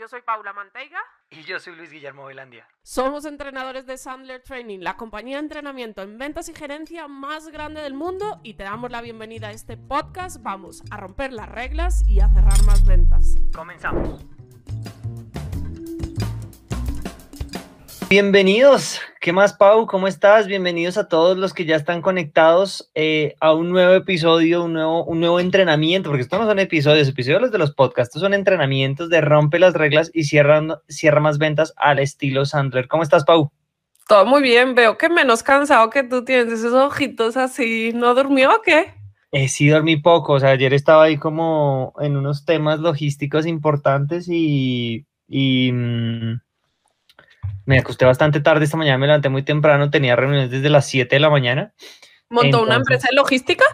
Yo 0.00 0.08
soy 0.08 0.22
Paula 0.22 0.54
Manteiga. 0.54 0.98
Y 1.28 1.42
yo 1.42 1.60
soy 1.60 1.76
Luis 1.76 1.90
Guillermo 1.90 2.24
Velandia. 2.24 2.66
Somos 2.82 3.26
entrenadores 3.26 3.84
de 3.84 3.98
Sandler 3.98 4.42
Training, 4.42 4.78
la 4.78 4.96
compañía 4.96 5.36
de 5.36 5.42
entrenamiento 5.42 6.00
en 6.00 6.16
ventas 6.16 6.48
y 6.48 6.54
gerencia 6.54 7.06
más 7.06 7.48
grande 7.48 7.82
del 7.82 7.92
mundo 7.92 8.40
y 8.42 8.54
te 8.54 8.62
damos 8.62 8.90
la 8.90 9.02
bienvenida 9.02 9.48
a 9.48 9.52
este 9.52 9.76
podcast. 9.76 10.42
Vamos 10.42 10.82
a 10.90 10.96
romper 10.96 11.34
las 11.34 11.50
reglas 11.50 12.02
y 12.08 12.20
a 12.20 12.30
cerrar 12.30 12.62
más 12.62 12.86
ventas. 12.86 13.36
Comenzamos. 13.54 14.24
Bienvenidos. 18.10 19.00
¿Qué 19.20 19.32
más, 19.32 19.52
Pau? 19.52 19.86
¿Cómo 19.86 20.08
estás? 20.08 20.48
Bienvenidos 20.48 20.98
a 20.98 21.06
todos 21.06 21.38
los 21.38 21.54
que 21.54 21.64
ya 21.64 21.76
están 21.76 22.02
conectados 22.02 22.90
eh, 22.96 23.36
a 23.38 23.54
un 23.54 23.70
nuevo 23.70 23.92
episodio, 23.92 24.64
un 24.64 24.72
nuevo, 24.72 25.04
un 25.04 25.20
nuevo 25.20 25.38
entrenamiento, 25.38 26.10
porque 26.10 26.22
estos 26.22 26.40
no 26.40 26.44
son 26.44 26.58
episodios, 26.58 27.06
episodios 27.06 27.40
los 27.40 27.52
de 27.52 27.58
los 27.58 27.72
podcasts, 27.72 28.08
estos 28.08 28.22
son 28.22 28.34
entrenamientos 28.34 29.10
de 29.10 29.20
rompe 29.20 29.60
las 29.60 29.74
reglas 29.74 30.10
y 30.12 30.24
cierra, 30.24 30.60
cierra 30.88 31.20
más 31.20 31.38
ventas 31.38 31.72
al 31.76 32.00
estilo 32.00 32.46
Sandler. 32.46 32.88
¿Cómo 32.88 33.04
estás, 33.04 33.22
Pau? 33.24 33.52
Todo 34.08 34.26
muy 34.26 34.42
bien, 34.42 34.74
veo 34.74 34.98
que 34.98 35.08
menos 35.08 35.44
cansado 35.44 35.88
que 35.88 36.02
tú 36.02 36.24
tienes 36.24 36.52
esos 36.52 36.74
ojitos 36.74 37.36
así. 37.36 37.92
¿No 37.94 38.16
durmió 38.16 38.56
o 38.56 38.60
qué? 38.60 38.92
Eh, 39.30 39.46
sí, 39.46 39.68
dormí 39.68 39.98
poco, 39.98 40.32
o 40.32 40.40
sea, 40.40 40.50
ayer 40.50 40.74
estaba 40.74 41.04
ahí 41.04 41.16
como 41.16 41.94
en 42.00 42.16
unos 42.16 42.44
temas 42.44 42.80
logísticos 42.80 43.46
importantes 43.46 44.26
y... 44.28 45.06
y 45.28 45.70
mm, 45.70 46.40
me 47.66 47.78
acosté 47.78 48.04
bastante 48.04 48.40
tarde 48.40 48.64
esta 48.64 48.76
mañana, 48.76 48.98
me 48.98 49.06
levanté 49.06 49.28
muy 49.28 49.42
temprano, 49.42 49.90
tenía 49.90 50.16
reuniones 50.16 50.50
desde 50.50 50.70
las 50.70 50.86
7 50.86 51.16
de 51.16 51.20
la 51.20 51.30
mañana. 51.30 51.72
¿Montó 52.28 52.62
una 52.62 52.76
empresa 52.76 53.08
de 53.10 53.16
logística? 53.16 53.64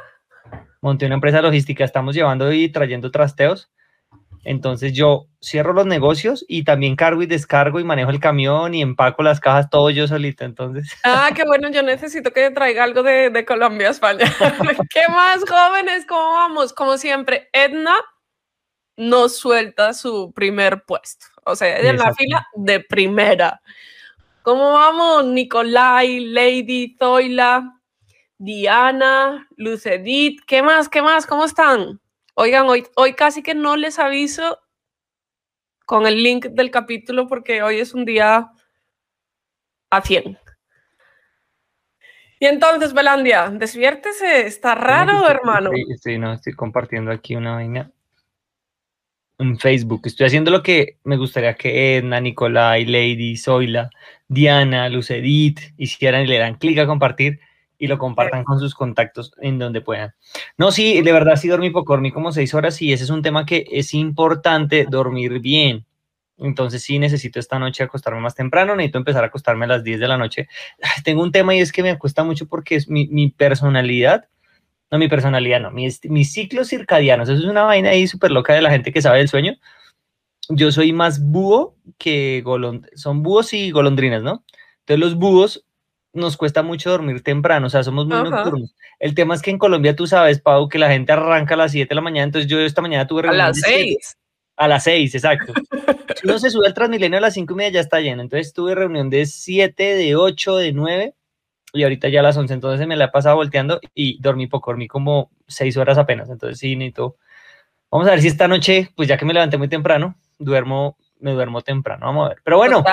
Monté 0.81 1.06
una 1.06 1.17
empresa 1.17 1.39
de 1.39 1.42
logística, 1.45 1.84
estamos 1.84 2.14
llevando 2.14 2.53
y 2.53 2.69
trayendo 2.70 3.11
trasteos. 3.11 3.70
Entonces 4.47 4.92
yo 4.92 5.27
cierro 5.42 5.73
los 5.73 5.86
negocios 5.86 6.45
y 6.47 6.63
también 6.63 6.95
cargo 6.95 7.20
y 7.20 7.27
descargo 7.27 7.80
y 7.80 7.85
manejo 7.85 8.11
el 8.11 8.20
camión 8.20 8.74
y 8.74 8.80
empaco 8.80 9.24
las 9.24 9.41
cajas 9.41 9.69
todo 9.69 9.91
yo 9.91 10.07
solito. 10.07 10.45
Entonces. 10.45 10.89
Ah, 11.05 11.30
qué 11.35 11.42
bueno, 11.45 11.68
yo 11.70 11.83
necesito 11.83 12.33
que 12.33 12.51
traiga 12.51 12.85
algo 12.85 13.03
de, 13.03 13.30
de 13.30 13.45
Colombia 13.45 13.89
a 13.89 13.91
España. 13.91 14.24
¿Qué 14.91 15.03
más 15.08 15.45
jóvenes? 15.48 16.07
¿Cómo 16.07 16.33
vamos? 16.33 16.73
Como 16.73 16.97
siempre, 16.97 17.48
Edna 17.53 17.97
nos 18.97 19.36
suelta 19.36 19.92
su 19.92 20.33
primer 20.33 20.85
puesto. 20.85 21.27
O 21.46 21.55
sea, 21.55 21.79
ella 21.79 21.90
en 21.90 21.98
la 21.98 22.12
fila 22.12 22.46
de 22.55 22.80
primera. 22.80 23.61
¿Cómo 24.42 24.73
vamos? 24.73 25.27
Nicolai, 25.27 26.20
Lady, 26.20 26.96
Zoila, 26.98 27.80
Diana, 28.36 29.46
Lucedit, 29.56 30.40
¿qué 30.45 30.62
más? 30.62 30.89
¿Qué 30.89 31.02
más? 31.02 31.24
¿Cómo 31.27 31.45
están? 31.45 32.01
Oigan, 32.35 32.68
hoy, 32.68 32.85
hoy 32.96 33.14
casi 33.14 33.45
que 33.45 33.55
no 33.55 33.77
les 33.77 33.98
aviso 34.01 34.58
con 35.85 36.06
el 36.06 36.20
link 36.20 36.46
del 36.46 36.73
capítulo 36.73 37.29
porque 37.29 37.62
hoy 37.62 37.79
es 37.79 37.95
un 37.95 38.05
día 38.05 38.51
a 39.90 40.02
100. 40.02 40.36
Y 42.40 42.46
entonces, 42.46 42.92
Belandia, 42.92 43.51
despiértese, 43.51 44.46
está 44.46 44.74
raro, 44.74 45.29
hermano. 45.29 45.70
Sí, 45.73 45.85
sí, 46.02 46.18
no, 46.18 46.33
estoy 46.33 46.55
compartiendo 46.55 47.12
aquí 47.12 47.36
una 47.36 47.55
vaina 47.55 47.92
en 49.39 49.58
Facebook. 49.58 50.02
Estoy 50.05 50.27
haciendo 50.27 50.51
lo 50.51 50.63
que 50.63 50.98
me 51.05 51.17
gustaría 51.17 51.55
que 51.55 51.97
Edna, 51.97 52.20
Nicolai, 52.20 52.85
Lady, 52.85 53.36
Zoila, 53.36 53.91
Diana, 54.29 54.89
Lucedit 54.89 55.61
hicieran 55.77 56.23
y 56.23 56.27
le 56.27 56.39
dan 56.39 56.57
clic 56.57 56.79
a 56.79 56.86
compartir 56.86 57.41
y 57.79 57.89
lo 57.89 57.98
compartan 57.98 58.45
con 58.45 58.58
sus 58.58 58.74
contactos 58.74 59.33
en 59.41 59.58
donde 59.58 59.83
puedan. 59.83 60.14
No, 60.57 60.73
sí, 60.73 61.02
de 61.02 61.13
verdad 61.13 61.36
sí 61.36 61.48
dormí 61.48 61.70
poco, 61.70 61.92
dormí 61.92 62.11
como 62.11 62.33
seis 62.33 62.55
horas 62.55 62.80
y 62.80 62.92
ese 62.92 63.05
es 63.05 63.11
un 63.11 63.23
tema 63.23 63.45
que 63.45 63.67
es 63.70 63.92
importante 63.95 64.86
dormir 64.89 65.41
bien. 65.41 65.85
Entonces 66.39 66.83
sí 66.83 66.98
necesito 66.98 67.39
esta 67.39 67.58
noche 67.58 67.83
acostarme 67.83 68.20
más 68.20 68.35
temprano, 68.35 68.77
necesito 68.77 68.98
empezar 68.98 69.24
a 69.24 69.29
acostarme 69.29 69.64
a 69.64 69.68
las 69.68 69.85
10 69.85 70.01
de 70.01 70.08
la 70.08 70.18
noche. 70.18 70.48
Tengo 71.05 71.23
un 71.23 71.33
tema 71.33 71.55
y 71.55 71.61
es 71.61 71.73
que 71.73 71.83
me 71.83 71.98
cuesta 71.98 72.24
mucho 72.24 72.47
porque 72.47 72.77
es 72.77 72.89
mi, 72.89 73.07
mi 73.08 73.30
personalidad 73.30 74.29
no, 74.91 74.98
mi 74.98 75.08
personalidad 75.08 75.61
no, 75.61 75.70
mis, 75.70 76.01
mis 76.05 76.33
ciclos 76.33 76.69
circadianos, 76.69 77.29
eso 77.29 77.42
es 77.42 77.48
una 77.48 77.64
vaina 77.64 77.91
ahí 77.91 78.07
súper 78.07 78.30
loca 78.30 78.55
de 78.55 78.63
la 78.63 78.70
gente 78.70 78.92
que 78.92 79.02
sabe 79.02 79.19
del 79.19 79.29
sueño. 79.29 79.55
Yo 80.48 80.70
soy 80.70 80.92
más 80.92 81.20
búho 81.20 81.74
que 81.98 82.41
golondrina, 82.45 82.97
son 82.97 83.23
búhos 83.23 83.52
y 83.52 83.73
golondrinas, 83.73 84.23
¿no? 84.23 84.45
Entonces 84.80 85.01
los 85.01 85.17
búhos 85.17 85.64
nos 86.13 86.36
cuesta 86.36 86.63
mucho 86.63 86.91
dormir 86.91 87.23
temprano, 87.23 87.67
o 87.67 87.70
sea, 87.70 87.83
somos 87.83 88.07
muy 88.07 88.17
nocturnos. 88.17 88.74
El 89.01 89.14
tema 89.14 89.35
es 89.35 89.42
que 89.42 89.51
en 89.51 89.58
Colombia 89.58 89.97
tú 89.97 90.07
sabes, 90.07 90.41
Pau, 90.41 90.69
que 90.69 90.79
la 90.79 90.89
gente 90.89 91.13
arranca 91.13 91.55
a 91.55 91.58
las 91.58 91.73
7 91.73 91.89
de 91.89 91.95
la 91.95 92.01
mañana, 92.01 92.24
entonces 92.24 92.48
yo 92.48 92.61
esta 92.61 92.80
mañana 92.80 93.07
tuve 93.07 93.23
reunión. 93.23 93.45
A 93.45 93.48
las 93.48 93.61
6. 93.61 94.17
A 94.57 94.68
las 94.68 94.85
6, 94.85 95.14
exacto. 95.17 95.53
uno 96.24 96.39
se 96.39 96.51
sube 96.51 96.67
al 96.67 96.74
Transmilenio 96.74 97.18
a 97.18 97.23
las 97.23 97.35
5 97.35 97.53
y 97.53 97.57
media 97.57 97.70
ya 97.73 97.80
está 97.80 98.01
lleno, 98.01 98.23
entonces 98.23 98.53
tuve 98.53 98.74
reunión 98.74 99.11
de 99.11 99.27
7, 99.27 99.83
de 99.83 100.17
8, 100.17 100.57
de 100.57 100.73
9 100.73 101.14
y 101.77 101.83
ahorita 101.83 102.09
ya 102.09 102.20
a 102.20 102.23
las 102.23 102.37
11, 102.37 102.55
entonces 102.55 102.87
me 102.87 102.97
la 102.97 103.07
he 103.07 103.09
pasado 103.09 103.37
volteando 103.37 103.81
y 103.95 104.20
dormí 104.20 104.47
poco, 104.47 104.70
dormí 104.70 104.89
como 104.89 105.31
6 105.48 105.77
horas 105.77 105.98
apenas, 105.98 106.29
entonces 106.31 106.59
sí, 106.59 106.77
necesito, 106.77 107.17
vamos 107.91 108.09
a 108.09 108.13
ver 108.13 108.20
si 108.20 108.29
esta 108.29 108.48
noche, 108.48 108.91
pues 108.97 109.09
ya 109.09 109.17
que 109.17 109.25
me 109.25 109.35
levanté 109.35 109.59
muy 109.59 109.69
temprano, 109.69 110.17
duermo, 110.39 110.97
me 111.20 111.33
duermo 111.33 111.63
temprano, 111.63 112.07
vamos 112.07 112.27
a 112.27 112.29
ver, 112.31 112.39
pero 112.45 112.59
bueno. 112.59 112.85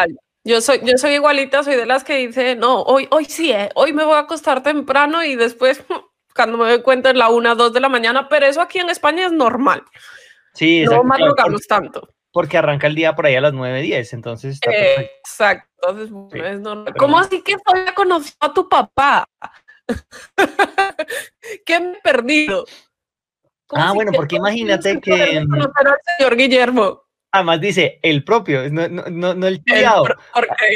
Yo 0.45 0.59
soy, 0.59 0.81
yo 0.83 0.97
soy 0.97 1.13
igualita, 1.13 1.63
soy 1.63 1.77
de 1.77 1.85
las 1.85 2.03
que 2.03 2.17
dice, 2.17 2.55
no, 2.57 2.81
hoy, 2.81 3.07
hoy 3.11 3.25
sí, 3.25 3.53
eh, 3.53 3.69
hoy 3.75 3.93
me 3.93 4.03
voy 4.03 4.15
a 4.15 4.19
acostar 4.19 4.61
temprano 4.61 5.23
y 5.23 5.37
después, 5.37 5.83
cuando 6.35 6.57
me 6.57 6.69
doy 6.69 6.81
cuenta, 6.81 7.11
es 7.11 7.15
la 7.15 7.29
1, 7.29 7.55
2 7.55 7.73
de 7.73 7.79
la 7.79 7.87
mañana, 7.87 8.27
pero 8.27 8.45
eso 8.45 8.61
aquí 8.61 8.79
en 8.79 8.89
España 8.89 9.25
es 9.25 9.31
normal. 9.31 9.83
Sí. 10.53 10.83
No 10.83 11.03
madrugamos 11.03 11.65
tanto. 11.65 12.09
Porque 12.33 12.57
arranca 12.57 12.87
el 12.87 12.95
día 12.95 13.15
por 13.15 13.25
ahí 13.25 13.35
a 13.35 13.41
las 13.41 13.53
9, 13.53 13.81
10, 13.81 14.13
entonces 14.13 14.55
está 14.55 14.71
Exacto. 14.71 15.72
Entonces, 15.87 16.43
es 16.43 16.59
normal. 16.59 16.93
¿Cómo 16.97 17.19
así 17.19 17.41
que 17.41 17.53
soy 17.65 17.93
conocido 17.95 18.37
a 18.39 18.53
tu 18.53 18.69
papá? 18.69 19.27
¿Qué 21.65 21.79
me 21.79 21.93
he 21.93 22.01
perdido? 22.01 22.65
Ah, 23.71 23.91
bueno, 23.93 24.11
porque 24.13 24.37
imagínate 24.37 24.99
que. 25.01 25.41
Mm, 25.41 25.49
conocer 25.49 25.87
al 25.87 25.97
señor 26.17 26.35
Guillermo. 26.37 27.01
Además 27.31 27.61
dice 27.61 27.99
el 28.03 28.23
propio, 28.23 28.69
no, 28.69 28.87
no, 28.87 29.33
no, 29.33 29.47
el 29.47 29.63
chiviado. 29.63 30.05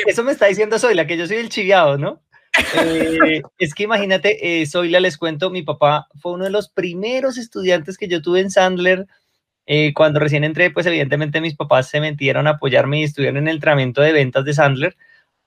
Eso 0.08 0.24
me 0.24 0.32
está 0.32 0.48
diciendo 0.48 0.80
Zoila, 0.80 1.06
que 1.06 1.16
yo 1.16 1.28
soy 1.28 1.38
el 1.38 1.50
chiviado, 1.50 2.00
¿no? 2.00 2.24
Eh, 2.74 3.42
es 3.60 3.76
que 3.76 3.84
imagínate, 3.84 4.62
eh, 4.62 4.66
Zoila, 4.66 5.00
les 5.00 5.18
cuento, 5.18 5.52
mi 5.52 5.62
papá 5.62 6.08
fue 6.20 6.32
uno 6.32 6.46
de 6.46 6.50
los 6.50 6.70
primeros 6.70 7.38
estudiantes 7.38 7.96
que 7.96 8.08
yo 8.08 8.24
tuve 8.24 8.40
en 8.40 8.50
Sandler. 8.50 9.06
Eh, 9.68 9.94
cuando 9.94 10.20
recién 10.20 10.44
entré, 10.44 10.72
pues 10.72 10.88
evidentemente 10.88 11.42
mis 11.42 11.56
papás 11.56 11.90
se 11.90 12.02
metieron 12.02 12.48
a 12.48 12.52
apoyarme 12.52 13.02
y 13.02 13.04
estuvieron 13.04 13.38
en 13.38 13.50
el 13.50 13.56
entrenamiento 13.56 14.02
de 14.02 14.14
ventas 14.14 14.44
de 14.44 14.54
Sandler. 14.54 14.96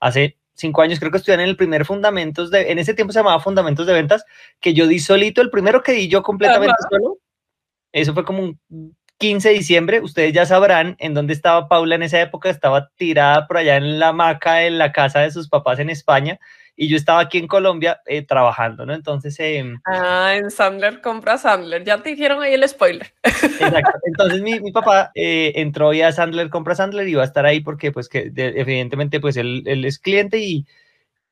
Hace 0.00 0.38
cinco 0.54 0.82
años 0.82 0.98
creo 0.98 1.10
que 1.10 1.18
estuvieron 1.18 1.44
en 1.44 1.50
el 1.50 1.56
primer 1.56 1.84
Fundamentos 1.84 2.50
de, 2.50 2.70
en 2.70 2.78
ese 2.78 2.94
tiempo 2.94 3.12
se 3.12 3.20
llamaba 3.20 3.40
Fundamentos 3.40 3.86
de 3.86 3.92
Ventas, 3.92 4.24
que 4.60 4.74
yo 4.74 4.86
di 4.86 4.98
solito, 4.98 5.40
el 5.40 5.50
primero 5.50 5.82
que 5.82 5.92
di 5.92 6.08
yo 6.08 6.22
completamente 6.22 6.76
solo. 6.90 7.18
Eso 7.92 8.14
fue 8.14 8.24
como 8.24 8.42
un 8.42 8.96
15 9.18 9.48
de 9.48 9.54
diciembre. 9.54 10.00
Ustedes 10.00 10.32
ya 10.32 10.46
sabrán 10.46 10.96
en 10.98 11.14
dónde 11.14 11.34
estaba 11.34 11.68
Paula 11.68 11.94
en 11.94 12.02
esa 12.02 12.20
época. 12.20 12.50
Estaba 12.50 12.88
tirada 12.96 13.46
por 13.46 13.58
allá 13.58 13.76
en 13.76 13.98
la 13.98 14.08
hamaca 14.08 14.64
en 14.64 14.78
la 14.78 14.92
casa 14.92 15.20
de 15.20 15.30
sus 15.30 15.48
papás 15.48 15.78
en 15.78 15.90
España 15.90 16.38
y 16.82 16.88
yo 16.88 16.96
estaba 16.96 17.20
aquí 17.20 17.36
en 17.36 17.46
Colombia 17.46 18.00
eh, 18.06 18.22
trabajando, 18.22 18.86
¿no? 18.86 18.94
Entonces... 18.94 19.38
Eh, 19.38 19.62
ah, 19.84 20.32
en 20.34 20.50
Sandler 20.50 21.02
compra 21.02 21.36
Sandler, 21.36 21.84
ya 21.84 22.02
te 22.02 22.12
hicieron 22.12 22.42
ahí 22.42 22.54
el 22.54 22.66
spoiler. 22.66 23.12
Exacto, 23.22 23.98
entonces 24.06 24.40
mi, 24.40 24.58
mi 24.60 24.72
papá 24.72 25.10
eh, 25.14 25.52
entró 25.56 25.92
ya 25.92 26.08
a 26.08 26.12
Sandler 26.12 26.48
compra 26.48 26.74
Sandler 26.74 27.06
y 27.06 27.12
va 27.12 27.20
a 27.20 27.26
estar 27.26 27.44
ahí 27.44 27.60
porque 27.60 27.92
pues 27.92 28.08
que 28.08 28.32
evidentemente 28.34 29.20
pues 29.20 29.36
él, 29.36 29.62
él, 29.66 29.84
es 29.84 29.98
cliente 29.98 30.38
y, 30.38 30.64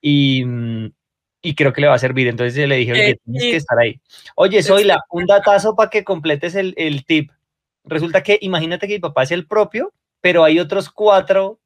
y, 0.02 0.44
mm, 0.44 0.92
y, 1.40 1.54
creo 1.54 1.72
que 1.72 1.80
le 1.80 1.88
va 1.88 1.94
a 1.94 1.98
servir, 1.98 2.28
entonces 2.28 2.68
le 2.68 2.76
dije, 2.76 2.92
oye, 2.92 3.18
tienes 3.24 3.42
que 3.44 3.56
estar 3.56 3.78
ahí. 3.78 3.98
Oye, 4.34 4.62
Zoila, 4.62 5.02
un 5.08 5.24
datazo 5.24 5.74
para 5.74 5.88
que 5.88 6.04
completes 6.04 6.56
el, 6.56 6.74
el 6.76 7.06
tip. 7.06 7.30
Resulta 7.84 8.22
que 8.22 8.38
imagínate 8.42 8.86
que 8.86 8.96
mi 8.96 9.00
papá 9.00 9.22
es 9.22 9.30
el 9.30 9.46
propio, 9.46 9.94
pero 10.20 10.44
hay 10.44 10.60
otros 10.60 10.90
cuatro 10.90 11.58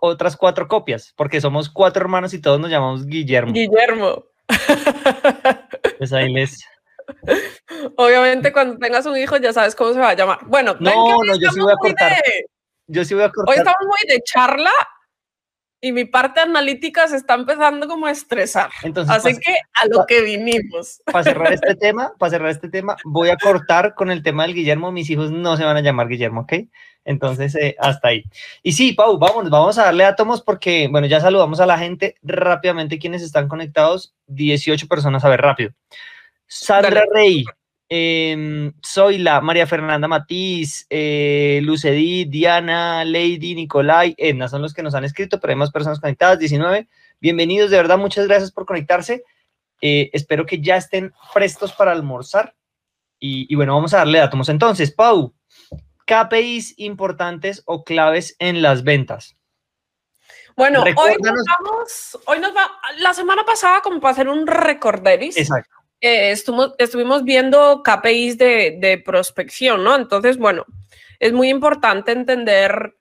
otras 0.00 0.36
cuatro 0.36 0.68
copias, 0.68 1.12
porque 1.16 1.40
somos 1.40 1.68
cuatro 1.68 2.02
hermanos 2.02 2.34
y 2.34 2.40
todos 2.40 2.60
nos 2.60 2.70
llamamos 2.70 3.06
Guillermo. 3.06 3.52
Guillermo. 3.52 4.24
Pues 5.98 6.12
ahí 6.12 6.32
les... 6.32 6.58
Obviamente 7.96 8.52
cuando 8.52 8.78
tengas 8.78 9.06
un 9.06 9.16
hijo 9.16 9.36
ya 9.36 9.52
sabes 9.52 9.74
cómo 9.74 9.92
se 9.92 10.00
va 10.00 10.10
a 10.10 10.14
llamar. 10.14 10.40
Bueno, 10.46 10.76
no, 10.80 11.22
no, 11.22 11.36
yo 11.36 11.50
sí 11.50 11.60
voy 11.60 11.72
a 11.72 11.76
cortar. 11.76 12.12
Yo 12.86 13.04
sí 13.04 13.14
voy 13.14 13.24
a 13.24 13.30
cortar. 13.30 13.54
Hoy 13.54 13.58
estamos 13.58 13.86
muy 13.86 14.12
de 14.12 14.20
charla 14.22 14.72
y 15.84 15.92
mi 15.92 16.06
parte 16.06 16.40
analítica 16.40 17.06
se 17.08 17.16
está 17.16 17.34
empezando 17.34 17.86
como 17.86 18.06
a 18.06 18.10
estresar. 18.10 18.70
Entonces, 18.82 19.14
Así 19.14 19.38
que 19.38 19.52
a 19.74 19.86
lo 19.86 20.06
que 20.06 20.22
vinimos. 20.22 21.02
Para 21.04 21.24
cerrar 21.24 21.52
este 21.52 21.74
tema, 21.76 22.12
para 22.18 22.30
cerrar 22.30 22.50
este 22.50 22.70
tema, 22.70 22.96
voy 23.04 23.28
a 23.28 23.36
cortar 23.36 23.94
con 23.94 24.10
el 24.10 24.22
tema 24.22 24.44
del 24.44 24.54
Guillermo. 24.54 24.92
Mis 24.92 25.10
hijos 25.10 25.30
no 25.30 25.58
se 25.58 25.64
van 25.64 25.76
a 25.76 25.82
llamar 25.82 26.08
Guillermo, 26.08 26.42
¿ok? 26.42 26.54
Entonces, 27.04 27.54
eh, 27.54 27.76
hasta 27.78 28.08
ahí. 28.08 28.24
Y 28.62 28.72
sí, 28.72 28.92
Pau, 28.92 29.18
vamos, 29.18 29.50
vamos 29.50 29.78
a 29.78 29.84
darle 29.84 30.04
átomos 30.04 30.42
porque, 30.42 30.88
bueno, 30.88 31.06
ya 31.06 31.20
saludamos 31.20 31.60
a 31.60 31.66
la 31.66 31.78
gente 31.78 32.16
rápidamente 32.22 32.98
quienes 32.98 33.22
están 33.22 33.48
conectados. 33.48 34.14
18 34.26 34.88
personas, 34.88 35.24
a 35.24 35.28
ver, 35.28 35.40
rápido. 35.40 35.70
Sandra 36.46 37.04
Rey, 37.12 37.44
eh, 37.88 38.72
Zoila, 38.84 39.40
María 39.40 39.66
Fernanda 39.66 40.08
Matiz, 40.08 40.86
eh, 40.88 41.60
Lucedí, 41.62 42.24
Diana, 42.24 43.04
Lady, 43.04 43.54
Nicolai, 43.54 44.14
Edna, 44.16 44.48
son 44.48 44.62
los 44.62 44.72
que 44.72 44.82
nos 44.82 44.94
han 44.94 45.04
escrito, 45.04 45.38
pero 45.40 45.52
hay 45.52 45.58
más 45.58 45.70
personas 45.70 46.00
conectadas, 46.00 46.38
19. 46.38 46.88
Bienvenidos, 47.20 47.70
de 47.70 47.76
verdad, 47.76 47.98
muchas 47.98 48.26
gracias 48.26 48.50
por 48.50 48.66
conectarse. 48.66 49.24
Eh, 49.80 50.10
espero 50.12 50.46
que 50.46 50.60
ya 50.60 50.76
estén 50.76 51.12
prestos 51.32 51.72
para 51.72 51.92
almorzar. 51.92 52.54
Y, 53.20 53.46
y, 53.48 53.54
bueno, 53.54 53.74
vamos 53.74 53.94
a 53.94 53.98
darle 53.98 54.20
átomos. 54.20 54.48
Entonces, 54.48 54.90
Pau, 54.90 55.34
KPIs 56.04 56.74
importantes 56.78 57.62
o 57.66 57.84
claves 57.84 58.36
en 58.38 58.62
las 58.62 58.84
ventas. 58.84 59.36
Bueno, 60.56 60.82
hoy 60.82 61.16
nos 61.20 61.44
vamos, 61.58 62.18
hoy 62.26 62.38
nos 62.38 62.54
va, 62.54 62.70
la 62.98 63.12
semana 63.12 63.44
pasada 63.44 63.80
como 63.82 64.00
para 64.00 64.12
hacer 64.12 64.28
un 64.28 64.46
recorderis. 64.46 65.36
Exacto. 65.36 65.74
Eh, 66.00 66.30
estuvimos, 66.30 67.24
viendo 67.24 67.82
KPIs 67.82 68.38
de, 68.38 69.02
prospección, 69.04 69.82
¿no? 69.82 69.96
Entonces, 69.96 70.36
bueno, 70.36 70.66
es 71.18 71.32
muy 71.32 71.48
importante 71.48 72.12
entender, 72.12 72.96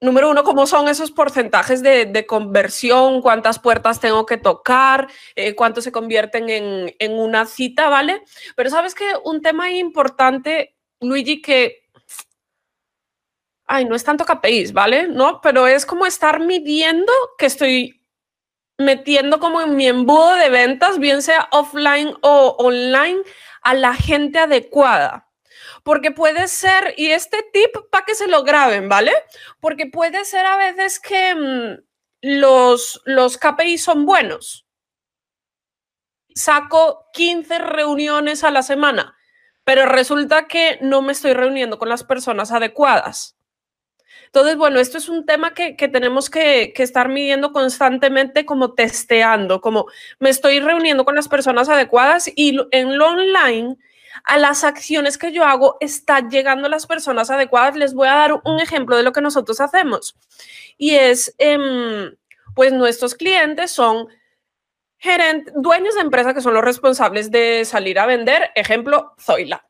número 0.00 0.28
uno, 0.30 0.42
cómo 0.42 0.66
son 0.66 0.88
esos 0.88 1.12
porcentajes 1.12 1.82
de, 1.82 2.26
conversión, 2.26 3.22
cuántas 3.22 3.58
puertas 3.58 4.00
tengo 4.00 4.26
que 4.26 4.36
tocar, 4.36 5.08
eh, 5.36 5.54
cuánto 5.54 5.80
se 5.80 5.92
convierten 5.92 6.50
en, 6.50 6.94
en 6.98 7.12
una 7.12 7.46
cita, 7.46 7.88
¿vale? 7.88 8.22
Pero 8.56 8.70
sabes 8.70 8.94
que 8.94 9.12
un 9.24 9.40
tema 9.40 9.70
importante, 9.70 10.74
Luigi, 11.00 11.40
que 11.40 11.83
ay, 13.66 13.84
no 13.84 13.94
es 13.94 14.04
tanto 14.04 14.24
KPIs, 14.24 14.72
¿vale? 14.72 15.08
No, 15.08 15.40
pero 15.40 15.66
es 15.66 15.86
como 15.86 16.06
estar 16.06 16.40
midiendo 16.40 17.12
que 17.38 17.46
estoy 17.46 18.04
metiendo 18.78 19.38
como 19.38 19.60
en 19.60 19.76
mi 19.76 19.86
embudo 19.86 20.34
de 20.34 20.50
ventas, 20.50 20.98
bien 20.98 21.22
sea 21.22 21.48
offline 21.52 22.14
o 22.22 22.56
online, 22.58 23.22
a 23.62 23.74
la 23.74 23.94
gente 23.94 24.38
adecuada. 24.38 25.28
Porque 25.82 26.10
puede 26.10 26.48
ser, 26.48 26.94
y 26.96 27.10
este 27.10 27.42
tip 27.52 27.70
para 27.90 28.04
que 28.04 28.14
se 28.14 28.26
lo 28.26 28.42
graben, 28.42 28.88
¿vale? 28.88 29.12
Porque 29.60 29.86
puede 29.86 30.24
ser 30.24 30.46
a 30.46 30.56
veces 30.56 30.98
que 30.98 31.34
mm, 31.34 31.84
los, 32.22 33.02
los 33.04 33.38
son 33.78 34.06
buenos. 34.06 34.66
Saco 36.34 37.06
15 37.12 37.58
reuniones 37.58 38.42
a 38.44 38.50
la 38.50 38.62
semana, 38.62 39.16
pero 39.62 39.86
resulta 39.86 40.48
que 40.48 40.78
no 40.80 41.00
me 41.00 41.12
estoy 41.12 41.32
reuniendo 41.32 41.78
con 41.78 41.88
las 41.88 42.02
personas 42.02 42.50
adecuadas. 42.50 43.38
Entonces, 44.34 44.56
bueno, 44.56 44.80
esto 44.80 44.98
es 44.98 45.08
un 45.08 45.24
tema 45.24 45.54
que, 45.54 45.74
tenemos 45.74 46.28
que, 46.28 46.72
estar 46.76 47.08
midiendo 47.08 47.52
constantemente, 47.52 48.44
como 48.44 48.72
testeando, 48.74 49.60
como 49.60 49.86
me 50.18 50.28
estoy 50.28 50.58
reuniendo 50.58 51.04
con 51.04 51.14
las 51.14 51.28
personas 51.28 51.68
adecuadas 51.68 52.28
y 52.34 52.58
en 52.72 52.98
lo 52.98 53.10
online, 53.10 53.76
a 54.24 54.36
las 54.36 54.64
acciones 54.64 55.18
que 55.18 55.30
yo 55.30 55.44
hago, 55.44 55.76
están 55.78 56.30
llegando 56.30 56.68
las 56.68 56.88
personas 56.88 57.30
adecuadas. 57.30 57.76
Les 57.76 57.94
voy 57.94 58.08
a 58.08 58.14
dar 58.14 58.40
un 58.44 58.58
ejemplo 58.58 58.96
de 58.96 59.04
lo 59.04 59.12
que 59.12 59.20
nosotros 59.20 59.60
hacemos. 59.60 60.16
Y 60.78 60.96
es, 60.96 61.32
em, 61.38 62.16
pues 62.56 62.72
nuestros 62.72 63.14
clientes 63.14 63.70
son 63.70 64.08
gerentes, 64.98 65.54
dueños 65.56 65.94
de 65.94 66.00
empresa 66.00 66.34
que 66.34 66.40
son 66.40 66.54
los 66.54 66.64
responsables 66.64 67.30
de 67.30 67.64
salir 67.64 68.00
a 68.00 68.06
vender. 68.06 68.50
Ejemplo, 68.56 69.14
Zoila. 69.16 69.64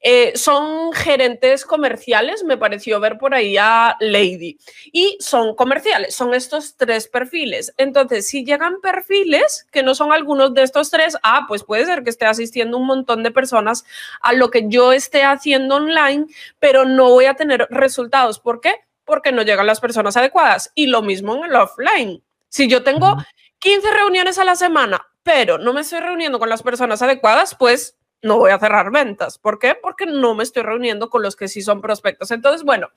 Eh, 0.00 0.32
son 0.36 0.92
gerentes 0.92 1.64
comerciales, 1.64 2.44
me 2.44 2.56
pareció 2.56 3.00
ver 3.00 3.18
por 3.18 3.34
ahí 3.34 3.56
a 3.56 3.96
Lady, 4.00 4.58
y 4.92 5.16
son 5.20 5.54
comerciales, 5.54 6.14
son 6.14 6.34
estos 6.34 6.76
tres 6.76 7.08
perfiles. 7.08 7.72
Entonces, 7.76 8.26
si 8.26 8.44
llegan 8.44 8.80
perfiles 8.80 9.66
que 9.70 9.82
no 9.82 9.94
son 9.94 10.12
algunos 10.12 10.54
de 10.54 10.62
estos 10.62 10.90
tres, 10.90 11.16
ah, 11.22 11.46
pues 11.48 11.64
puede 11.64 11.86
ser 11.86 12.04
que 12.04 12.10
esté 12.10 12.26
asistiendo 12.26 12.78
un 12.78 12.86
montón 12.86 13.22
de 13.22 13.30
personas 13.30 13.84
a 14.20 14.32
lo 14.32 14.50
que 14.50 14.64
yo 14.68 14.92
esté 14.92 15.24
haciendo 15.24 15.76
online, 15.76 16.26
pero 16.58 16.84
no 16.84 17.10
voy 17.10 17.26
a 17.26 17.34
tener 17.34 17.66
resultados. 17.70 18.38
¿Por 18.38 18.60
qué? 18.60 18.74
Porque 19.04 19.32
no 19.32 19.42
llegan 19.42 19.66
las 19.66 19.80
personas 19.80 20.16
adecuadas. 20.16 20.72
Y 20.74 20.86
lo 20.86 21.02
mismo 21.02 21.36
en 21.36 21.44
el 21.44 21.56
offline. 21.56 22.22
Si 22.48 22.68
yo 22.68 22.82
tengo 22.82 23.16
15 23.58 23.90
reuniones 23.92 24.38
a 24.38 24.44
la 24.44 24.56
semana, 24.56 25.06
pero 25.22 25.58
no 25.58 25.72
me 25.72 25.80
estoy 25.80 26.00
reuniendo 26.00 26.38
con 26.38 26.48
las 26.48 26.62
personas 26.62 27.02
adecuadas, 27.02 27.56
pues 27.58 27.96
no 28.26 28.38
voy 28.38 28.50
a 28.50 28.58
cerrar 28.58 28.90
ventas. 28.90 29.38
¿Por 29.38 29.58
qué? 29.58 29.74
Porque 29.80 30.06
no 30.06 30.34
me 30.34 30.42
estoy 30.42 30.62
reuniendo 30.62 31.08
con 31.08 31.22
los 31.22 31.36
que 31.36 31.48
sí 31.48 31.62
son 31.62 31.80
prospectos. 31.80 32.30
Entonces, 32.30 32.64
bueno, 32.64 32.88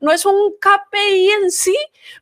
no 0.00 0.12
es 0.12 0.24
un 0.24 0.54
KPI 0.60 1.30
en 1.42 1.50
sí, 1.50 1.76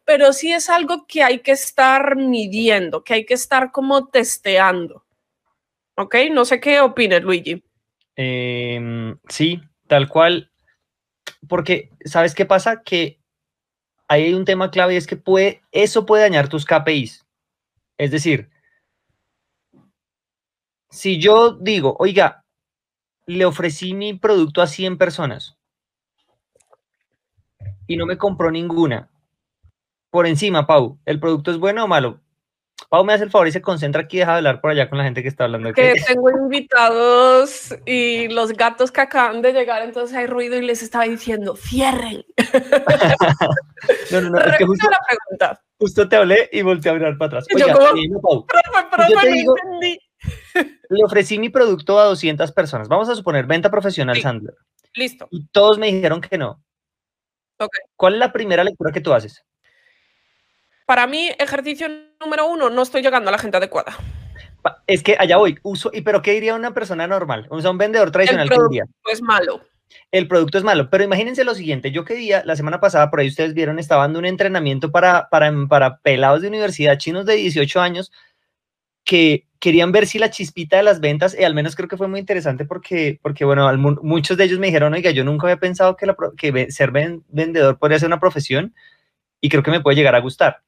pero 0.05 0.33
sí 0.33 0.53
es 0.53 0.69
algo 0.71 1.07
que 1.07 1.23
hay 1.23 1.41
que 1.41 1.53
estar 1.53 2.17
midiendo, 2.17 3.05
que 3.05 3.15
hay 3.15 3.27
que 3.27 3.35
estar 3.35 3.71
como 3.71 4.09
testeando. 4.09 5.05
¿Ok? 5.97 6.17
No 6.33 6.45
sé 6.45 6.61
qué 6.61 6.81
opines, 6.81 7.23
Luigi. 7.23 7.63
Em, 8.17 9.17
sí, 9.29 9.61
tal 9.87 10.09
cual. 10.09 10.51
Porque, 11.49 11.91
¿sabes 12.05 12.35
qué 12.35 12.47
pasa? 12.47 12.83
Que 12.83 13.21
hay 14.09 14.35
un 14.35 14.45
tema 14.45 14.71
clave 14.71 14.95
y 14.95 14.97
es 14.97 15.07
que 15.07 15.17
puede, 15.17 15.63
eso 15.73 16.07
puede 16.07 16.23
dañar 16.23 16.49
tus 16.49 16.65
KPIs. 16.65 17.25
Es 17.97 18.11
decir, 18.11 18.51
si 20.91 21.19
yo 21.19 21.53
digo, 21.53 21.97
oiga, 21.99 22.44
le 23.27 23.45
ofrecí 23.45 23.95
mi 23.95 24.15
producto 24.15 24.63
a 24.63 24.67
100 24.67 24.99
personas 24.99 25.57
y 27.87 27.97
no 27.97 28.07
me 28.07 28.19
compró 28.19 28.51
ninguna. 28.51 29.11
Por 30.11 30.27
encima, 30.27 30.67
Pau, 30.67 30.99
¿el 31.05 31.21
producto 31.21 31.51
es 31.51 31.59
bueno 31.59 31.85
o 31.85 31.89
malo? 31.89 32.21
Pau, 32.89 33.05
me 33.05 33.13
hace 33.13 33.25
el 33.25 33.31
favor 33.31 33.49
y 33.49 33.53
se 33.53 33.63
concentra 33.63 34.03
aquí 34.03 34.17
y 34.17 34.21
deja 34.21 34.33
de 34.33 34.39
hablar 34.39 34.61
por 34.61 34.71
allá 34.71 34.89
con 34.89 34.99
la 34.99 35.05
gente 35.05 35.23
que 35.23 35.29
está 35.29 35.45
hablando. 35.45 35.73
Que 35.73 35.95
tengo 36.07 36.31
invitados 36.31 37.75
y 37.85 38.29
los 38.29 38.53
gatos 38.53 38.93
que 38.93 39.01
acaban 39.01 39.43
de 39.43 39.53
llegar, 39.53 39.83
entonces 39.83 40.17
hay 40.17 40.27
ruido 40.27 40.57
y 40.57 40.63
les 40.63 40.83
estaba 40.83 41.05
diciendo, 41.05 41.57
cierren. 41.57 42.25
no, 44.13 44.21
no, 44.21 44.31
no, 44.31 44.39
es 44.39 44.57
que 44.57 44.65
justo, 44.65 44.91
la 44.91 44.99
pregunta. 45.09 45.61
justo 45.79 46.09
te 46.09 46.17
hablé 46.17 46.49
y 46.53 46.63
volteé 46.63 46.91
a 46.91 46.95
hablar 46.95 47.19
para 47.19 47.39
atrás. 47.39 47.47
yo 47.57 47.67
como, 47.73 48.21
Pau, 48.21 48.47
yo 49.11 49.21
te 49.21 49.29
digo, 49.29 49.55
entendí. 49.65 49.99
Le 50.89 51.05
ofrecí 51.05 51.39
mi 51.39 51.49
producto 51.49 51.99
a 51.99 52.05
200 52.05 52.53
personas. 52.53 52.89
Vamos 52.89 53.09
a 53.09 53.15
suponer 53.15 53.47
venta 53.47 53.71
profesional, 53.71 54.21
Sandler. 54.21 54.55
Listo. 54.95 55.29
Y 55.31 55.47
todos 55.47 55.79
me 55.79 55.87
dijeron 55.87 56.21
que 56.21 56.39
no. 56.39 56.63
Okay. 57.57 57.81
¿Cuál 57.97 58.15
es 58.15 58.19
la 58.21 58.33
primera 58.33 58.65
lectura 58.65 58.93
que 58.93 59.01
tú 59.01 59.13
haces? 59.13 59.45
Para 60.87 61.07
mí, 61.07 61.31
ejercicio 61.39 61.89
número 62.21 62.47
uno, 62.47 62.69
no 62.71 62.83
estoy 62.83 63.03
llegando 63.03 63.29
a 63.29 63.33
la 63.33 63.39
gente 63.39 63.57
adecuada. 63.57 63.97
Es 64.87 65.03
que 65.03 65.17
allá 65.19 65.37
voy, 65.37 65.59
uso, 65.63 65.91
y 65.93 66.03
pero 66.03 66.23
¿qué 66.23 66.33
diría 66.33 66.55
una 66.55 66.75
persona 66.75 67.07
normal? 67.07 67.47
O 67.51 67.61
sea, 67.61 67.71
un 67.71 67.79
vendedor 67.79 68.11
tradicional. 68.11 68.49
El 68.51 68.55
producto 68.55 68.85
es 69.13 69.23
malo. 69.23 69.63
El 70.11 70.29
producto 70.29 70.59
es 70.59 70.65
malo, 70.65 70.91
pero 70.91 71.05
imagínense 71.05 71.45
lo 71.45 71.55
siguiente, 71.55 71.91
yo 71.91 72.05
que 72.05 72.15
día, 72.15 72.43
la 72.45 72.57
semana 72.57 72.81
pasada, 72.81 73.11
por 73.11 73.21
ahí 73.21 73.29
ustedes 73.29 73.55
vieron, 73.55 73.79
estaba 73.79 74.03
dando 74.03 74.19
un 74.19 74.27
entrenamiento 74.27 74.91
para, 74.91 75.29
para, 75.29 75.53
para 75.69 75.99
pelados 75.99 76.43
de 76.43 76.49
universidad, 76.49 76.99
chinos 76.99 77.27
de 77.27 77.35
18 77.35 77.81
años, 77.81 78.11
que 79.05 79.47
querían 79.65 79.93
ver 79.93 80.07
si 80.07 80.19
la 80.19 80.29
chispita 80.29 80.77
de 80.77 80.83
las 80.83 81.01
ventas, 81.01 81.35
y 81.35 81.43
al 81.43 81.55
menos 81.55 81.75
creo 81.75 81.89
que 81.89 81.97
fue 81.97 82.07
muy 82.07 82.21
interesante 82.21 82.67
porque, 82.67 83.19
porque 83.23 83.47
bueno, 83.47 83.67
muchos 84.03 84.37
de 84.37 84.45
ellos 84.45 84.59
me 84.59 84.67
dijeron, 84.67 84.93
oiga, 84.93 85.11
yo 85.11 85.25
nunca 85.25 85.47
había 85.47 85.57
pensado 85.57 85.97
que, 85.97 86.05
la, 86.05 86.15
que 86.37 86.71
ser 86.71 86.91
vendedor 86.91 87.79
podría 87.79 87.99
ser 87.99 88.09
una 88.09 88.21
profesión 88.21 88.75
y 89.41 89.49
creo 89.49 89.63
que 89.63 89.71
me 89.71 89.81
puede 89.81 89.97
llegar 89.97 90.15
a 90.15 90.21
gustar. 90.21 90.61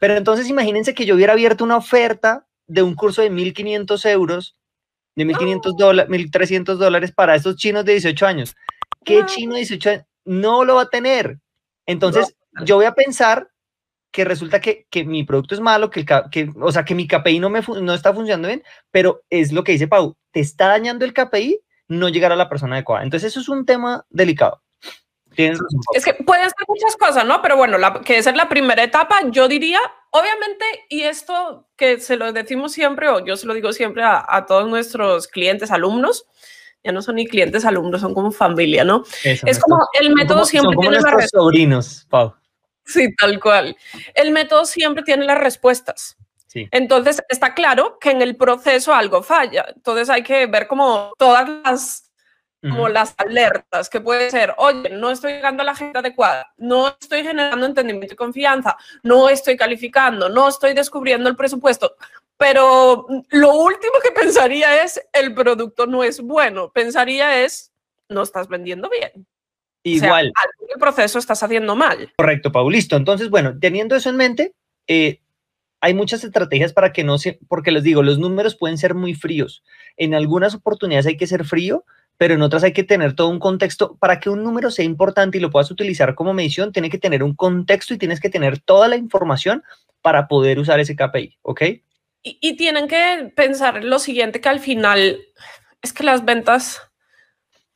Pero 0.00 0.16
entonces 0.16 0.48
imagínense 0.48 0.94
que 0.94 1.06
yo 1.06 1.14
hubiera 1.14 1.34
abierto 1.34 1.62
una 1.62 1.76
oferta 1.76 2.44
de 2.66 2.82
un 2.82 2.96
curso 2.96 3.22
de 3.22 3.30
1.500 3.30 4.10
euros, 4.10 4.56
de 5.14 5.26
1.500 5.26 5.76
dólares, 5.78 6.10
1.300 6.10 6.74
dólares 6.74 7.12
para 7.12 7.36
estos 7.36 7.54
chinos 7.54 7.84
de 7.84 7.92
18 7.92 8.26
años. 8.26 8.56
¿Qué 9.04 9.24
chino 9.26 9.52
de 9.52 9.60
18 9.60 9.90
años? 9.90 10.04
No 10.24 10.64
lo 10.64 10.74
va 10.74 10.82
a 10.82 10.90
tener. 10.90 11.38
Entonces, 11.86 12.34
yo 12.64 12.74
voy 12.74 12.86
a 12.86 12.94
pensar 12.94 13.48
que 14.10 14.24
resulta 14.24 14.60
que, 14.60 14.86
que 14.90 15.04
mi 15.04 15.24
producto 15.24 15.54
es 15.54 15.60
malo, 15.60 15.90
que, 15.90 16.00
el, 16.00 16.06
que, 16.30 16.50
o 16.60 16.72
sea, 16.72 16.84
que 16.84 16.94
mi 16.94 17.06
KPI 17.06 17.38
no, 17.38 17.50
me, 17.50 17.60
no 17.60 17.94
está 17.94 18.12
funcionando 18.12 18.48
bien, 18.48 18.62
pero 18.90 19.22
es 19.30 19.52
lo 19.52 19.64
que 19.64 19.72
dice 19.72 19.88
Pau, 19.88 20.16
te 20.32 20.40
está 20.40 20.68
dañando 20.68 21.04
el 21.04 21.14
KPI, 21.14 21.60
no 21.88 22.08
llegar 22.08 22.32
a 22.32 22.36
la 22.36 22.48
persona 22.48 22.76
adecuada. 22.76 23.04
Entonces, 23.04 23.32
eso 23.32 23.40
es 23.40 23.48
un 23.48 23.66
tema 23.66 24.04
delicado. 24.10 24.62
Es 25.94 26.04
que 26.04 26.14
pueden 26.14 26.44
ser 26.44 26.66
muchas 26.68 26.96
cosas, 26.96 27.24
¿no? 27.24 27.40
Pero 27.40 27.56
bueno, 27.56 27.78
la, 27.78 28.00
que 28.00 28.18
esa 28.18 28.30
es 28.30 28.36
la 28.36 28.48
primera 28.48 28.82
etapa, 28.82 29.20
yo 29.30 29.48
diría, 29.48 29.80
obviamente, 30.10 30.64
y 30.88 31.02
esto 31.02 31.68
que 31.76 32.00
se 32.00 32.16
lo 32.16 32.32
decimos 32.32 32.72
siempre, 32.72 33.08
o 33.08 33.24
yo 33.24 33.36
se 33.36 33.46
lo 33.46 33.54
digo 33.54 33.72
siempre 33.72 34.02
a, 34.02 34.24
a 34.28 34.46
todos 34.46 34.68
nuestros 34.68 35.28
clientes, 35.28 35.70
alumnos, 35.70 36.26
ya 36.82 36.92
no 36.92 37.02
son 37.02 37.16
ni 37.16 37.26
clientes, 37.26 37.64
alumnos, 37.64 38.00
son 38.00 38.14
como 38.14 38.32
familia, 38.32 38.84
¿no? 38.84 39.04
es 39.24 39.58
como 39.58 39.86
el 40.00 40.14
método 40.14 40.44
siempre 40.44 40.76
tiene 40.80 41.00
las 41.00 41.30
sobrinos, 41.30 42.06
Pau. 42.08 42.34
Sí, 42.92 43.14
tal 43.16 43.40
cual. 43.40 43.76
El 44.14 44.32
método 44.32 44.64
siempre 44.64 45.02
tiene 45.02 45.24
las 45.24 45.38
respuestas. 45.38 46.16
Sí. 46.46 46.68
Entonces, 46.72 47.22
está 47.28 47.54
claro 47.54 47.98
que 48.00 48.10
en 48.10 48.22
el 48.22 48.36
proceso 48.36 48.92
algo 48.92 49.22
falla. 49.22 49.66
Entonces, 49.74 50.10
hay 50.10 50.22
que 50.22 50.46
ver 50.46 50.66
como 50.66 51.12
todas 51.16 51.48
las 51.48 52.10
como 52.62 52.88
las 52.88 53.14
alertas, 53.16 53.88
que 53.88 54.00
puede 54.00 54.30
ser, 54.30 54.54
oye, 54.58 54.90
no 54.90 55.10
estoy 55.10 55.32
llegando 55.32 55.62
a 55.62 55.66
la 55.66 55.74
gente 55.74 55.98
adecuada, 55.98 56.52
no 56.58 56.88
estoy 56.88 57.22
generando 57.22 57.64
entendimiento 57.64 58.12
y 58.12 58.16
confianza, 58.16 58.76
no 59.02 59.30
estoy 59.30 59.56
calificando, 59.56 60.28
no 60.28 60.48
estoy 60.48 60.74
descubriendo 60.74 61.30
el 61.30 61.36
presupuesto. 61.36 61.96
Pero 62.36 63.06
lo 63.30 63.54
último 63.54 63.94
que 64.02 64.12
pensaría 64.12 64.82
es, 64.82 65.00
el 65.12 65.34
producto 65.34 65.86
no 65.86 66.04
es 66.04 66.20
bueno, 66.20 66.70
pensaría 66.70 67.42
es, 67.42 67.72
no 68.08 68.22
estás 68.22 68.48
vendiendo 68.48 68.90
bien. 68.90 69.26
Igual. 69.82 70.32
O 70.60 70.72
el 70.74 70.78
proceso 70.78 71.18
estás 71.18 71.42
haciendo 71.42 71.74
mal. 71.74 72.12
Correcto, 72.16 72.52
Paulisto. 72.52 72.96
Entonces, 72.96 73.30
bueno, 73.30 73.58
teniendo 73.58 73.96
eso 73.96 74.10
en 74.10 74.16
mente, 74.16 74.54
eh, 74.86 75.20
hay 75.80 75.94
muchas 75.94 76.24
estrategias 76.24 76.72
para 76.72 76.92
que 76.92 77.04
no 77.04 77.18
se, 77.18 77.38
porque 77.48 77.72
les 77.72 77.82
digo, 77.82 78.02
los 78.02 78.18
números 78.18 78.56
pueden 78.56 78.78
ser 78.78 78.94
muy 78.94 79.14
fríos. 79.14 79.62
En 79.96 80.14
algunas 80.14 80.54
oportunidades 80.54 81.06
hay 81.06 81.16
que 81.16 81.26
ser 81.26 81.44
frío, 81.44 81.84
pero 82.18 82.34
en 82.34 82.42
otras 82.42 82.62
hay 82.64 82.72
que 82.72 82.84
tener 82.84 83.14
todo 83.14 83.28
un 83.28 83.38
contexto. 83.38 83.96
Para 83.96 84.20
que 84.20 84.28
un 84.28 84.42
número 84.42 84.70
sea 84.70 84.84
importante 84.84 85.38
y 85.38 85.40
lo 85.40 85.50
puedas 85.50 85.70
utilizar 85.70 86.14
como 86.14 86.34
medición, 86.34 86.72
tiene 86.72 86.90
que 86.90 86.98
tener 86.98 87.22
un 87.22 87.34
contexto 87.34 87.94
y 87.94 87.98
tienes 87.98 88.20
que 88.20 88.28
tener 88.28 88.58
toda 88.58 88.88
la 88.88 88.96
información 88.96 89.62
para 90.02 90.28
poder 90.28 90.58
usar 90.58 90.80
ese 90.80 90.96
KPI, 90.96 91.38
¿ok? 91.42 91.62
Y, 92.22 92.38
y 92.42 92.56
tienen 92.56 92.86
que 92.86 93.32
pensar 93.34 93.82
lo 93.82 93.98
siguiente, 93.98 94.42
que 94.42 94.50
al 94.50 94.60
final 94.60 95.20
es 95.80 95.92
que 95.94 96.04
las 96.04 96.26
ventas 96.26 96.89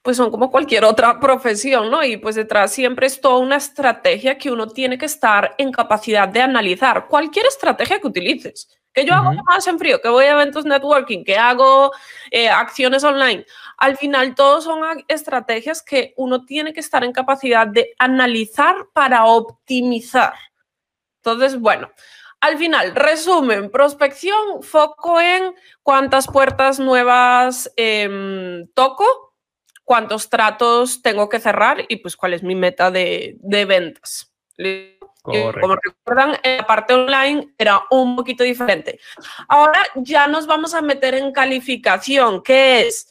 pues 0.04 0.18
son 0.18 0.30
como 0.30 0.50
cualquier 0.50 0.84
otra 0.84 1.18
profesión, 1.18 1.90
¿no? 1.90 2.04
Y 2.04 2.18
pues 2.18 2.34
detrás 2.34 2.70
siempre 2.70 3.06
es 3.06 3.22
toda 3.22 3.38
una 3.38 3.56
estrategia 3.56 4.36
que 4.36 4.50
uno 4.50 4.68
tiene 4.68 4.98
que 4.98 5.06
estar 5.06 5.54
en 5.56 5.72
capacidad 5.72 6.28
de 6.28 6.42
analizar. 6.42 7.08
Cualquier 7.08 7.46
estrategia 7.46 7.98
que 7.98 8.06
utilices. 8.06 8.68
Que 8.92 9.06
yo 9.06 9.14
hago 9.14 9.32
más 9.32 9.66
en 9.66 9.78
frío, 9.78 10.02
que 10.02 10.10
voy 10.10 10.26
a 10.26 10.32
eventos 10.32 10.66
networking, 10.66 11.24
que 11.24 11.38
hago 11.38 11.90
eh, 12.30 12.50
acciones 12.50 13.02
online. 13.02 13.46
Al 13.78 13.96
final, 13.96 14.34
todos 14.34 14.64
son 14.64 14.82
estrategias 15.08 15.82
que 15.82 16.12
uno 16.18 16.44
tiene 16.44 16.74
que 16.74 16.80
estar 16.80 17.02
en 17.02 17.12
capacidad 17.12 17.66
de 17.66 17.94
analizar 17.98 18.76
para 18.92 19.24
optimizar. 19.24 20.34
Entonces, 21.22 21.58
bueno, 21.58 21.90
al 22.42 22.58
final, 22.58 22.94
resumen, 22.94 23.70
prospección, 23.70 24.62
foco 24.62 25.18
en 25.18 25.54
cuántas 25.82 26.26
puertas 26.26 26.78
nuevas 26.78 27.72
em, 27.74 28.68
toco, 28.74 29.33
cuántos 29.84 30.30
tratos 30.30 31.02
tengo 31.02 31.28
que 31.28 31.40
cerrar 31.40 31.84
y 31.88 31.96
pues 31.96 32.16
cuál 32.16 32.34
es 32.34 32.42
mi 32.42 32.54
meta 32.54 32.90
de, 32.90 33.36
ventas. 33.42 34.32
Como 35.22 35.76
recuerdan, 35.76 36.38
en 36.42 36.58
la 36.58 36.66
parte 36.66 36.94
online 36.94 37.54
era 37.56 37.82
un 37.90 38.16
poquito 38.16 38.44
diferente. 38.44 38.98
Ahora 39.48 39.80
ya 39.94 40.26
nos 40.26 40.46
vamos 40.46 40.74
a 40.74 40.82
meter 40.82 41.14
en 41.14 41.32
calificación, 41.32 42.42
que 42.42 42.86
es, 42.86 43.08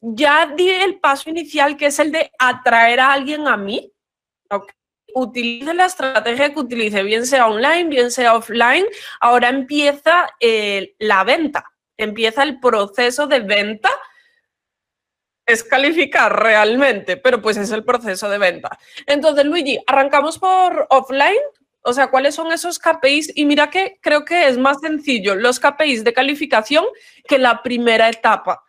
ya 0.00 0.46
di 0.46 0.70
el 0.70 0.98
paso 0.98 1.30
inicial, 1.30 1.76
que 1.76 1.86
es 1.86 1.98
el 1.98 2.10
de 2.10 2.32
atraer 2.38 3.00
a 3.00 3.12
alguien 3.12 3.46
a 3.46 3.56
mí. 3.56 3.92
Utilice 5.14 5.74
la 5.74 5.86
estrategia 5.86 6.52
que 6.52 6.58
utilice, 6.58 7.04
bien 7.04 7.24
sea 7.24 7.46
online, 7.46 7.84
bien 7.84 8.10
sea 8.10 8.34
offline. 8.34 8.86
Ahora 9.20 9.48
empieza 9.48 10.28
eh, 10.40 10.96
la 10.98 11.22
venta, 11.22 11.64
empieza 11.96 12.42
el 12.42 12.58
proceso 12.58 13.28
de 13.28 13.40
venta 13.40 13.90
es 15.46 15.62
calificar 15.62 16.42
realmente, 16.42 17.16
pero 17.16 17.40
pues 17.42 17.56
es 17.56 17.70
el 17.70 17.84
proceso 17.84 18.28
de 18.28 18.38
venta. 18.38 18.78
Entonces, 19.06 19.44
Luigi, 19.44 19.78
arrancamos 19.86 20.38
por 20.38 20.86
offline. 20.90 21.40
O 21.82 21.92
sea, 21.92 22.08
¿cuáles 22.08 22.34
son 22.34 22.50
esos 22.50 22.78
KPIs? 22.78 23.32
Y 23.36 23.44
mira 23.44 23.68
que 23.68 23.98
creo 24.00 24.24
que 24.24 24.48
es 24.48 24.56
más 24.56 24.80
sencillo 24.80 25.34
los 25.34 25.60
KPIs 25.60 26.02
de 26.02 26.14
calificación 26.14 26.86
que 27.28 27.38
la 27.38 27.62
primera 27.62 28.08
etapa. 28.08 28.64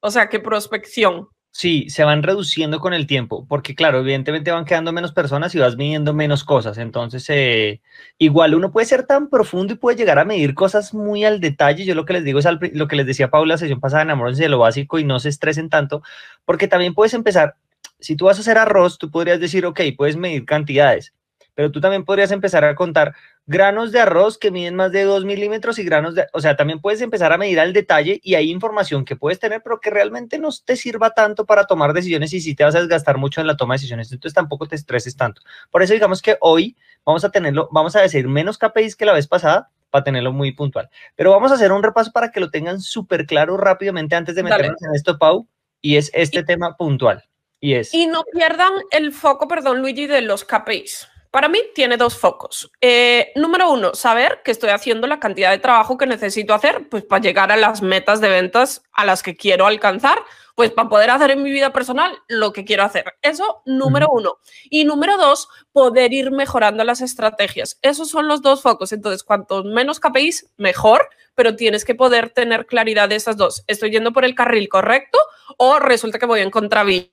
O 0.00 0.10
sea, 0.10 0.28
que 0.28 0.38
prospección. 0.38 1.28
Sí, 1.60 1.90
se 1.90 2.04
van 2.04 2.22
reduciendo 2.22 2.78
con 2.78 2.94
el 2.94 3.08
tiempo, 3.08 3.44
porque 3.48 3.74
claro, 3.74 3.98
evidentemente 3.98 4.52
van 4.52 4.64
quedando 4.64 4.92
menos 4.92 5.10
personas 5.12 5.52
y 5.56 5.58
vas 5.58 5.76
midiendo 5.76 6.14
menos 6.14 6.44
cosas. 6.44 6.78
Entonces, 6.78 7.28
eh, 7.30 7.80
igual 8.16 8.54
uno 8.54 8.70
puede 8.70 8.86
ser 8.86 9.06
tan 9.06 9.28
profundo 9.28 9.74
y 9.74 9.76
puede 9.76 9.96
llegar 9.96 10.20
a 10.20 10.24
medir 10.24 10.54
cosas 10.54 10.94
muy 10.94 11.24
al 11.24 11.40
detalle. 11.40 11.84
Yo 11.84 11.96
lo 11.96 12.04
que 12.04 12.12
les 12.12 12.22
digo 12.22 12.38
es 12.38 12.46
lo 12.74 12.86
que 12.86 12.94
les 12.94 13.06
decía 13.06 13.30
Paula 13.30 13.54
la 13.54 13.58
sesión 13.58 13.80
pasada, 13.80 14.04
enamórense 14.04 14.44
de 14.44 14.50
lo 14.50 14.60
básico 14.60 15.00
y 15.00 15.04
no 15.04 15.18
se 15.18 15.30
estresen 15.30 15.68
tanto, 15.68 16.00
porque 16.44 16.68
también 16.68 16.94
puedes 16.94 17.12
empezar, 17.14 17.56
si 17.98 18.14
tú 18.14 18.26
vas 18.26 18.38
a 18.38 18.42
hacer 18.42 18.56
arroz, 18.56 18.96
tú 18.96 19.10
podrías 19.10 19.40
decir, 19.40 19.66
ok, 19.66 19.80
puedes 19.96 20.16
medir 20.16 20.44
cantidades, 20.44 21.12
pero 21.56 21.72
tú 21.72 21.80
también 21.80 22.04
podrías 22.04 22.30
empezar 22.30 22.64
a 22.64 22.76
contar 22.76 23.16
granos 23.48 23.92
de 23.92 24.00
arroz 24.00 24.36
que 24.36 24.50
miden 24.50 24.76
más 24.76 24.92
de 24.92 25.04
2 25.04 25.24
milímetros 25.24 25.78
y 25.78 25.84
granos 25.84 26.14
de, 26.14 26.26
o 26.34 26.40
sea, 26.40 26.54
también 26.54 26.80
puedes 26.80 27.00
empezar 27.00 27.32
a 27.32 27.38
medir 27.38 27.58
al 27.58 27.72
detalle 27.72 28.20
y 28.22 28.34
hay 28.34 28.50
información 28.50 29.06
que 29.06 29.16
puedes 29.16 29.40
tener, 29.40 29.62
pero 29.62 29.80
que 29.80 29.88
realmente 29.88 30.38
no 30.38 30.50
te 30.64 30.76
sirva 30.76 31.10
tanto 31.10 31.46
para 31.46 31.64
tomar 31.64 31.94
decisiones 31.94 32.34
y 32.34 32.42
si 32.42 32.54
te 32.54 32.62
vas 32.62 32.74
a 32.74 32.80
desgastar 32.80 33.16
mucho 33.16 33.40
en 33.40 33.46
la 33.46 33.56
toma 33.56 33.74
de 33.74 33.78
decisiones, 33.78 34.12
entonces 34.12 34.34
tampoco 34.34 34.68
te 34.68 34.76
estreses 34.76 35.16
tanto. 35.16 35.40
Por 35.70 35.82
eso 35.82 35.94
digamos 35.94 36.20
que 36.20 36.36
hoy 36.42 36.76
vamos 37.06 37.24
a 37.24 37.30
tenerlo, 37.30 37.70
vamos 37.72 37.96
a 37.96 38.02
decir 38.02 38.28
menos 38.28 38.58
KPIs 38.58 38.96
que 38.96 39.06
la 39.06 39.14
vez 39.14 39.26
pasada 39.26 39.70
para 39.88 40.04
tenerlo 40.04 40.30
muy 40.30 40.52
puntual. 40.52 40.90
Pero 41.16 41.30
vamos 41.30 41.50
a 41.50 41.54
hacer 41.54 41.72
un 41.72 41.82
repaso 41.82 42.12
para 42.12 42.30
que 42.30 42.40
lo 42.40 42.50
tengan 42.50 42.82
súper 42.82 43.24
claro 43.24 43.56
rápidamente 43.56 44.14
antes 44.14 44.34
de 44.34 44.42
meternos 44.42 44.82
en 44.82 44.94
esto, 44.94 45.16
Pau, 45.16 45.48
y 45.80 45.96
es 45.96 46.10
este 46.12 46.42
tema 46.42 46.76
puntual. 46.76 47.24
Y 47.60 47.74
es... 47.74 47.94
Y 47.94 48.06
no 48.08 48.24
pierdan 48.30 48.74
el 48.90 49.12
foco, 49.12 49.48
perdón, 49.48 49.80
Luigi, 49.80 50.06
de 50.06 50.20
los 50.20 50.44
KPIs. 50.44 51.08
Para 51.30 51.48
mí 51.48 51.60
tiene 51.74 51.96
dos 51.96 52.16
focos. 52.16 52.70
Eh, 52.80 53.32
número 53.36 53.70
uno, 53.70 53.94
saber 53.94 54.40
que 54.44 54.50
estoy 54.50 54.70
haciendo 54.70 55.06
la 55.06 55.20
cantidad 55.20 55.50
de 55.50 55.58
trabajo 55.58 55.98
que 55.98 56.06
necesito 56.06 56.54
hacer 56.54 56.88
pues, 56.88 57.04
para 57.04 57.22
llegar 57.22 57.52
a 57.52 57.56
las 57.56 57.82
metas 57.82 58.20
de 58.20 58.28
ventas 58.28 58.82
a 58.92 59.04
las 59.04 59.22
que 59.22 59.36
quiero 59.36 59.66
alcanzar, 59.66 60.18
pues 60.54 60.70
para 60.70 60.88
poder 60.88 61.10
hacer 61.10 61.30
en 61.30 61.42
mi 61.42 61.52
vida 61.52 61.72
personal 61.72 62.18
lo 62.28 62.52
que 62.52 62.64
quiero 62.64 62.82
hacer. 62.82 63.14
Eso, 63.22 63.62
número 63.66 64.08
uno. 64.10 64.38
Y 64.70 64.84
número 64.84 65.16
dos, 65.16 65.48
poder 65.70 66.12
ir 66.12 66.30
mejorando 66.30 66.82
las 66.82 67.00
estrategias. 67.00 67.78
Esos 67.82 68.08
son 68.08 68.26
los 68.26 68.42
dos 68.42 68.62
focos. 68.62 68.92
Entonces, 68.92 69.22
cuanto 69.22 69.62
menos 69.62 70.00
KPIs, 70.00 70.50
mejor, 70.56 71.10
pero 71.34 71.54
tienes 71.54 71.84
que 71.84 71.94
poder 71.94 72.30
tener 72.30 72.66
claridad 72.66 73.08
de 73.08 73.16
esas 73.16 73.36
dos. 73.36 73.62
¿Estoy 73.68 73.90
yendo 73.90 74.12
por 74.12 74.24
el 74.24 74.34
carril 74.34 74.68
correcto 74.68 75.18
o 75.58 75.78
resulta 75.78 76.18
que 76.18 76.26
voy 76.26 76.40
en 76.40 76.50
contravía? 76.50 77.04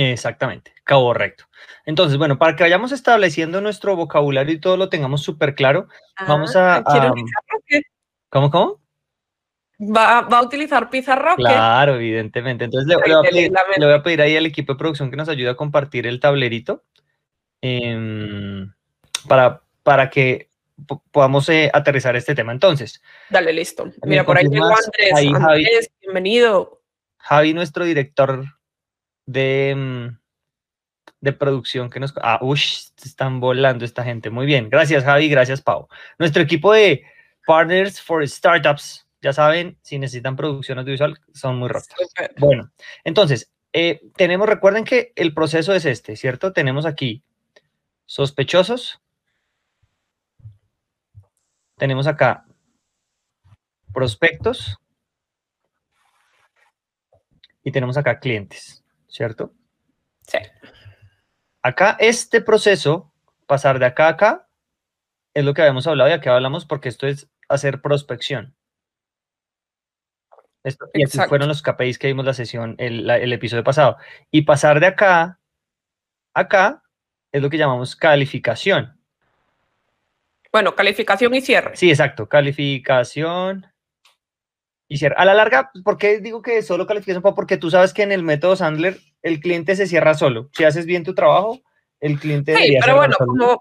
Exactamente, 0.00 0.72
correcto. 0.86 1.44
Entonces, 1.84 2.18
bueno, 2.18 2.38
para 2.38 2.54
que 2.54 2.62
vayamos 2.62 2.92
estableciendo 2.92 3.60
nuestro 3.60 3.96
vocabulario 3.96 4.54
y 4.54 4.60
todo 4.60 4.76
lo 4.76 4.88
tengamos 4.88 5.22
súper 5.22 5.56
claro, 5.56 5.88
vamos 6.26 6.54
a... 6.54 6.76
a 6.76 7.14
¿Cómo, 8.30 8.50
cómo? 8.50 8.80
¿Va, 9.80 10.20
¿Va, 10.22 10.38
a 10.38 10.42
utilizar 10.42 10.88
pizarra? 10.88 11.34
Claro, 11.34 11.96
evidentemente. 11.96 12.64
Entonces 12.64 12.88
le, 12.88 12.96
voy 12.96 13.12
a 13.92 14.02
pedir, 14.02 14.22
ahí 14.22 14.36
al 14.36 14.46
equipo 14.46 14.72
de 14.72 14.78
producción 14.78 15.10
que 15.10 15.16
nos 15.16 15.28
ayude 15.28 15.50
a 15.50 15.56
compartir 15.56 16.06
el 16.06 16.20
tablerito 16.20 16.84
em, 17.60 18.72
para, 19.28 19.62
para 19.82 20.10
que 20.10 20.48
podamos 21.10 21.48
eh, 21.48 21.70
aterrizar 21.72 22.14
este 22.14 22.34
tema. 22.34 22.52
Entonces. 22.52 23.02
Dale, 23.30 23.52
listo. 23.52 23.90
Mira, 24.04 24.24
por 24.24 24.36
ahí 24.36 24.48
tengo 24.48 24.66
Andrés. 24.66 25.34
Andrés, 25.34 25.90
bienvenido. 26.00 26.82
Javi, 27.18 27.54
nuestro 27.54 27.84
director 27.84 28.44
de, 29.28 29.74
mm, 29.76 30.18
de 31.20 31.32
producción 31.34 31.90
que 31.90 32.00
nos... 32.00 32.14
Ah, 32.22 32.38
uy, 32.40 32.58
están 33.04 33.40
volando 33.40 33.84
esta 33.84 34.02
gente. 34.02 34.30
Muy 34.30 34.46
bien. 34.46 34.70
Gracias, 34.70 35.04
Javi. 35.04 35.28
Gracias, 35.28 35.60
Pau. 35.60 35.86
Nuestro 36.18 36.42
equipo 36.42 36.72
de 36.72 37.04
Partners 37.46 38.00
for 38.00 38.26
Startups, 38.26 39.06
ya 39.20 39.32
saben, 39.32 39.78
si 39.82 39.98
necesitan 39.98 40.36
producción 40.36 40.78
audiovisual, 40.78 41.18
son 41.34 41.58
muy 41.58 41.68
rotos. 41.68 41.88
Bueno, 42.38 42.70
entonces, 43.04 43.52
eh, 43.72 44.00
tenemos, 44.16 44.48
recuerden 44.48 44.84
que 44.84 45.12
el 45.14 45.34
proceso 45.34 45.74
es 45.74 45.84
este, 45.84 46.16
¿cierto? 46.16 46.52
Tenemos 46.52 46.86
aquí 46.86 47.22
sospechosos, 48.06 49.00
tenemos 51.76 52.06
acá 52.06 52.46
prospectos 53.92 54.78
y 57.62 57.72
tenemos 57.72 57.96
acá 57.96 58.20
clientes, 58.20 58.84
¿cierto? 59.08 59.52
Sí. 60.22 60.38
Acá 61.62 61.96
este 61.98 62.40
proceso, 62.40 63.12
pasar 63.46 63.78
de 63.78 63.86
acá 63.86 64.06
a 64.06 64.10
acá, 64.10 64.48
es 65.34 65.44
lo 65.44 65.54
que 65.54 65.62
habíamos 65.62 65.86
hablado 65.86 66.10
y 66.10 66.12
aquí 66.12 66.28
hablamos 66.28 66.64
porque 66.64 66.88
esto 66.88 67.06
es 67.06 67.28
hacer 67.48 67.80
prospección. 67.80 68.54
Esto, 70.64 70.86
y 70.92 71.02
estos 71.02 71.26
fueron 71.28 71.48
los 71.48 71.62
KPIs 71.62 71.98
que 71.98 72.08
vimos 72.08 72.24
la 72.24 72.34
sesión, 72.34 72.74
el, 72.78 73.08
el 73.08 73.32
episodio 73.32 73.64
pasado. 73.64 73.96
Y 74.30 74.42
pasar 74.42 74.80
de 74.80 74.86
acá 74.86 75.22
a 75.22 76.40
acá 76.40 76.82
es 77.32 77.42
lo 77.42 77.50
que 77.50 77.58
llamamos 77.58 77.96
calificación. 77.96 78.98
Bueno, 80.52 80.74
calificación 80.74 81.34
y 81.34 81.40
cierre. 81.40 81.76
Sí, 81.76 81.90
exacto. 81.90 82.28
Calificación 82.28 83.66
y. 84.88 85.04
A 85.04 85.24
la 85.24 85.34
larga, 85.34 85.70
¿por 85.84 85.98
qué 85.98 86.20
digo 86.20 86.42
que 86.42 86.62
solo 86.62 86.86
calificación? 86.86 87.22
Porque 87.22 87.56
tú 87.56 87.70
sabes 87.70 87.92
que 87.92 88.02
en 88.02 88.12
el 88.12 88.22
método 88.22 88.56
Sandler 88.56 88.98
el 89.22 89.40
cliente 89.40 89.76
se 89.76 89.86
cierra 89.86 90.14
solo. 90.14 90.48
Si 90.52 90.64
haces 90.64 90.86
bien 90.86 91.04
tu 91.04 91.14
trabajo, 91.14 91.60
el 92.00 92.18
cliente. 92.18 92.56
Sí, 92.56 92.76
pero 92.80 92.96
bueno, 92.96 93.16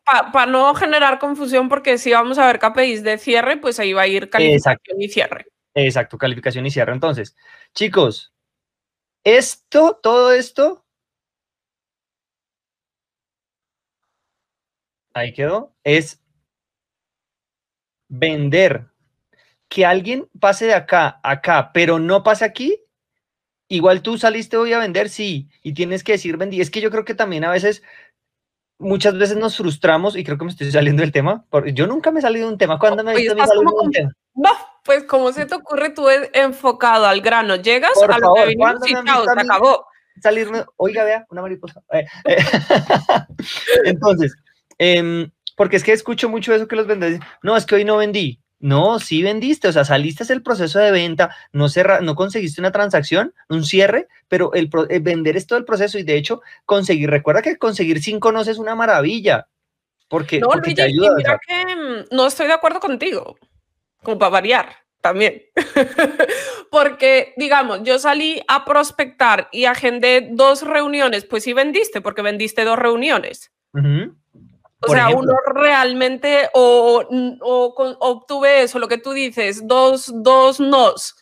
para 0.05 0.45
no 0.45 0.73
generar 0.75 1.19
confusión, 1.19 1.69
porque 1.69 1.97
si 1.97 2.11
vamos 2.11 2.37
a 2.37 2.47
ver 2.47 2.59
KPIs 2.59 3.03
de 3.03 3.17
cierre, 3.17 3.57
pues 3.57 3.79
ahí 3.79 3.93
va 3.93 4.03
a 4.03 4.07
ir 4.07 4.29
calificación 4.29 5.01
y 5.01 5.09
cierre. 5.09 5.47
Exacto, 5.73 6.17
calificación 6.17 6.65
y 6.65 6.71
cierre. 6.71 6.93
Entonces, 6.93 7.35
chicos, 7.73 8.33
esto, 9.23 9.99
todo 10.01 10.31
esto. 10.31 10.85
Ahí 15.13 15.33
quedó. 15.33 15.75
Es 15.83 16.23
vender. 18.07 18.85
Que 19.69 19.85
alguien 19.85 20.27
pase 20.39 20.65
de 20.65 20.73
acá 20.73 21.19
a 21.23 21.31
acá, 21.31 21.71
pero 21.73 21.99
no 21.99 22.23
pase 22.23 22.45
aquí, 22.45 22.79
igual 23.67 24.01
tú 24.01 24.17
saliste 24.17 24.57
hoy 24.57 24.73
a 24.73 24.79
vender, 24.79 25.09
sí, 25.09 25.49
y 25.61 25.73
tienes 25.73 26.03
que 26.03 26.13
decir 26.13 26.37
vendí. 26.37 26.61
Es 26.61 26.71
que 26.71 26.81
yo 26.81 26.89
creo 26.89 27.05
que 27.05 27.13
también 27.13 27.43
a 27.43 27.51
veces, 27.51 27.83
muchas 28.79 29.17
veces 29.17 29.37
nos 29.37 29.57
frustramos, 29.57 30.15
y 30.15 30.23
creo 30.23 30.37
que 30.37 30.45
me 30.45 30.51
estoy 30.51 30.71
saliendo 30.71 31.01
del 31.01 31.11
tema, 31.11 31.45
porque 31.49 31.73
yo 31.73 31.87
nunca 31.87 32.11
me 32.11 32.19
he 32.19 32.21
salido 32.21 32.47
de 32.47 32.53
un 32.53 32.57
tema. 32.57 32.79
¿Cuándo 32.79 33.03
me 33.03 33.13
he 33.13 33.15
visto 33.15 33.35
de 33.35 33.41
un 33.41 33.91
tema? 33.91 34.11
No, 34.33 34.51
pues 34.83 35.03
como 35.03 35.33
se 35.33 35.45
te 35.45 35.55
ocurre, 35.55 35.89
tú 35.89 36.09
es 36.09 36.29
enfocado 36.33 37.07
al 37.07 37.21
grano, 37.21 37.55
llegas 37.57 37.91
a 38.01 38.19
lo 38.19 38.33
que 38.35 38.45
vinimos 38.45 38.87
y 38.87 38.93
chao, 38.93 39.25
se 39.25 39.41
acabó. 39.41 39.85
Salirme, 40.21 40.63
oiga, 40.77 41.03
vea, 41.03 41.25
una 41.29 41.41
mariposa. 41.41 41.81
Eh, 41.91 42.05
eh, 42.25 42.37
entonces, 43.85 44.33
eh, 44.79 45.29
porque 45.55 45.75
es 45.75 45.83
que 45.83 45.91
escucho 45.91 46.29
mucho 46.29 46.53
eso 46.53 46.67
que 46.67 46.75
los 46.75 46.87
vendedores 46.87 47.19
no, 47.43 47.57
es 47.57 47.65
que 47.65 47.75
hoy 47.75 47.85
no 47.85 47.97
vendí. 47.97 48.39
No, 48.59 48.99
sí 48.99 49.21
vendiste, 49.21 49.67
o 49.67 49.71
sea, 49.71 49.85
saliste 49.85 50.25
del 50.25 50.41
proceso 50.41 50.79
de 50.79 50.91
venta, 50.91 51.35
no, 51.51 51.69
cerra, 51.69 52.01
no 52.01 52.15
conseguiste 52.15 52.59
una 52.59 52.71
transacción, 52.71 53.33
un 53.49 53.63
cierre, 53.63 54.07
pero 54.27 54.51
el, 54.53 54.67
vender 55.01 55.37
es 55.37 55.45
todo 55.45 55.59
el 55.59 55.65
proceso 55.65 55.99
y 55.99 56.03
de 56.03 56.17
hecho 56.17 56.41
conseguir, 56.65 57.11
recuerda 57.11 57.43
que 57.43 57.57
conseguir 57.57 58.01
cinco 58.01 58.31
no 58.31 58.41
es 58.41 58.57
una 58.57 58.73
maravilla, 58.73 59.47
porque, 60.07 60.39
no, 60.39 60.47
porque 60.47 60.73
te 60.73 60.81
ayuda. 60.81 61.13
Mira 61.15 61.39
que 61.45 61.75
mm, 61.75 62.15
no 62.15 62.25
estoy 62.25 62.47
de 62.47 62.53
acuerdo 62.53 62.79
contigo, 62.79 63.37
como 64.01 64.17
para 64.17 64.31
variar 64.31 64.69
también, 65.01 65.43
porque 66.71 67.35
digamos, 67.37 67.83
yo 67.83 67.99
salí 67.99 68.41
a 68.47 68.65
prospectar 68.65 69.49
y 69.51 69.65
agendé 69.65 70.29
dos 70.31 70.63
reuniones, 70.63 71.25
pues 71.25 71.43
sí 71.43 71.53
vendiste, 71.53 72.01
porque 72.01 72.23
vendiste 72.23 72.63
dos 72.63 72.79
reuniones. 72.79 73.51
O 74.81 74.91
sea, 74.91 75.09
uno 75.09 75.33
realmente 75.53 76.49
o, 76.53 77.03
obtuve 77.99 78.63
eso, 78.63 78.79
lo 78.79 78.87
que 78.87 78.99
tú 78.99 79.11
dices, 79.11 79.67
dos, 79.67 80.11
dos 80.13 80.59
nos. 80.59 81.15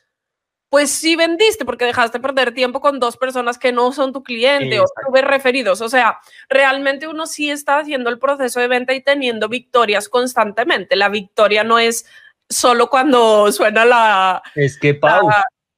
Pues 0.70 0.92
sí 0.92 1.16
vendiste 1.16 1.64
porque 1.64 1.86
dejaste 1.86 2.20
perder 2.20 2.54
tiempo 2.54 2.82
con 2.82 3.00
dos 3.00 3.16
personas 3.16 3.58
que 3.58 3.72
no 3.72 3.94
son 3.94 4.12
tu 4.12 4.24
cliente 4.24 4.80
o 4.82 4.86
tuve 5.08 5.22
referidos. 5.22 5.80
O 5.80 5.88
sea, 5.88 6.20
realmente 6.50 7.08
uno 7.08 7.28
sí 7.28 7.50
está 7.50 7.78
haciendo 7.78 8.10
el 8.10 8.20
proceso 8.20 8.60
de 8.60 8.68
venta 8.68 8.94
y 8.94 9.02
teniendo 9.02 9.48
victorias 9.48 10.10
constantemente. 10.10 10.98
La 10.98 11.08
victoria 11.08 11.64
no 11.64 11.80
es 11.80 12.06
solo 12.50 12.90
cuando 12.90 13.50
suena 13.54 13.86
la... 13.86 14.44
Es 14.56 14.78
que, 14.78 14.96
Pau, 14.96 15.30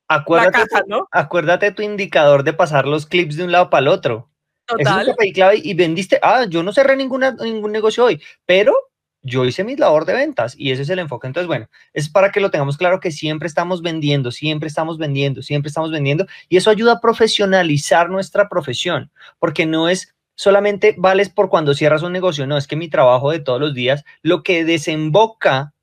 acuérdate, 0.08 0.66
¿no? 0.88 1.08
acuérdate 1.12 1.72
tu 1.72 1.84
indicador 1.84 2.44
de 2.44 2.54
pasar 2.54 2.88
los 2.88 3.06
clips 3.06 3.38
de 3.38 3.44
un 3.44 3.52
lado 3.52 3.70
para 3.70 3.82
el 3.82 3.88
otro. 3.90 4.32
Total. 4.68 5.16
Es 5.18 5.34
clave 5.34 5.62
y 5.64 5.74
vendiste. 5.74 6.20
Ah, 6.22 6.46
yo 6.50 6.62
no 6.62 6.74
cerré 6.74 6.96
ninguna, 6.96 7.32
ningún 7.32 7.72
negocio 7.72 8.06
hoy, 8.06 8.22
pero 8.46 8.76
yo 9.22 9.46
hice 9.46 9.64
mi 9.64 9.76
labor 9.76 10.06
de 10.06 10.14
ventas 10.14 10.56
y 10.58 10.72
ese 10.72 10.84
es 10.84 10.90
el 10.90 11.00
enfoque. 11.00 11.28
Entonces, 11.28 11.48
bueno, 11.48 11.70
es 11.94 12.10
para 12.10 12.32
que 12.32 12.40
lo 12.40 12.52
tengamos 12.52 12.78
claro 12.78 13.00
que 13.00 13.12
siempre 13.12 13.48
estamos 13.48 13.82
vendiendo, 13.82 14.32
siempre 14.32 14.68
estamos 14.68 14.98
vendiendo, 14.98 15.42
siempre 15.42 15.68
estamos 15.68 15.92
vendiendo 15.92 16.26
y 16.50 16.58
eso 16.58 16.70
ayuda 16.70 16.94
a 16.94 17.02
profesionalizar 17.02 18.10
nuestra 18.10 18.50
profesión, 18.50 19.12
porque 19.40 19.66
no 19.66 19.90
es 19.90 20.16
solamente 20.36 20.96
vales 20.98 21.30
por 21.30 21.50
cuando 21.50 21.74
cierras 21.74 22.04
un 22.04 22.14
negocio, 22.14 22.46
no, 22.46 22.58
es 22.58 22.68
que 22.68 22.76
mi 22.76 22.90
trabajo 22.90 23.32
de 23.32 23.40
todos 23.40 23.60
los 23.60 23.74
días, 23.74 24.06
lo 24.22 24.44
que 24.44 24.64
desemboca, 24.64 25.74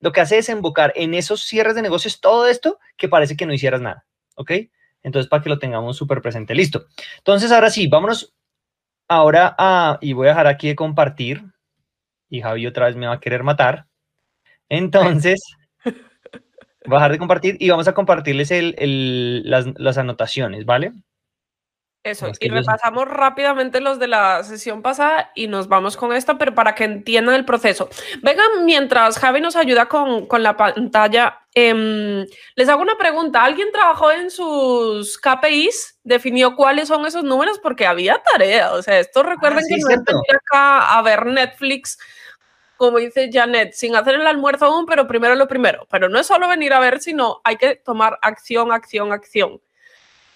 lo 0.00 0.12
que 0.12 0.20
hace 0.20 0.36
desembocar 0.36 0.92
en 0.94 1.14
esos 1.14 1.42
cierres 1.42 1.74
de 1.74 1.82
negocios, 1.82 2.20
todo 2.20 2.46
esto 2.46 2.78
que 2.96 3.08
parece 3.08 3.36
que 3.36 3.44
no 3.44 3.52
hicieras 3.52 3.80
nada, 3.80 4.06
¿ok? 4.36 4.52
Entonces, 5.04 5.28
para 5.28 5.42
que 5.42 5.50
lo 5.50 5.58
tengamos 5.58 5.96
súper 5.96 6.20
presente. 6.20 6.54
Listo. 6.54 6.86
Entonces, 7.18 7.52
ahora 7.52 7.70
sí, 7.70 7.86
vámonos 7.86 8.34
ahora 9.08 9.54
a, 9.58 9.98
y 10.00 10.14
voy 10.14 10.26
a 10.26 10.30
dejar 10.30 10.46
aquí 10.46 10.68
de 10.68 10.74
compartir, 10.74 11.44
y 12.28 12.40
Javi 12.40 12.66
otra 12.66 12.86
vez 12.86 12.96
me 12.96 13.06
va 13.06 13.14
a 13.14 13.20
querer 13.20 13.44
matar. 13.44 13.86
Entonces, 14.68 15.40
voy 16.86 16.96
a 16.96 17.00
dejar 17.00 17.12
de 17.12 17.18
compartir 17.18 17.56
y 17.60 17.70
vamos 17.70 17.86
a 17.86 17.94
compartirles 17.94 18.50
las, 19.44 19.66
las 19.78 19.98
anotaciones, 19.98 20.64
¿vale? 20.64 20.92
Eso, 22.02 22.30
y 22.38 22.50
repasamos 22.50 23.08
rápidamente 23.08 23.80
los 23.80 23.98
de 23.98 24.08
la 24.08 24.44
sesión 24.44 24.82
pasada 24.82 25.32
y 25.34 25.46
nos 25.46 25.68
vamos 25.68 25.96
con 25.96 26.12
esta, 26.12 26.36
pero 26.36 26.54
para 26.54 26.74
que 26.74 26.84
entiendan 26.84 27.34
el 27.34 27.46
proceso. 27.46 27.88
Vengan, 28.22 28.66
mientras 28.66 29.18
Javi 29.18 29.40
nos 29.40 29.56
ayuda 29.56 29.86
con, 29.86 30.26
con 30.26 30.42
la 30.42 30.54
pantalla, 30.54 31.43
em, 31.54 32.26
les 32.56 32.68
hago 32.68 32.82
una 32.82 32.96
pregunta. 32.96 33.44
¿Alguien 33.44 33.70
trabajó 33.72 34.10
en 34.10 34.30
sus 34.30 35.18
KPIs? 35.18 35.98
¿Definió 36.02 36.56
cuáles 36.56 36.88
son 36.88 37.06
esos 37.06 37.24
números? 37.24 37.58
Porque 37.58 37.86
había 37.86 38.22
tarea. 38.22 38.72
O 38.72 38.82
sea, 38.82 38.98
esto 38.98 39.20
ah, 39.20 39.30
recuerden 39.30 39.64
que 39.68 39.76
no 39.76 39.90
es 39.90 40.04
venir 40.04 40.36
acá 40.36 40.96
a 40.98 41.02
ver 41.02 41.26
Netflix, 41.26 41.98
como 42.76 42.98
dice 42.98 43.30
Janet, 43.32 43.72
sin 43.72 43.96
hacer 43.96 44.16
el 44.16 44.26
almuerzo 44.26 44.66
aún, 44.66 44.86
pero 44.86 45.06
primero 45.06 45.34
lo 45.34 45.48
primero. 45.48 45.86
Pero 45.90 46.08
no 46.08 46.18
es 46.18 46.26
solo 46.26 46.48
venir 46.48 46.72
a 46.72 46.80
ver, 46.80 47.00
sino 47.00 47.40
hay 47.44 47.56
que 47.56 47.76
tomar 47.76 48.18
acción, 48.22 48.72
acción, 48.72 49.12
acción. 49.12 49.60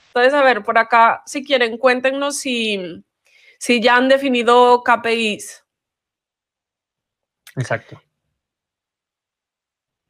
Entonces, 0.09 0.35
a 0.35 0.42
ver, 0.42 0.62
por 0.64 0.78
acá, 0.78 1.22
si 1.26 1.44
quieren, 1.44 1.78
cuéntenos 1.78 2.38
si, 2.38 3.04
si 3.59 3.81
ya 3.81 3.96
han 3.96 4.09
definido 4.09 4.83
KPIs. 4.83 5.64
Exacto. 7.57 8.00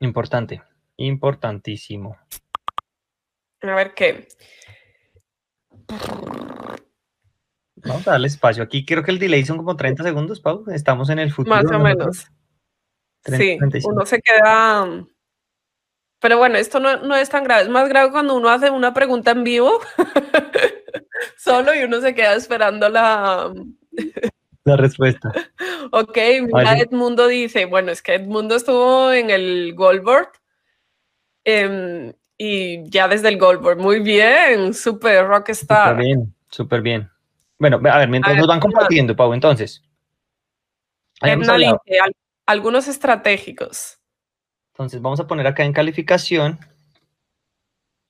Importante, 0.00 0.62
importantísimo. 0.98 2.16
A 3.62 3.74
ver 3.74 3.94
qué. 3.94 4.28
Vamos 7.76 8.06
a 8.06 8.12
darle 8.12 8.28
espacio. 8.28 8.62
Aquí 8.62 8.84
creo 8.84 9.02
que 9.02 9.10
el 9.10 9.18
delay 9.18 9.44
son 9.44 9.56
como 9.56 9.76
30 9.76 10.04
segundos, 10.04 10.40
Pau. 10.40 10.64
Estamos 10.70 11.08
en 11.08 11.18
el 11.18 11.32
futuro. 11.32 11.56
Más 11.56 11.72
o 11.72 11.78
menos. 11.78 12.26
sí, 13.24 13.58
uno 13.84 14.04
se 14.04 14.20
queda 14.20 15.06
pero 16.20 16.36
bueno, 16.36 16.56
esto 16.56 16.80
no, 16.80 17.14
es 17.14 17.30
tan 17.30 17.44
grave. 17.44 17.62
Es 17.62 17.68
más 17.68 17.88
grave 17.88 18.10
cuando 18.10 18.34
uno 18.34 18.48
hace 18.48 18.70
una 18.70 18.92
pregunta 18.92 19.30
en 19.30 19.44
vivo 19.44 19.80
solo 21.36 21.74
y 21.74 21.84
uno 21.84 22.00
se 22.00 22.14
queda 22.14 22.34
esperando 22.34 22.88
la... 22.88 23.52
la 24.64 24.76
respuesta. 24.76 25.32
Ok, 25.90 26.18
mira, 26.42 26.76
Edmundo 26.76 27.28
dice, 27.28 27.64
bueno, 27.64 27.90
es 27.90 28.02
que 28.02 28.16
Edmundo 28.16 28.56
estuvo 28.56 29.10
en 29.10 29.30
el 29.30 29.72
Goldboard 29.74 30.28
em, 31.48 32.12
y 32.36 32.88
ya 32.90 33.08
desde 33.08 33.28
el 33.28 33.38
Goldboard. 33.38 33.78
Muy 33.78 34.00
bien, 34.00 34.74
súper 34.74 35.26
rockstar. 35.26 35.90
Súper 35.90 36.04
bien, 36.04 36.34
súper 36.50 36.82
bien. 36.82 37.10
Bueno, 37.58 37.80
a 37.90 37.98
ver, 37.98 38.08
mientras 38.08 38.36
nos 38.36 38.46
van 38.46 38.60
compartiendo, 38.60 39.16
Pau, 39.16 39.32
entonces. 39.32 39.82
algunos 42.46 42.86
estratégicos. 42.86 43.98
Entonces 44.74 45.02
vamos 45.02 45.18
a 45.18 45.26
poner 45.26 45.46
acá 45.46 45.64
en 45.64 45.72
calificación, 45.72 46.58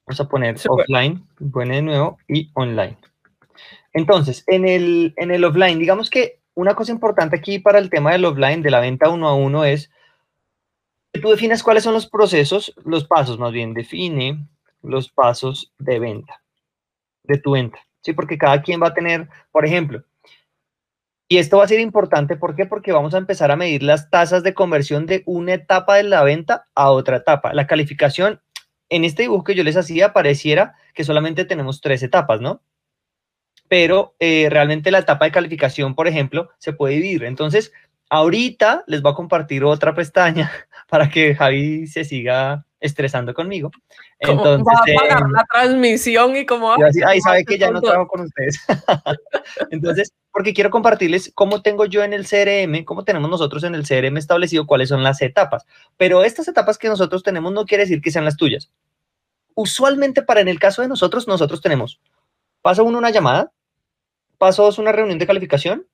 vamos 0.07 0.21
a 0.21 0.29
poner 0.29 0.57
offline, 0.69 1.27
pone 1.51 1.77
de 1.77 1.83
nuevo, 1.83 2.19
y 2.29 2.51
online. 2.55 2.99
Entonces, 3.95 4.45
en 4.47 4.69
el, 4.69 5.15
en 5.17 5.31
el 5.31 5.45
offline, 5.45 5.79
digamos 5.79 6.11
que 6.11 6.41
una 6.55 6.75
cosa 6.75 6.93
importante 6.93 7.37
aquí 7.37 7.59
para 7.59 7.79
el 7.79 7.89
tema 7.89 8.13
del 8.13 8.25
offline, 8.25 8.63
de 8.63 8.71
la 8.71 8.81
venta 8.81 9.09
uno 9.09 9.29
a 9.29 9.35
uno, 9.35 9.65
es 9.65 9.91
tú 11.13 11.31
defines 11.31 11.63
cuáles 11.63 11.85
son 11.85 11.95
los 11.95 12.09
procesos, 12.09 12.75
los 12.85 13.05
pasos 13.07 13.39
más 13.39 13.53
bien, 13.53 13.75
define 13.75 14.47
los 14.83 15.11
pasos 15.11 15.73
de 15.79 15.99
venta, 15.99 16.43
de 17.25 17.39
tu 17.39 17.53
venta, 17.53 17.79
¿sí? 18.03 18.13
Porque 18.13 18.39
cada 18.39 18.63
quien 18.63 18.81
va 18.83 18.89
a 18.89 18.95
tener, 18.95 19.29
por 19.51 19.65
ejemplo, 19.67 20.05
Y 21.31 21.37
esto 21.37 21.59
va 21.59 21.65
a 21.65 21.69
ser 21.69 21.81
importante, 21.81 22.37
¿por 22.37 22.57
qué? 22.57 22.65
Porque 22.65 22.93
vamos 22.93 23.13
a 23.15 23.19
empezar 23.19 23.51
a 23.51 23.57
medir 23.57 23.83
las 23.83 24.09
tasas 24.11 24.43
de 24.43 24.55
conversión 24.55 25.05
de 25.07 25.23
una 25.27 25.55
etapa 25.55 25.97
de 25.97 26.05
la 26.05 26.23
venta 26.23 26.67
a 26.75 26.91
otra 26.91 27.19
etapa. 27.19 27.53
La 27.53 27.67
calificación, 27.67 28.41
en 28.89 29.05
este 29.05 29.23
dibujo 29.23 29.45
que 29.45 29.55
yo 29.55 29.63
les 29.65 29.77
hacía, 29.77 30.15
pareciera 30.15 30.75
que 30.95 31.05
solamente 31.05 31.45
tenemos 31.45 31.81
tres 31.83 32.03
etapas, 32.03 32.41
¿no? 32.41 32.63
Pero 33.69 34.15
eh, 34.21 34.49
realmente 34.51 34.91
la 34.91 35.01
etapa 35.01 35.27
de 35.27 35.33
calificación, 35.33 35.95
por 35.95 36.09
ejemplo, 36.09 36.49
se 36.59 36.73
puede 36.73 36.95
dividir. 36.95 37.25
Entonces, 37.25 37.73
ahorita 38.09 38.85
les 38.87 39.03
voy 39.03 39.13
a 39.13 39.15
compartir 39.15 39.65
otra 39.65 39.95
pestaña 39.95 40.51
para 40.89 41.09
que 41.09 41.35
Javi 41.35 41.87
se 41.87 42.05
siga 42.05 42.65
estresando 42.81 43.35
conmigo. 43.35 43.71
Entonces, 44.21 44.67
va 44.67 44.73
a 44.81 45.01
pagar 45.01 45.31
la 45.31 45.45
transmisión 45.51 46.37
y 46.37 46.47
como... 46.47 46.73
Ahí 47.07 47.21
sabe 47.21 47.45
que 47.45 47.59
ya 47.59 47.71
no 47.71 47.81
trabajo 47.81 48.09
con 48.09 48.23
ustedes. 48.23 48.61
Entonces, 49.71 50.13
porque 50.31 50.55
quiero 50.55 50.71
compartirles 50.71 51.33
cómo 51.35 51.63
tengo 51.63 51.87
yo 51.87 52.05
en 52.05 52.13
el 52.13 52.27
CRM, 52.27 52.85
cómo 52.85 53.05
tenemos 53.05 53.29
nosotros 53.29 53.65
en 53.65 53.75
el 53.75 53.87
CRM 53.87 54.17
establecido 54.17 54.67
cuáles 54.67 54.89
son 54.91 55.03
las 55.03 55.21
etapas. 55.23 55.67
Pero 55.97 56.23
estas 56.23 56.47
etapas 56.49 56.79
que 56.79 56.89
nosotros 56.89 57.23
tenemos 57.23 57.53
no 57.53 57.65
quiere 57.65 57.85
decir 57.85 58.01
que 58.01 58.13
sean 58.13 58.25
las 58.25 58.37
tuyas. 58.37 58.71
Usualmente 59.55 60.23
para 60.23 60.41
en 60.41 60.49
el 60.49 60.61
caso 60.61 60.83
de 60.83 60.89
nosotros, 60.89 61.27
nosotros 61.27 61.61
tenemos 61.61 62.01
paso 62.63 62.85
uno 62.85 62.99
una 62.99 63.11
llamada, 63.11 63.53
paso 64.37 64.63
dos 64.63 64.79
una 64.79 64.93
reunión 64.93 65.19
de 65.19 65.27
calificación 65.27 65.87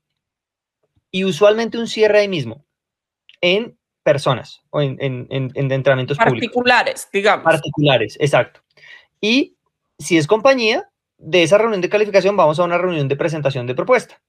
y 1.14 1.22
usualmente 1.22 1.78
un 1.78 1.86
cierre 1.86 2.18
ahí 2.18 2.28
mismo 2.28 2.64
en 3.40 3.78
personas 4.02 4.62
o 4.70 4.82
en, 4.82 4.96
en, 5.00 5.28
en, 5.30 5.52
en 5.54 5.70
entrenamientos 5.70 6.18
particulares, 6.18 7.08
digamos. 7.12 7.44
Particulares, 7.44 8.16
exacto. 8.18 8.60
Y 9.20 9.54
si 9.96 10.18
es 10.18 10.26
compañía, 10.26 10.90
de 11.16 11.44
esa 11.44 11.56
reunión 11.56 11.80
de 11.80 11.88
calificación 11.88 12.36
vamos 12.36 12.58
a 12.58 12.64
una 12.64 12.78
reunión 12.78 13.06
de 13.06 13.14
presentación 13.14 13.64
de 13.68 13.76
propuesta. 13.76 14.20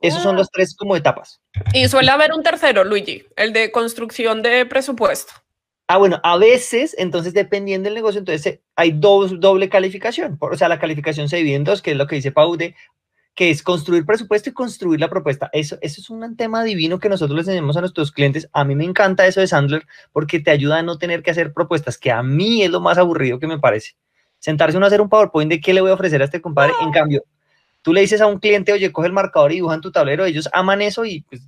Esos 0.00 0.22
son 0.22 0.36
ah. 0.36 0.38
los 0.38 0.50
tres 0.52 0.76
como 0.76 0.94
etapas. 0.94 1.40
Y 1.72 1.88
suele 1.88 2.12
haber 2.12 2.32
un 2.32 2.44
tercero, 2.44 2.84
Luigi, 2.84 3.26
el 3.34 3.52
de 3.52 3.72
construcción 3.72 4.40
de 4.40 4.66
presupuesto. 4.66 5.32
Ah, 5.88 5.96
bueno, 5.98 6.20
a 6.22 6.36
veces, 6.36 6.94
entonces 6.96 7.34
dependiendo 7.34 7.88
del 7.88 7.96
negocio, 7.96 8.20
entonces 8.20 8.60
hay 8.76 8.92
doble 8.92 9.68
calificación. 9.68 10.38
O 10.40 10.56
sea, 10.56 10.68
la 10.68 10.78
calificación 10.78 11.28
se 11.28 11.38
divide 11.38 11.56
en 11.56 11.64
dos, 11.64 11.82
que 11.82 11.90
es 11.90 11.96
lo 11.96 12.06
que 12.06 12.14
dice 12.14 12.30
Pau 12.30 12.56
de 12.56 12.76
que 13.34 13.50
es 13.50 13.62
construir 13.62 14.04
presupuesto 14.04 14.50
y 14.50 14.52
construir 14.52 15.00
la 15.00 15.08
propuesta. 15.08 15.48
Eso, 15.52 15.78
eso 15.80 16.00
es 16.00 16.10
un 16.10 16.36
tema 16.36 16.62
divino 16.64 16.98
que 16.98 17.08
nosotros 17.08 17.36
les 17.36 17.48
enseñamos 17.48 17.76
a 17.76 17.80
nuestros 17.80 18.12
clientes. 18.12 18.48
A 18.52 18.64
mí 18.64 18.74
me 18.74 18.84
encanta 18.84 19.26
eso 19.26 19.40
de 19.40 19.46
Sandler 19.46 19.86
porque 20.12 20.40
te 20.40 20.50
ayuda 20.50 20.78
a 20.78 20.82
no 20.82 20.98
tener 20.98 21.22
que 21.22 21.30
hacer 21.30 21.52
propuestas, 21.52 21.96
que 21.96 22.10
a 22.10 22.22
mí 22.22 22.62
es 22.62 22.70
lo 22.70 22.80
más 22.80 22.98
aburrido 22.98 23.38
que 23.38 23.46
me 23.46 23.58
parece. 23.58 23.96
Sentarse 24.38 24.76
uno 24.76 24.86
a 24.86 24.88
hacer 24.88 25.00
un 25.00 25.08
PowerPoint 25.08 25.50
de 25.50 25.60
qué 25.60 25.74
le 25.74 25.80
voy 25.80 25.90
a 25.90 25.94
ofrecer 25.94 26.22
a 26.22 26.24
este 26.24 26.40
compadre. 26.40 26.72
En 26.82 26.90
cambio, 26.92 27.24
tú 27.82 27.92
le 27.92 28.02
dices 28.02 28.20
a 28.20 28.26
un 28.26 28.38
cliente, 28.38 28.72
oye, 28.72 28.92
coge 28.92 29.08
el 29.08 29.12
marcador 29.12 29.52
y 29.52 29.56
dibuja 29.56 29.74
en 29.74 29.80
tu 29.80 29.90
tablero, 29.90 30.24
ellos 30.24 30.48
aman 30.52 30.82
eso 30.82 31.04
y 31.04 31.22
pues 31.22 31.42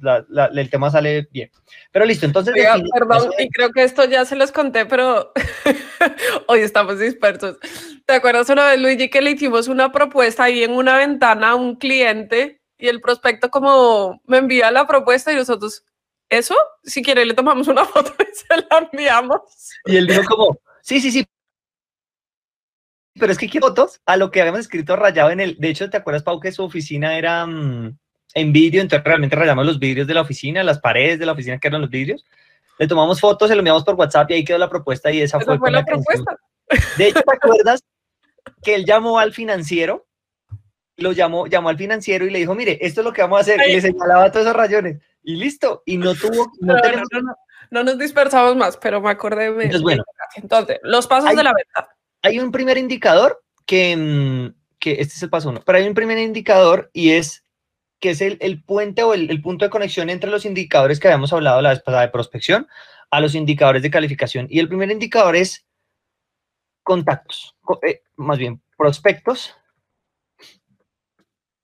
el 0.54 0.70
tema 0.70 0.90
sale 0.90 1.28
bien. 1.30 1.50
Pero 1.90 2.04
listo, 2.04 2.26
entonces... 2.26 2.54
perdón, 2.92 3.32
y 3.38 3.48
creo 3.50 3.70
que 3.70 3.84
esto 3.84 4.04
ya 4.04 4.24
se 4.24 4.36
los 4.36 4.52
conté, 4.52 4.86
pero 4.86 5.32
hoy 6.46 6.60
estamos 6.60 6.98
dispersos. 6.98 7.58
¿Te 8.06 8.14
acuerdas 8.14 8.48
una 8.48 8.68
vez, 8.68 8.80
Luigi, 8.80 9.10
que 9.10 9.20
le 9.20 9.32
hicimos 9.32 9.68
una 9.68 9.92
propuesta 9.92 10.44
ahí 10.44 10.62
en 10.62 10.72
una 10.72 10.96
ventana 10.96 11.50
a 11.50 11.54
un 11.54 11.76
cliente 11.76 12.60
y 12.78 12.88
el 12.88 13.00
prospecto 13.00 13.50
como 13.50 14.20
me 14.26 14.38
envía 14.38 14.70
la 14.70 14.86
propuesta 14.86 15.32
y 15.32 15.36
nosotros, 15.36 15.84
¿eso? 16.28 16.56
Si 16.82 17.02
quiere 17.02 17.24
le 17.24 17.34
tomamos 17.34 17.68
una 17.68 17.84
foto 17.86 18.12
y 18.18 18.34
se 18.34 18.56
la 18.56 18.88
enviamos. 18.90 19.40
Y 19.84 19.96
él 19.96 20.06
dijo 20.06 20.24
como, 20.24 20.58
sí, 20.80 21.00
sí, 21.00 21.12
sí, 21.12 21.26
pero 23.18 23.32
es 23.32 23.38
que 23.38 23.48
quiero 23.48 23.68
fotos 23.68 24.00
a 24.06 24.16
lo 24.16 24.30
que 24.30 24.40
habíamos 24.40 24.60
escrito 24.60 24.96
rayado 24.96 25.30
en 25.30 25.40
el. 25.40 25.56
De 25.58 25.68
hecho, 25.68 25.90
¿te 25.90 25.96
acuerdas, 25.96 26.22
Pau, 26.22 26.40
que 26.40 26.52
su 26.52 26.64
oficina 26.64 27.16
era 27.16 27.46
mm, 27.46 27.96
en 28.34 28.52
vídeo? 28.52 28.80
Entonces 28.80 29.04
realmente 29.04 29.36
rayamos 29.36 29.66
los 29.66 29.78
vidrios 29.78 30.06
de 30.06 30.14
la 30.14 30.22
oficina, 30.22 30.62
las 30.62 30.78
paredes 30.78 31.18
de 31.18 31.26
la 31.26 31.32
oficina 31.32 31.58
que 31.58 31.68
eran 31.68 31.82
los 31.82 31.90
vidrios. 31.90 32.24
Le 32.78 32.86
tomamos 32.86 33.20
fotos, 33.20 33.48
se 33.48 33.54
lo 33.54 33.60
enviamos 33.60 33.84
por 33.84 33.96
WhatsApp 33.96 34.30
y 34.30 34.34
ahí 34.34 34.44
quedó 34.44 34.58
la 34.58 34.70
propuesta 34.70 35.10
y 35.10 35.20
esa, 35.20 35.38
fue, 35.40 35.58
la 35.70 35.84
propuesta. 35.84 36.36
De 36.96 37.08
hecho, 37.08 37.20
¿te 37.20 37.36
acuerdas 37.36 37.84
que 38.62 38.74
él 38.74 38.86
llamó 38.86 39.18
al 39.18 39.32
financiero? 39.32 40.06
Lo 40.96 41.12
llamó, 41.12 41.46
llamó 41.46 41.68
al 41.68 41.76
financiero 41.76 42.24
y 42.24 42.30
le 42.30 42.38
dijo, 42.38 42.54
mire, 42.54 42.78
esto 42.80 43.02
es 43.02 43.04
lo 43.04 43.12
que 43.12 43.22
vamos 43.22 43.38
a 43.38 43.40
hacer. 43.42 43.60
Y 43.68 43.74
le 43.74 43.80
señalaba 43.80 44.30
todos 44.30 44.46
esos 44.46 44.56
rayones. 44.56 45.02
Y 45.22 45.36
listo. 45.36 45.82
Y 45.84 45.98
no 45.98 46.14
tuvo. 46.14 46.50
No, 46.60 46.74
no, 47.70 47.84
nos 47.84 47.98
dispersamos 47.98 48.56
más, 48.56 48.76
pero 48.78 49.00
me 49.00 49.10
acordé. 49.10 49.52
De, 49.52 49.64
Entonces, 49.64 49.82
bueno. 49.82 50.04
Entonces, 50.36 50.78
los 50.82 51.06
pasos 51.06 51.34
de 51.34 51.42
la 51.42 51.52
venta 51.52 51.88
hay 52.22 52.38
un 52.38 52.52
primer 52.52 52.78
indicador 52.78 53.42
que, 53.66 53.96
mm, 53.96 54.54
que, 54.78 54.92
este 54.92 55.14
es 55.14 55.22
el 55.22 55.30
paso 55.30 55.50
uno, 55.50 55.62
pero 55.64 55.78
hay 55.78 55.86
un 55.86 55.94
primer 55.94 56.18
indicador 56.18 56.90
y 56.92 57.10
es 57.10 57.44
que 58.00 58.10
es 58.10 58.20
el, 58.20 58.64
puente 58.64 59.04
o 59.04 59.14
el, 59.14 59.40
punto 59.42 59.64
de 59.64 59.70
conexión 59.70 60.10
entre 60.10 60.30
los 60.30 60.44
indicadores 60.44 60.98
que 60.98 61.06
habíamos 61.06 61.32
hablado 61.32 61.62
la 61.62 61.70
vez 61.70 61.82
pasada 61.82 62.02
de 62.02 62.08
prospección 62.08 62.66
a 63.12 63.20
los 63.20 63.36
indicadores 63.36 63.80
de 63.82 63.90
calificación. 63.90 64.48
Y 64.50 64.58
el 64.58 64.66
primer 64.66 64.90
indicador 64.90 65.36
es 65.36 65.64
contactos, 66.82 67.56
eh, 67.86 68.02
más 68.16 68.38
bien 68.38 68.60
prospectos 68.76 69.54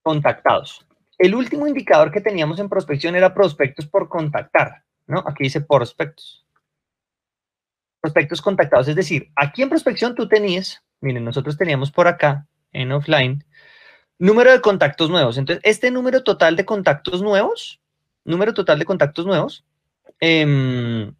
contactados. 0.00 0.86
El 1.18 1.34
último 1.34 1.66
indicador 1.66 2.12
que 2.12 2.20
teníamos 2.20 2.60
en 2.60 2.68
prospección 2.68 3.16
era 3.16 3.34
prospectos 3.34 3.86
por 3.86 4.08
contactar, 4.08 4.84
¿no? 5.08 5.24
Aquí 5.26 5.42
dice 5.42 5.60
prospectos 5.60 6.46
prospectos 8.00 8.42
contactados. 8.42 8.88
Es 8.88 8.96
decir, 8.96 9.30
aquí 9.36 9.62
en 9.62 9.68
prospección 9.68 10.14
tú 10.14 10.28
tenías, 10.28 10.82
miren, 11.00 11.24
nosotros 11.24 11.56
teníamos 11.56 11.90
por 11.90 12.08
acá 12.08 12.46
en 12.72 12.92
offline, 12.92 13.44
número 14.18 14.52
de 14.52 14.60
contactos 14.60 15.10
nuevos. 15.10 15.38
Entonces, 15.38 15.62
este 15.64 15.90
número 15.90 16.22
total 16.22 16.56
de 16.56 16.64
contactos 16.64 17.22
nuevos, 17.22 17.80
número 18.24 18.54
total 18.54 18.78
de 18.78 18.84
contactos 18.84 19.26
nuevos, 19.26 19.64
eh, 20.20 21.12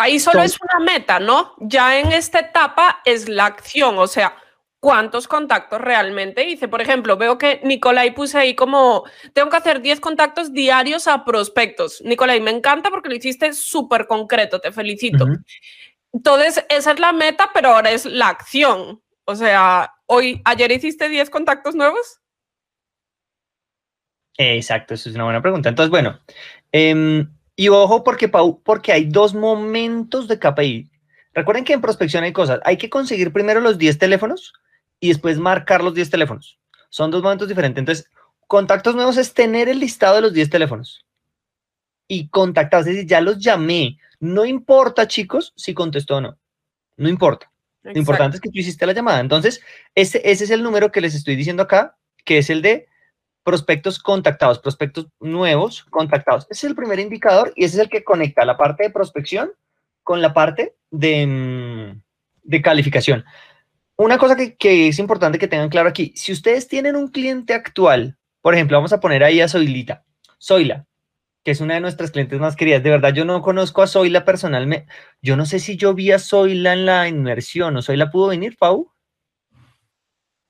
Ahí 0.00 0.20
solo 0.20 0.42
es 0.42 0.56
una 0.60 0.84
meta, 0.84 1.18
¿no? 1.18 1.56
Ya 1.58 1.98
en 1.98 2.12
esta 2.12 2.38
etapa 2.38 3.00
es 3.04 3.28
la 3.28 3.46
acción, 3.46 3.98
o 3.98 4.06
sea, 4.06 4.36
cuántos 4.80 5.26
contactos 5.28 5.80
realmente 5.80 6.48
hice. 6.48 6.68
Por 6.68 6.80
ejemplo, 6.80 7.16
veo 7.16 7.38
que 7.38 7.60
Nicolai 7.64 8.14
puse 8.14 8.38
ahí 8.38 8.54
como, 8.54 9.04
tengo 9.32 9.50
que 9.50 9.56
hacer 9.56 9.80
10 9.80 10.00
contactos 10.00 10.52
diarios 10.52 11.08
a 11.08 11.24
prospectos. 11.24 12.00
Nicolai, 12.04 12.40
me 12.40 12.50
encanta 12.50 12.90
porque 12.90 13.08
lo 13.08 13.16
hiciste 13.16 13.52
súper 13.52 14.06
concreto, 14.06 14.60
te 14.60 14.72
felicito. 14.72 15.26
Entonces, 16.12 16.64
esa 16.68 16.92
es 16.92 17.00
la 17.00 17.12
meta, 17.12 17.50
pero 17.52 17.70
ahora 17.70 17.90
es 17.90 18.04
la 18.04 18.28
acción. 18.28 19.02
O 19.24 19.34
sea, 19.34 19.92
hoy, 20.06 20.40
ayer 20.44 20.70
hiciste 20.72 21.08
10 21.08 21.28
contactos 21.30 21.74
nuevos. 21.74 22.20
Exacto, 24.38 24.94
eso 24.94 25.08
es 25.08 25.16
una 25.16 25.24
buena 25.24 25.42
pregunta. 25.42 25.68
Entonces, 25.68 25.90
bueno, 25.90 26.20
em, 26.70 27.28
y 27.56 27.68
ojo 27.68 28.04
porque, 28.04 28.28
porque 28.28 28.92
hay 28.92 29.06
dos 29.06 29.34
momentos 29.34 30.28
de 30.28 30.38
KPI. 30.38 30.90
Recuerden 31.34 31.64
que 31.64 31.72
en 31.72 31.80
prospección 31.80 32.22
hay 32.22 32.32
cosas. 32.32 32.60
Hay 32.64 32.78
que 32.78 32.88
conseguir 32.88 33.32
primero 33.32 33.60
los 33.60 33.78
10 33.78 33.98
teléfonos 33.98 34.52
y 35.00 35.08
después 35.08 35.38
marcar 35.38 35.82
los 35.82 35.94
10 35.94 36.10
teléfonos. 36.10 36.58
Son 36.90 37.10
dos 37.10 37.22
momentos 37.22 37.48
diferentes. 37.48 37.80
Entonces, 37.80 38.10
contactos 38.46 38.94
nuevos 38.94 39.16
es 39.16 39.34
tener 39.34 39.68
el 39.68 39.78
listado 39.78 40.16
de 40.16 40.22
los 40.22 40.32
10 40.32 40.50
teléfonos 40.50 41.04
y 42.08 42.28
contactados, 42.28 42.86
es 42.86 42.94
decir, 42.94 43.08
ya 43.08 43.20
los 43.20 43.38
llamé. 43.38 43.98
No 44.18 44.44
importa, 44.44 45.06
chicos, 45.06 45.52
si 45.56 45.74
contestó 45.74 46.16
o 46.16 46.20
no. 46.20 46.38
No 46.96 47.08
importa. 47.08 47.50
Lo 47.82 47.98
importante 47.98 48.36
es 48.36 48.40
que 48.40 48.50
tú 48.50 48.58
hiciste 48.58 48.86
la 48.86 48.92
llamada. 48.92 49.20
Entonces, 49.20 49.60
ese, 49.94 50.20
ese 50.24 50.44
es 50.44 50.50
el 50.50 50.62
número 50.62 50.90
que 50.90 51.00
les 51.00 51.14
estoy 51.14 51.36
diciendo 51.36 51.62
acá, 51.62 51.96
que 52.24 52.38
es 52.38 52.50
el 52.50 52.60
de 52.62 52.88
prospectos 53.44 53.98
contactados, 53.98 54.58
prospectos 54.58 55.06
nuevos 55.20 55.84
contactados. 55.84 56.46
Ese 56.50 56.66
es 56.66 56.70
el 56.70 56.76
primer 56.76 56.98
indicador 56.98 57.52
y 57.56 57.64
ese 57.64 57.76
es 57.76 57.82
el 57.84 57.88
que 57.88 58.04
conecta 58.04 58.44
la 58.44 58.56
parte 58.56 58.82
de 58.84 58.90
prospección 58.90 59.52
con 60.02 60.20
la 60.20 60.34
parte 60.34 60.74
de, 60.90 61.26
mm, 61.26 62.02
de 62.42 62.62
calificación 62.62 63.24
una 63.98 64.16
cosa 64.16 64.36
que, 64.36 64.88
es 64.88 64.98
importante 64.98 65.38
que 65.38 65.48
tengan 65.48 65.68
claro 65.68 65.88
aquí, 65.88 66.12
si 66.14 66.32
ustedes 66.32 66.68
tienen 66.68 66.96
un 66.96 67.08
cliente 67.08 67.52
actual, 67.52 68.16
por 68.40 68.54
ejemplo, 68.54 68.76
vamos 68.76 68.92
a 68.92 69.00
poner 69.00 69.24
ahí 69.24 69.40
a 69.40 69.48
Zoilita, 69.48 70.04
Zoila, 70.40 70.86
que 71.42 71.50
es 71.50 71.60
una 71.60 71.74
de 71.74 71.80
nuestras 71.80 72.12
clientes 72.12 72.38
más 72.38 72.54
queridas. 72.54 72.82
De 72.82 72.90
verdad, 72.90 73.12
yo 73.12 73.24
no 73.24 73.42
conozco 73.42 73.82
a 73.82 73.88
Zoila 73.88 74.24
personalmente. 74.24 74.90
Yo 75.20 75.36
no 75.36 75.46
sé 75.46 75.58
si 75.58 75.76
yo 75.76 75.94
vi 75.94 76.12
a 76.12 76.20
Zoila 76.20 76.74
en 76.74 76.86
la 76.86 77.08
inmersión 77.08 77.76
o 77.76 77.82
Zoila 77.82 78.10
pudo 78.10 78.28
venir, 78.28 78.56
Pau. 78.56 78.92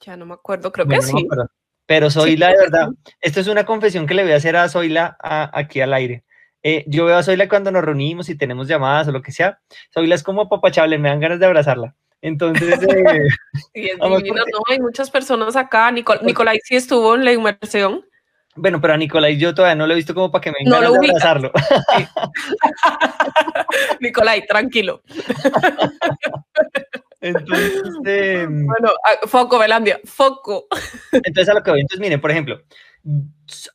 Ya 0.00 0.16
no 0.16 0.26
me 0.26 0.34
acuerdo, 0.34 0.70
creo 0.70 0.86
que 0.86 1.00
sí. 1.00 1.26
Pero 1.86 2.10
Zoila, 2.10 2.48
de 2.48 2.58
verdad, 2.58 2.90
esto 3.20 3.40
es 3.40 3.48
una 3.48 3.64
confesión 3.64 4.06
que 4.06 4.12
le 4.12 4.24
voy 4.24 4.32
a 4.32 4.36
hacer 4.36 4.56
a 4.56 4.68
Zoila 4.68 5.16
aquí 5.20 5.80
al 5.80 5.94
aire. 5.94 6.24
Eh, 6.62 6.84
yo 6.86 7.06
veo 7.06 7.16
a 7.16 7.22
Zoila 7.22 7.48
cuando 7.48 7.70
nos 7.70 7.82
reunimos 7.82 8.28
y 8.28 8.36
tenemos 8.36 8.68
llamadas 8.68 9.08
o 9.08 9.12
lo 9.12 9.22
que 9.22 9.32
sea. 9.32 9.60
Zoila 9.94 10.14
es 10.14 10.22
como 10.22 10.50
papachable, 10.50 10.98
me 10.98 11.08
dan 11.08 11.20
ganas 11.20 11.40
de 11.40 11.46
abrazarla. 11.46 11.94
Entonces, 12.20 12.78
eh, 13.74 13.96
no, 13.98 14.16
hay 14.68 14.80
muchas 14.80 15.10
personas 15.10 15.56
acá. 15.56 15.90
Nicolai 15.90 16.60
sí 16.64 16.76
estuvo 16.76 17.14
en 17.14 17.24
la 17.24 17.32
inmersión. 17.32 18.04
Bueno, 18.56 18.80
pero 18.80 18.94
a 18.94 18.96
Nicolai 18.96 19.36
yo 19.36 19.54
todavía 19.54 19.76
no 19.76 19.86
lo 19.86 19.92
he 19.92 19.96
visto 19.96 20.14
como 20.14 20.32
para 20.32 20.42
que 20.42 20.50
me 20.50 20.56
vengan 20.64 20.82
a 20.82 20.86
abrazarlo. 20.88 21.52
Nicolai, 24.00 24.44
tranquilo. 24.46 25.02
Entonces, 27.20 27.82
em, 28.04 28.66
bueno, 28.66 28.90
foco, 29.26 29.58
Belandia, 29.58 30.00
foco. 30.04 30.66
Entonces, 31.12 31.48
a 31.48 31.54
lo 31.54 31.62
que 31.62 31.72
voy, 31.72 31.80
entonces, 31.80 32.00
miren, 32.00 32.20
por 32.20 32.30
ejemplo, 32.30 32.60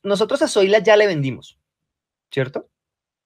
nosotros 0.01 0.41
a 0.41 0.47
Zoila 0.47 0.79
ya 0.79 0.95
le 0.95 1.08
vendimos, 1.08 1.60
¿cierto? 2.32 2.69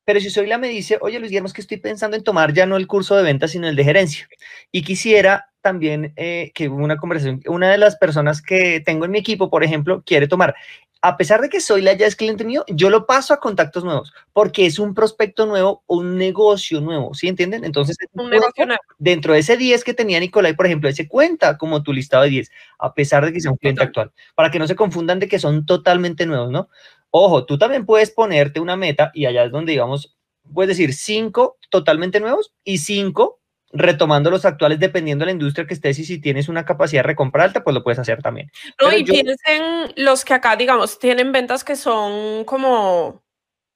Pero 0.08 0.22
si 0.22 0.30
Zoila 0.30 0.58
me 0.58 0.70
dice, 0.70 0.98
oye 1.02 1.20
Luis 1.20 1.32
Guillermo, 1.32 1.48
es 1.48 1.54
que 1.54 1.60
estoy 1.60 1.80
pensando 1.80 2.16
en 2.16 2.24
tomar 2.24 2.54
ya 2.54 2.66
no 2.66 2.78
el 2.78 2.88
curso 2.88 3.18
de 3.18 3.24
ventas, 3.24 3.52
sino 3.52 3.68
el 3.68 3.76
de 3.76 3.84
gerencia. 3.84 4.30
Y 4.72 4.84
quisiera 4.84 5.50
también 5.60 6.14
eh, 6.16 6.54
que 6.56 6.70
una 6.70 6.96
conversación, 6.96 7.42
una 7.46 7.70
de 7.70 7.78
las 7.78 7.98
personas 7.98 8.42
que 8.42 8.80
tengo 8.80 9.04
en 9.04 9.12
mi 9.12 9.20
equipo, 9.20 9.50
por 9.50 9.66
ejemplo, 9.66 10.04
quiere 10.06 10.30
tomar 10.30 10.56
a 11.02 11.18
pesar 11.18 11.42
de 11.42 11.50
que 11.50 11.62
soy 11.62 11.82
la 11.82 11.94
ya 11.94 12.08
es 12.08 12.16
cliente 12.16 12.44
mío, 12.44 12.64
yo 12.68 12.90
lo 12.90 13.06
paso 13.06 13.34
a 13.34 13.40
contactos 13.40 13.84
nuevos 13.84 14.14
porque 14.34 14.66
es 14.66 14.80
un 14.80 14.94
prospecto 14.94 15.46
nuevo, 15.46 15.84
un 15.88 16.18
negocio 16.18 16.82
nuevo, 16.82 17.14
¿sí 17.14 17.28
entienden? 17.28 17.64
Entonces, 17.64 17.98
un 18.14 18.30
negocio 18.30 18.66
nuevo. 18.66 18.82
dentro 18.98 19.34
de 19.34 19.40
ese 19.40 19.58
10 19.58 19.84
que 19.84 19.94
tenía 19.94 20.20
Nicolai, 20.20 20.56
por 20.56 20.66
ejemplo, 20.66 20.90
ese 20.90 21.08
cuenta 21.08 21.58
como 21.58 21.84
tu 21.84 21.94
listado 21.94 22.24
de 22.24 22.30
10, 22.30 22.52
a 22.80 22.94
pesar 22.94 23.26
de 23.26 23.34
que 23.34 23.40
sea 23.40 23.52
un 23.52 23.58
cliente 23.58 23.84
actual, 23.84 24.12
para 24.36 24.52
que 24.52 24.60
no 24.60 24.68
se 24.68 24.76
confundan 24.76 25.20
de 25.20 25.28
que 25.28 25.40
son 25.40 25.66
totalmente 25.66 26.26
nuevos, 26.26 26.52
¿no? 26.52 26.70
Ojo, 27.12 27.46
tú 27.46 27.58
también 27.58 27.86
puedes 27.86 28.12
ponerte 28.12 28.60
una 28.60 28.76
meta 28.76 29.12
y 29.14 29.26
allá 29.26 29.46
es 29.46 29.52
donde, 29.52 29.72
digamos, 29.72 30.18
puedes 30.54 30.78
decir 30.78 30.94
5 30.94 31.58
totalmente 31.70 32.20
nuevos 32.20 32.54
y 32.64 32.80
5 32.80 33.40
retomando 33.72 34.32
los 34.32 34.46
actuales 34.46 34.80
dependiendo 34.80 35.24
de 35.24 35.28
la 35.28 35.32
industria 35.34 35.68
que 35.68 35.74
estés 35.74 36.00
y 36.00 36.06
si 36.06 36.22
tienes 36.22 36.48
una 36.48 36.66
capacidad 36.66 37.02
de 37.04 37.08
recompra 37.08 37.44
alta, 37.44 37.64
pues 37.64 37.74
lo 37.74 37.84
puedes 37.84 38.00
hacer 38.00 38.22
también. 38.22 38.50
No, 38.82 38.92
y 38.96 39.04
piensen 39.04 39.94
los 39.98 40.24
que 40.24 40.34
acá, 40.34 40.56
digamos, 40.56 41.00
tienen 41.00 41.32
ventas 41.32 41.64
que 41.64 41.76
son 41.76 42.46
como 42.46 43.24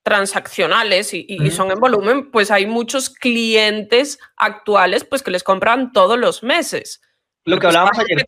transaccionales 0.03 1.13
y, 1.13 1.51
son 1.51 1.71
en 1.71 1.79
volumen, 1.79 2.31
pues 2.31 2.49
hay 2.49 2.65
muchos 2.65 3.09
clientes 3.09 4.17
actuales 4.35 5.03
pues 5.03 5.21
que 5.21 5.29
les 5.29 5.43
compran 5.43 5.91
todos 5.91 6.17
los 6.17 6.41
meses. 6.41 7.01
Lo 7.45 7.57
que 7.57 7.67
pues, 7.67 7.75
hablábamos 7.75 7.99
ayer. 7.99 8.25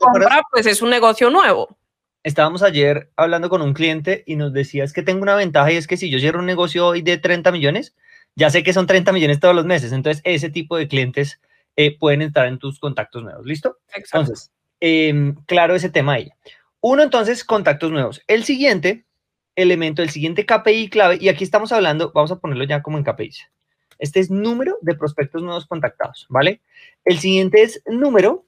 pues 0.51 0.65
es 0.67 0.81
un 0.81 0.89
negocio 0.89 1.29
nuevo. 1.29 1.77
Estábamos 2.23 2.63
ayer 2.63 3.11
hablando 3.17 3.49
con 3.49 3.61
un 3.61 3.73
cliente 3.73 4.23
y 4.25 4.37
nos 4.37 4.53
decía 4.53 4.85
es 4.85 4.93
que 4.93 5.03
tengo 5.03 5.21
una 5.21 5.35
ventaja 5.35 5.71
y 5.73 5.75
es 5.75 5.87
que 5.87 5.97
si 5.97 6.09
yo 6.09 6.19
cierro 6.19 6.39
un 6.39 6.45
negocio 6.45 6.87
hoy 6.87 7.01
de 7.01 7.17
30 7.17 7.51
millones, 7.51 7.95
ya 8.35 8.49
sé 8.49 8.63
que 8.63 8.71
son 8.71 8.87
30 8.87 9.11
millones 9.11 9.41
todos 9.41 9.53
los 9.53 9.65
meses. 9.65 9.91
Entonces, 9.91 10.21
ese 10.25 10.49
tipo 10.49 10.77
de 10.77 10.87
clientes 10.87 11.41
eh, 11.75 11.97
pueden 11.97 12.21
entrar 12.21 12.47
en 12.47 12.59
tus 12.59 12.79
contactos 12.79 13.23
nuevos. 13.23 13.45
¿Listo? 13.45 13.77
Entonces, 13.93 14.51
em, 14.79 15.35
claro 15.45 15.75
ese 15.75 15.89
tema 15.89 16.13
ahí. 16.13 16.31
Uno, 16.79 17.03
entonces, 17.03 17.43
contactos 17.43 17.91
nuevos. 17.91 18.21
El 18.27 18.45
siguiente 18.45 19.05
elemento, 19.55 20.01
el 20.01 20.09
siguiente 20.09 20.45
KPI 20.45 20.89
clave, 20.89 21.17
y 21.19 21.29
aquí 21.29 21.43
estamos 21.43 21.71
hablando, 21.71 22.11
vamos 22.13 22.31
a 22.31 22.39
ponerlo 22.39 22.63
ya 22.63 22.81
como 22.81 22.97
en 22.97 23.03
KPI. 23.03 23.31
Este 23.99 24.19
es 24.19 24.31
número 24.31 24.77
de 24.81 24.95
prospectos 24.95 25.43
nuevos 25.43 25.67
contactados, 25.67 26.25
¿vale? 26.29 26.61
El 27.05 27.19
siguiente 27.19 27.61
es 27.61 27.81
número 27.85 28.45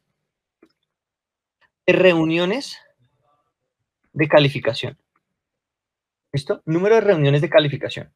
de 1.85 1.93
reuniones 1.93 2.79
de 4.15 4.27
calificación. 4.27 4.97
¿Listo? 6.33 6.61
Número 6.65 6.95
de 6.95 7.01
reuniones 7.01 7.41
de 7.41 7.49
calificación. 7.49 8.13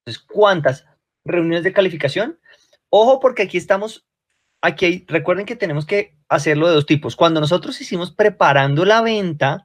Entonces, 0.00 0.26
¿cuántas 0.26 0.86
reuniones 1.24 1.64
de 1.64 1.72
calificación? 1.72 2.38
Ojo, 2.90 3.20
porque 3.20 3.42
aquí 3.42 3.58
estamos, 3.58 4.06
aquí 4.62 5.04
recuerden 5.06 5.46
que 5.46 5.56
tenemos 5.56 5.86
que 5.86 6.16
hacerlo 6.28 6.68
de 6.68 6.74
dos 6.74 6.86
tipos. 6.86 7.16
Cuando 7.16 7.40
nosotros 7.40 7.80
hicimos 7.80 8.10
preparando 8.10 8.84
la 8.84 9.02
venta, 9.02 9.64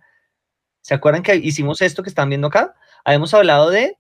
¿se 0.82 0.94
acuerdan 0.94 1.24
que 1.24 1.36
hicimos 1.36 1.82
esto 1.82 2.04
que 2.04 2.10
están 2.10 2.30
viendo 2.30 2.48
acá? 2.48 2.76
Habíamos 3.06 3.34
hablado 3.34 3.70
de, 3.70 3.98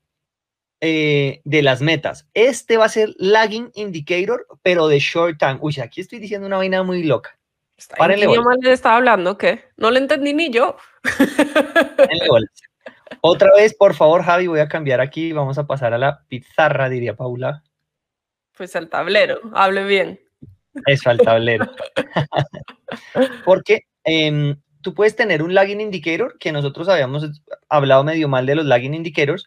eh, 0.81 1.41
de 1.45 1.62
las 1.62 1.81
metas. 1.81 2.27
Este 2.33 2.77
va 2.77 2.85
a 2.85 2.89
ser 2.89 3.15
lagging 3.17 3.71
indicator, 3.75 4.47
pero 4.63 4.88
de 4.88 4.99
short 4.99 5.39
time. 5.39 5.59
Uy, 5.62 5.79
aquí 5.81 6.01
estoy 6.01 6.19
diciendo 6.19 6.47
una 6.47 6.57
vaina 6.57 6.83
muy 6.83 7.03
loca. 7.03 7.38
¿En 7.97 8.15
qué 8.15 8.25
idioma 8.25 8.55
le 8.61 8.71
estaba 8.71 8.97
hablando? 8.97 9.37
¿Qué? 9.37 9.65
No 9.77 9.91
le 9.91 9.99
entendí 9.99 10.33
ni 10.33 10.49
yo. 10.49 10.75
Otra 13.21 13.49
vez, 13.55 13.75
por 13.75 13.95
favor, 13.95 14.23
Javi, 14.23 14.47
voy 14.47 14.59
a 14.59 14.67
cambiar 14.67 15.01
aquí. 15.01 15.31
Vamos 15.33 15.57
a 15.57 15.67
pasar 15.67 15.93
a 15.93 15.97
la 15.97 16.23
pizarra, 16.27 16.89
diría 16.89 17.15
Paula. 17.15 17.63
Pues 18.57 18.75
al 18.75 18.89
tablero, 18.89 19.39
hable 19.53 19.85
bien. 19.85 20.19
Eso, 20.85 21.09
al 21.09 21.19
tablero. 21.19 21.71
Porque 23.45 23.85
em, 24.03 24.59
tú 24.81 24.93
puedes 24.93 25.15
tener 25.15 25.41
un 25.41 25.53
lagging 25.53 25.81
indicator, 25.81 26.37
que 26.37 26.51
nosotros 26.51 26.89
habíamos 26.89 27.25
hablado 27.69 28.03
medio 28.03 28.27
mal 28.27 28.45
de 28.45 28.55
los 28.55 28.65
lagging 28.65 28.93
indicators, 28.93 29.45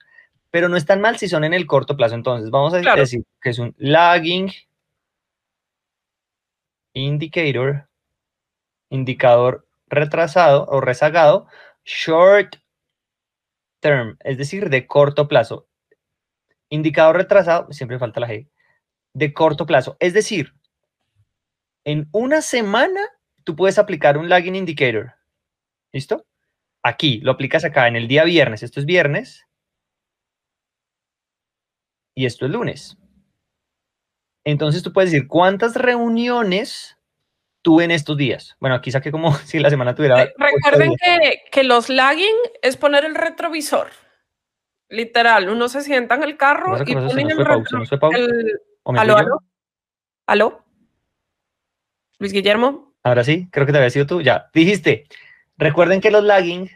pero 0.50 0.68
no 0.68 0.76
es 0.76 0.86
tan 0.86 1.00
mal 1.00 1.18
si 1.18 1.28
son 1.28 1.44
en 1.44 1.54
el 1.54 1.66
corto 1.66 1.96
plazo. 1.96 2.14
Entonces, 2.14 2.50
vamos 2.50 2.74
a 2.74 2.78
decir 2.78 3.22
que 3.40 3.50
es 3.50 3.58
un 3.58 3.74
lagging 3.78 4.50
indicator, 6.94 7.88
indicador 8.92 9.66
retrasado 9.88 10.66
o 10.68 10.80
rezagado, 10.80 11.46
short 11.84 12.56
term, 13.80 14.16
es 14.20 14.38
decir, 14.38 14.70
de 14.70 14.86
corto 14.86 15.28
plazo. 15.28 15.68
Indicador 16.68 17.16
retrasado, 17.16 17.72
siempre 17.72 17.98
falta 17.98 18.20
la 18.20 18.28
G, 18.28 18.48
de 19.14 19.32
corto 19.32 19.66
plazo. 19.66 19.96
Es 19.98 20.14
decir, 20.14 20.54
en 21.84 22.08
una 22.12 22.42
semana 22.42 23.00
tú 23.44 23.56
puedes 23.56 23.78
aplicar 23.78 24.16
un 24.16 24.28
lagging 24.28 24.54
indicator. 24.54 25.14
¿Listo? 25.92 26.26
Aquí, 26.84 27.20
lo 27.20 27.32
aplicas 27.32 27.64
acá 27.64 27.88
en 27.88 27.96
el 27.96 28.08
día 28.08 28.24
viernes. 28.24 28.62
Esto 28.62 28.80
es 28.80 28.86
viernes. 28.86 29.46
Y 32.14 32.26
esto 32.26 32.46
es 32.46 32.52
lunes. 32.52 32.96
Entonces 34.44 34.82
tú 34.82 34.92
puedes 34.92 35.12
decir 35.12 35.28
cuántas 35.28 35.76
reuniones 35.76 36.98
tuve 37.62 37.84
en 37.84 37.92
estos 37.92 38.16
días. 38.16 38.56
Bueno, 38.60 38.76
aquí 38.76 38.90
saqué 38.90 39.10
como 39.10 39.34
si 39.46 39.58
la 39.58 39.70
semana 39.70 39.94
tuviera... 39.94 40.28
Recuerden 40.36 40.94
que, 40.96 41.42
que, 41.50 41.64
los 41.64 41.88
lagging 41.88 42.36
es 42.60 42.76
poner 42.76 43.04
el 43.04 43.14
retrovisor. 43.14 43.88
Literal, 44.88 45.48
uno 45.48 45.68
se 45.68 45.80
sienta 45.80 46.16
en 46.16 46.24
el 46.24 46.36
carro 46.36 46.76
y 46.84 46.94
ponen 46.94 47.30
el, 47.30 47.40
el, 47.40 48.60
¿Aló, 48.84 49.16
aló? 49.16 49.42
¿Aló? 50.26 50.64
Luis 52.18 52.32
Guillermo. 52.32 52.94
Ahora 53.02 53.24
sí, 53.24 53.48
creo 53.50 53.64
que 53.64 53.72
te 53.72 53.78
había 53.78 53.90
sido 53.90 54.06
tú. 54.06 54.20
Ya, 54.20 54.50
dijiste. 54.52 55.06
Recuerden 55.56 56.00
que 56.00 56.10
los 56.10 56.22
lagging. 56.22 56.70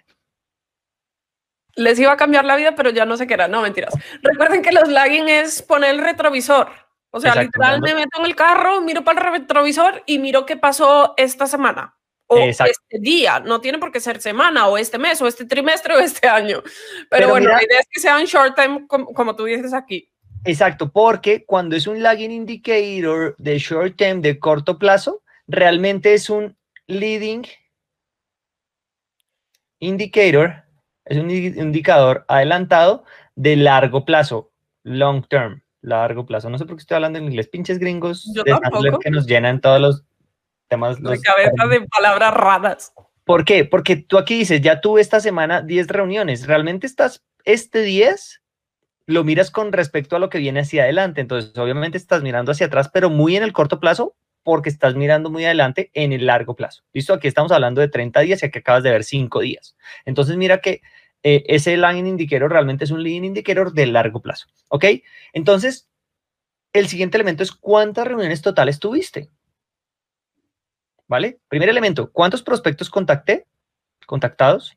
Les 1.74 1.98
iba 1.98 2.12
a 2.12 2.16
cambiar 2.16 2.44
la 2.46 2.56
vida, 2.56 2.74
pero 2.74 2.90
ya 2.90 3.04
no 3.04 3.16
sé 3.16 3.26
qué 3.26 3.34
era. 3.34 3.48
No, 3.48 3.60
mentiras. 3.60 3.94
Recuerden 4.22 4.62
que 4.62 4.72
los 4.72 4.88
lagging 4.88 5.28
es 5.28 5.62
poner 5.62 5.90
el 5.90 6.00
retrovisor. 6.00 6.68
O 7.16 7.20
sea, 7.20 7.34
literal 7.34 7.80
me 7.80 7.94
meto 7.94 8.18
en 8.18 8.26
el 8.26 8.36
carro, 8.36 8.82
miro 8.82 9.02
para 9.02 9.26
el 9.26 9.40
retrovisor 9.40 10.02
y 10.04 10.18
miro 10.18 10.44
qué 10.44 10.58
pasó 10.58 11.14
esta 11.16 11.46
semana. 11.46 11.96
O 12.26 12.38
este 12.38 12.98
día. 13.00 13.40
No 13.40 13.60
tiene 13.62 13.78
por 13.78 13.90
qué 13.90 14.00
ser 14.00 14.20
semana, 14.20 14.66
o 14.68 14.76
este 14.76 14.98
mes, 14.98 15.22
o 15.22 15.26
este 15.26 15.46
trimestre, 15.46 15.94
o 15.94 15.98
este 15.98 16.28
año. 16.28 16.62
Pero, 17.08 17.30
bueno, 17.30 17.48
la 17.48 17.64
idea 17.64 17.80
es 17.80 17.86
que 17.90 18.00
sea 18.00 18.18
un 18.18 18.24
short 18.24 18.54
time, 18.54 18.86
como 18.86 19.34
tú 19.34 19.44
dices 19.44 19.72
aquí. 19.72 20.10
Exacto, 20.44 20.92
porque 20.92 21.46
cuando 21.46 21.74
es 21.74 21.86
un 21.86 22.02
lagging 22.02 22.30
indicator 22.30 23.34
de 23.38 23.58
short 23.58 23.96
term, 23.96 24.20
de 24.20 24.38
corto 24.38 24.78
plazo, 24.78 25.22
realmente 25.46 26.12
es 26.12 26.28
un 26.28 26.56
leading 26.86 27.46
indicator, 29.78 30.64
es 31.06 31.16
un 31.16 31.30
indicador 31.30 32.26
adelantado 32.28 33.04
de 33.34 33.56
largo 33.56 34.04
plazo, 34.04 34.52
long 34.84 35.26
term, 35.26 35.62
largo 35.86 36.26
plazo. 36.26 36.50
No 36.50 36.58
sé 36.58 36.66
por 36.66 36.76
qué 36.76 36.80
estoy 36.80 36.96
hablando 36.96 37.18
en 37.18 37.26
inglés, 37.26 37.48
pinches 37.48 37.78
gringos 37.78 38.30
Yo 38.34 38.42
de 38.42 38.98
que 39.00 39.10
nos 39.10 39.26
llenan 39.26 39.60
todos 39.60 39.80
los 39.80 40.04
temas. 40.68 41.00
La 41.00 41.16
cabeza 41.18 41.66
de 41.68 41.86
palabras 41.86 42.34
raras. 42.34 42.92
¿Por 43.24 43.44
qué? 43.44 43.64
Porque 43.64 43.96
tú 43.96 44.18
aquí 44.18 44.38
dices, 44.38 44.60
ya 44.60 44.80
tuve 44.80 45.00
esta 45.00 45.20
semana 45.20 45.62
10 45.62 45.88
reuniones, 45.88 46.46
realmente 46.46 46.86
estás 46.86 47.24
este 47.44 47.82
10 47.82 48.42
lo 49.08 49.22
miras 49.22 49.52
con 49.52 49.72
respecto 49.72 50.16
a 50.16 50.18
lo 50.18 50.28
que 50.28 50.38
viene 50.38 50.60
hacia 50.60 50.82
adelante. 50.82 51.20
Entonces, 51.20 51.56
obviamente 51.56 51.96
estás 51.96 52.22
mirando 52.22 52.50
hacia 52.50 52.66
atrás, 52.66 52.90
pero 52.92 53.08
muy 53.08 53.36
en 53.36 53.44
el 53.44 53.52
corto 53.52 53.78
plazo, 53.78 54.16
porque 54.42 54.68
estás 54.68 54.96
mirando 54.96 55.30
muy 55.30 55.44
adelante 55.44 55.90
en 55.94 56.12
el 56.12 56.26
largo 56.26 56.56
plazo. 56.56 56.82
¿Listo? 56.92 57.14
Aquí 57.14 57.28
estamos 57.28 57.52
hablando 57.52 57.80
de 57.80 57.88
30 57.88 58.20
días 58.20 58.42
y 58.42 58.46
aquí 58.46 58.58
acabas 58.58 58.82
de 58.82 58.90
ver 58.90 59.04
5 59.04 59.40
días. 59.40 59.76
Entonces, 60.04 60.36
mira 60.36 60.58
que 60.58 60.82
eh, 61.22 61.44
ese 61.48 61.76
line 61.76 62.08
indicator 62.08 62.50
realmente 62.50 62.84
es 62.84 62.90
un 62.90 63.02
leading 63.02 63.24
indicator 63.24 63.72
de 63.72 63.86
largo 63.86 64.20
plazo. 64.20 64.46
¿Ok? 64.68 64.84
Entonces, 65.32 65.88
el 66.72 66.88
siguiente 66.88 67.16
elemento 67.16 67.42
es 67.42 67.52
cuántas 67.52 68.06
reuniones 68.06 68.42
totales 68.42 68.78
tuviste. 68.78 69.30
¿Vale? 71.08 71.40
Primer 71.48 71.68
elemento, 71.68 72.10
¿cuántos 72.12 72.42
prospectos 72.42 72.90
contacté? 72.90 73.46
Contactados 74.06 74.76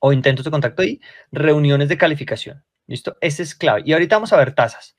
o 0.00 0.12
intentos 0.12 0.44
de 0.44 0.50
contacto 0.50 0.82
y 0.84 1.00
reuniones 1.32 1.88
de 1.88 1.98
calificación. 1.98 2.64
¿Listo? 2.86 3.16
Ese 3.20 3.42
es 3.42 3.54
clave. 3.54 3.82
Y 3.84 3.92
ahorita 3.92 4.16
vamos 4.16 4.32
a 4.32 4.36
ver 4.36 4.54
tasas. 4.54 4.96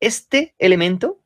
Este 0.00 0.54
elemento, 0.58 1.20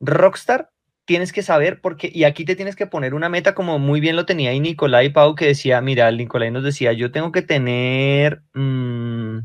Rockstar, 0.00 0.72
tienes 1.06 1.32
que 1.32 1.42
saber 1.42 1.80
porque, 1.80 2.10
y 2.12 2.24
aquí 2.24 2.44
te 2.44 2.56
tienes 2.56 2.76
que 2.76 2.86
poner 2.86 3.14
una 3.14 3.28
meta 3.30 3.54
como 3.54 3.78
muy 3.78 4.00
bien 4.00 4.16
lo 4.16 4.26
tenía 4.26 4.50
ahí 4.50 4.60
Nicolai 4.60 5.10
Pau 5.12 5.34
que 5.34 5.46
decía, 5.46 5.80
mira, 5.80 6.10
Nicolai 6.10 6.50
nos 6.50 6.64
decía, 6.64 6.92
yo 6.92 7.10
tengo 7.10 7.32
que 7.32 7.42
tener... 7.42 8.42
Mm, 8.52 9.38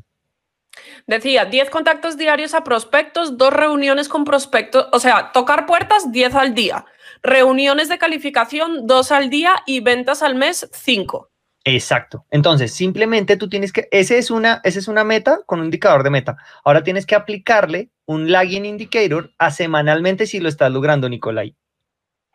decía, 1.07 1.45
10 1.45 1.69
contactos 1.69 2.17
diarios 2.17 2.53
a 2.53 2.63
prospectos, 2.63 3.37
dos 3.37 3.53
reuniones 3.53 4.09
con 4.09 4.25
prospectos, 4.25 4.87
o 4.91 4.99
sea, 4.99 5.31
tocar 5.31 5.65
puertas 5.65 6.11
10 6.11 6.35
al 6.35 6.53
día, 6.53 6.85
reuniones 7.23 7.89
de 7.89 7.97
calificación 7.97 8.87
2 8.87 9.11
al 9.11 9.29
día 9.29 9.63
y 9.65 9.79
ventas 9.79 10.23
al 10.23 10.35
mes 10.35 10.69
5. 10.73 11.30
Exacto. 11.63 12.25
Entonces, 12.31 12.73
simplemente 12.73 13.37
tú 13.37 13.47
tienes 13.47 13.71
que, 13.71 13.87
ese 13.91 14.17
es 14.17 14.31
una, 14.31 14.61
esa 14.63 14.79
es 14.79 14.87
una 14.87 15.03
meta 15.03 15.41
con 15.45 15.59
un 15.59 15.65
indicador 15.65 16.03
de 16.03 16.09
meta. 16.09 16.37
Ahora 16.63 16.83
tienes 16.83 17.05
que 17.05 17.15
aplicarle 17.15 17.91
un 18.05 18.31
lagging 18.31 18.65
indicator 18.65 19.31
a 19.37 19.51
semanalmente 19.51 20.25
si 20.25 20.39
lo 20.39 20.49
estás 20.49 20.71
logrando, 20.71 21.07
Nicolai. 21.07 21.55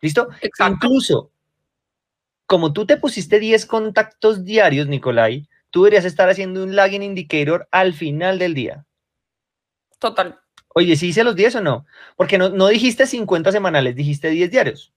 ¿Listo? 0.01 0.29
Exacto. 0.43 0.87
Incluso, 0.87 1.31
como 2.47 2.73
tú 2.73 2.87
te 2.87 2.97
pusiste 2.99 3.41
10 3.41 3.67
contactos 3.67 4.45
diarios, 4.45 4.87
Nicolai, 4.87 5.49
tú 5.71 5.83
deberías 5.83 6.05
estar 6.05 6.29
haciendo 6.29 6.63
un 6.63 6.77
lagging 6.77 7.03
indicator 7.03 7.69
al 7.73 7.95
final 7.95 8.39
del 8.39 8.55
día. 8.55 8.87
Total. 9.99 10.39
Oye, 10.75 10.95
¿sí 10.95 11.09
hice 11.09 11.25
los 11.25 11.35
10 11.35 11.57
o 11.57 11.61
no? 11.63 11.87
Porque 12.17 12.39
no, 12.39 12.51
no 12.51 12.69
dijiste 12.69 13.07
50 13.07 13.51
semanales, 13.51 13.97
dijiste 13.97 14.31
10 14.31 14.51
diarios. 14.51 14.93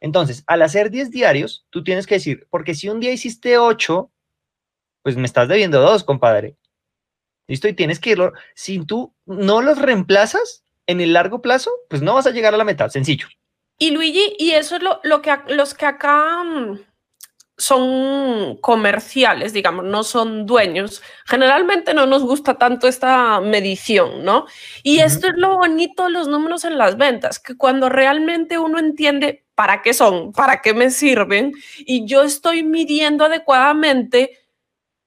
Entonces, 0.00 0.44
al 0.46 0.62
hacer 0.62 0.90
10 0.90 1.10
diarios, 1.10 1.66
tú 1.70 1.82
tienes 1.82 2.06
que 2.06 2.14
decir, 2.16 2.46
porque 2.50 2.74
si 2.74 2.88
un 2.88 3.00
día 3.00 3.12
hiciste 3.12 3.58
8, 3.58 4.10
pues 5.02 5.16
me 5.16 5.26
estás 5.26 5.48
debiendo 5.48 5.80
2, 5.80 6.04
compadre. 6.04 6.56
¿Listo? 7.46 7.66
Y 7.66 7.72
tienes 7.72 7.98
que 7.98 8.10
irlo. 8.10 8.32
Si 8.54 8.84
tú 8.84 9.14
no 9.24 9.62
los 9.62 9.78
reemplazas 9.78 10.64
en 10.86 11.00
el 11.00 11.14
largo 11.14 11.40
plazo, 11.40 11.70
pues 11.88 12.02
no 12.02 12.14
vas 12.14 12.26
a 12.26 12.30
llegar 12.30 12.54
a 12.54 12.58
la 12.58 12.64
meta. 12.64 12.88
Sencillo. 12.90 13.26
Y 13.78 13.90
Luigi, 13.90 14.34
y 14.38 14.50
eso 14.50 14.76
es 14.76 14.82
lo, 14.82 15.00
lo 15.04 15.22
que 15.22 15.30
los 15.48 15.74
que 15.74 15.86
acá 15.86 16.42
mm, 16.44 16.80
son 17.58 18.56
comerciales, 18.60 19.52
digamos, 19.52 19.84
no 19.84 20.04
son 20.04 20.46
dueños. 20.46 21.02
Generalmente 21.26 21.92
no 21.92 22.06
nos 22.06 22.22
gusta 22.22 22.56
tanto 22.56 22.86
esta 22.86 23.40
medición, 23.40 24.24
¿no? 24.24 24.46
Y 24.84 25.00
esto 25.00 25.26
es 25.26 25.34
lo 25.36 25.56
bonito 25.58 26.04
de 26.04 26.10
los 26.10 26.28
números 26.28 26.64
en 26.64 26.78
las 26.78 26.96
ventas, 26.96 27.40
que 27.40 27.56
cuando 27.56 27.88
realmente 27.88 28.58
uno 28.58 28.78
entiende 28.78 29.44
para 29.56 29.82
qué 29.82 29.92
son, 29.92 30.32
para 30.32 30.62
qué 30.62 30.72
me 30.72 30.90
sirven, 30.90 31.52
y 31.78 32.06
yo 32.06 32.22
estoy 32.22 32.62
midiendo 32.62 33.24
adecuadamente, 33.24 34.38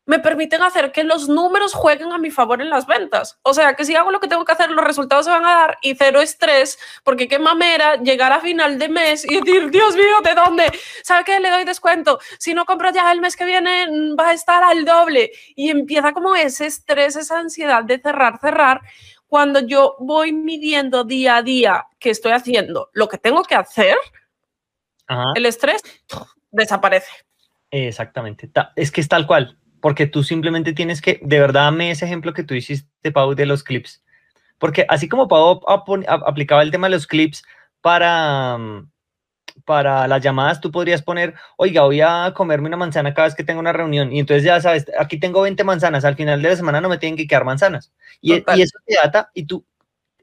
me 0.06 0.20
permiten 0.20 0.64
hacer 0.64 0.92
que 0.92 1.04
los 1.04 1.30
números 1.30 1.74
jueguen 1.74 2.12
a 2.12 2.18
mi 2.18 2.32
favor 2.32 2.60
en 2.62 2.70
las 2.70 2.88
ventas. 2.88 3.40
O 3.44 3.54
sea, 3.54 3.76
que 3.76 3.86
si 3.86 3.96
hago 3.96 4.12
lo 4.12 4.20
que 4.20 4.28
tengo 4.28 4.44
que 4.44 4.52
hacer, 4.52 4.72
los 4.72 4.84
resultados 4.84 5.26
se 5.26 5.32
van 5.32 5.46
a 5.46 5.54
dar 5.56 5.78
y 5.82 5.94
cero 5.96 6.20
estrés, 6.22 6.80
porque 7.04 7.28
qué 7.28 7.38
mamera 7.40 7.96
llegar 7.98 8.34
a 8.34 8.42
final 8.42 8.80
de 8.80 8.90
mes 8.90 9.24
y 9.30 9.40
decir, 9.40 9.70
Dios 9.70 9.96
mío, 9.96 10.22
¿de 10.24 10.34
dónde? 10.34 10.72
¿Sabe 11.04 11.24
qué? 11.24 11.40
Le 11.40 11.50
doy 11.52 11.66
descuento. 11.66 12.20
Si 12.40 12.54
no 12.54 12.66
compro 12.66 12.92
ya 12.92 13.12
el 13.12 13.22
mes 13.22 13.36
que 13.36 13.46
viene, 13.46 13.88
mm, 13.88 14.16
va 14.20 14.30
a 14.30 14.34
estar 14.34 14.64
al 14.64 14.84
doble. 14.86 15.32
Y 15.56 15.70
empieza 15.70 16.12
como 16.14 16.36
ese 16.36 16.66
estrés, 16.66 17.16
esa 17.16 17.38
ansiedad 17.40 17.84
de 17.84 18.00
cerrar, 18.00 18.40
cerrar. 18.42 18.82
Cuando 19.28 19.60
yo 19.62 19.96
voy 20.00 20.34
midiendo 20.34 21.04
día 21.06 21.38
a 21.38 21.42
día 21.44 21.86
que 22.00 22.10
estoy 22.10 22.34
haciendo 22.34 22.90
lo 22.94 23.08
que 23.08 23.18
tengo 23.18 23.44
que 23.44 23.56
hacer, 23.56 23.96
Ajá. 25.08 25.26
el 25.36 25.46
estrés 25.46 25.82
desaparece. 26.50 27.12
Exactamente. 27.70 28.48
Ta- 28.50 28.74
Es 28.76 28.92
que 28.92 29.00
es 29.00 29.08
tal 29.08 29.26
cual, 29.26 29.58
porque 29.82 30.08
tú 30.08 30.24
simplemente 30.24 30.74
tienes 30.74 31.02
que, 31.02 31.20
de 31.24 31.40
verdad, 31.40 31.64
dame 31.64 31.92
ese 31.92 32.06
ejemplo 32.06 32.34
que 32.34 32.44
tú 32.44 32.54
hiciste, 32.54 33.12
Pau, 33.12 33.36
de 33.36 33.46
los 33.46 33.64
clips. 33.64 34.04
Porque 34.60 34.86
así 34.88 35.10
como 35.10 35.28
Pau 35.28 35.62
aplicaba 36.08 36.62
el 36.62 36.72
tema 36.72 36.88
de 36.88 36.92
los 36.92 37.08
clips 37.08 37.44
para, 37.82 38.58
mm, 38.58 38.90
para 39.66 40.08
las 40.08 40.22
llamadas, 40.22 40.62
tú 40.62 40.72
podrías 40.72 41.02
poner, 41.02 41.34
oiga, 41.58 41.82
voy 41.82 42.00
a 42.02 42.32
comerme 42.36 42.68
una 42.68 42.78
manzana 42.78 43.14
cada 43.14 43.28
vez 43.28 43.36
que 43.36 43.44
tengo 43.44 43.60
una 43.60 43.74
reunión. 43.74 44.14
Y 44.14 44.20
entonces 44.20 44.44
ya 44.44 44.62
sabes, 44.62 44.86
aquí 45.00 45.20
tengo 45.20 45.42
20 45.42 45.64
manzanas, 45.64 46.06
al 46.06 46.16
final 46.16 46.42
de 46.42 46.50
la 46.50 46.56
semana 46.56 46.80
no 46.80 46.90
me 46.90 47.00
tienen 47.00 47.18
que 47.18 47.28
quedar 47.28 47.44
manzanas. 47.44 47.92
Y, 48.22 48.36
y 48.36 48.62
eso 48.62 48.78
te 48.86 48.96
data, 48.96 49.32
y 49.34 49.46
tú, 49.46 49.66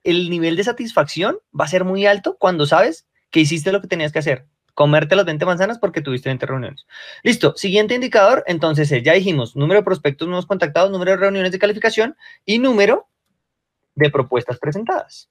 el 0.04 0.30
nivel 0.30 0.56
de 0.56 0.64
satisfacción 0.64 1.38
va 1.58 1.64
a 1.64 1.68
ser 1.68 1.84
muy 1.84 2.06
alto 2.06 2.36
cuando 2.38 2.64
sabes 2.64 3.06
que 3.30 3.40
hiciste 3.40 3.72
lo 3.72 3.80
que 3.80 3.88
tenías 3.88 4.12
que 4.12 4.20
hacer. 4.20 4.46
Comerte 4.78 5.16
las 5.16 5.26
20 5.26 5.44
manzanas 5.44 5.76
porque 5.80 6.02
tuviste 6.02 6.28
20 6.28 6.46
reuniones. 6.46 6.86
Listo, 7.24 7.52
siguiente 7.56 7.96
indicador, 7.96 8.44
entonces 8.46 8.92
eh, 8.92 9.02
ya 9.02 9.12
dijimos 9.14 9.56
número 9.56 9.80
de 9.80 9.84
prospectos 9.84 10.28
nuevos 10.28 10.46
contactados, 10.46 10.92
número 10.92 11.10
de 11.10 11.16
reuniones 11.16 11.50
de 11.50 11.58
calificación 11.58 12.16
y 12.44 12.60
número 12.60 13.08
de 13.96 14.08
propuestas 14.08 14.60
presentadas. 14.60 15.30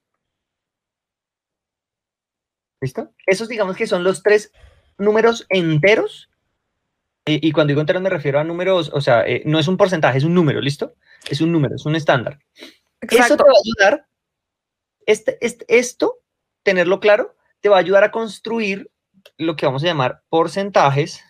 ¿Listo? 2.81 3.13
Esos 3.25 3.47
digamos 3.47 3.77
que 3.77 3.87
son 3.87 4.03
los 4.03 4.21
tres 4.21 4.51
números 4.97 5.45
enteros. 5.47 6.29
y 7.25 7.49
cuando 7.53 7.71
digo 7.71 7.79
enteros 7.79 8.01
me 8.01 8.09
refiero 8.09 8.41
a 8.41 8.43
números, 8.43 8.91
o 8.93 8.99
sea, 8.99 9.25
eh, 9.25 9.43
no 9.45 9.59
es 9.59 9.69
un 9.69 9.77
porcentaje, 9.77 10.17
es 10.17 10.25
un 10.25 10.33
número, 10.33 10.59
¿listo? 10.59 10.95
Es 11.29 11.39
un 11.39 11.53
número, 11.53 11.75
es 11.75 11.85
un 11.85 11.95
estándar. 11.95 12.37
Eso 12.99 13.37
te 13.37 13.43
va 13.43 13.49
a 13.49 13.63
ayudar, 13.63 14.07
este, 15.05 15.37
este, 15.39 15.65
esto, 15.69 16.19
tenerlo 16.63 16.99
claro, 16.99 17.37
te 17.61 17.69
va 17.69 17.77
a 17.77 17.79
ayudar 17.79 18.03
a 18.03 18.11
construir 18.11 18.91
lo 19.37 19.55
que 19.55 19.65
vamos 19.65 19.83
a 19.83 19.87
llamar 19.87 20.23
porcentajes 20.29 21.23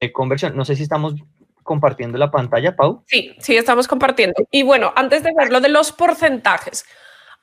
de 0.00 0.12
conversión. 0.12 0.56
No 0.56 0.64
sé 0.64 0.76
si 0.76 0.82
estamos 0.82 1.14
compartiendo 1.62 2.18
la 2.18 2.30
pantalla, 2.30 2.76
Pau. 2.76 3.04
Sí, 3.06 3.34
sí, 3.40 3.56
estamos 3.56 3.88
compartiendo. 3.88 4.46
Y 4.50 4.62
bueno, 4.62 4.92
antes 4.96 5.22
de 5.22 5.32
ver 5.36 5.50
lo 5.50 5.60
de 5.60 5.68
los 5.68 5.92
porcentajes, 5.92 6.84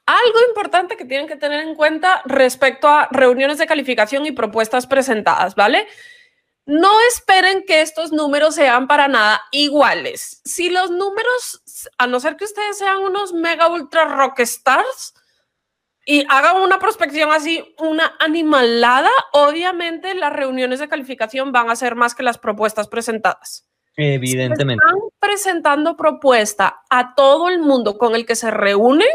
algo 0.06 0.40
importante 0.48 0.98
que 0.98 1.06
tienen 1.06 1.28
que 1.28 1.36
tener 1.36 1.62
en 1.62 1.76
cuenta 1.76 2.22
respecto 2.26 2.88
a 2.88 3.08
reuniones 3.12 3.58
de 3.58 3.68
calificación 3.68 4.26
y 4.26 4.32
propuestas 4.32 4.88
presentadas, 4.88 5.56
¿vale? 5.56 5.88
No 6.66 6.90
esperen 7.10 7.66
que 7.68 7.82
estos 7.82 8.14
números 8.14 8.56
sean 8.56 8.88
para 8.88 9.08
nada 9.08 9.42
iguales. 9.52 10.42
Si 10.46 10.70
los 10.70 10.92
números, 10.92 11.92
a 11.98 12.08
no 12.08 12.20
ser 12.20 12.38
que 12.38 12.46
ustedes 12.46 12.78
sean 12.78 13.00
unos 13.00 13.34
mega 13.34 13.68
ultra 13.68 14.06
rockstars 14.06 15.14
y 16.06 16.26
hagan 16.30 16.58
una 16.58 16.80
prospección 16.80 17.32
así, 17.32 17.76
una 17.80 18.16
animalada, 18.20 19.10
obviamente 19.32 20.16
las 20.16 20.34
reuniones 20.34 20.80
de 20.80 20.90
calificación 20.90 21.52
van 21.52 21.70
a 21.70 21.76
ser 21.76 21.96
más 21.96 22.14
que 22.14 22.24
las 22.24 22.38
propuestas 22.38 22.88
presentadas. 22.88 23.68
Evidentemente. 23.96 24.84
Si 24.84 24.90
están 24.90 25.10
presentando 25.20 25.96
propuesta 25.96 26.82
a 26.90 27.16
todo 27.16 27.50
el 27.50 27.60
mundo 27.60 27.98
con 27.98 28.16
el 28.16 28.26
que 28.26 28.36
se 28.36 28.52
reúnen, 28.52 29.08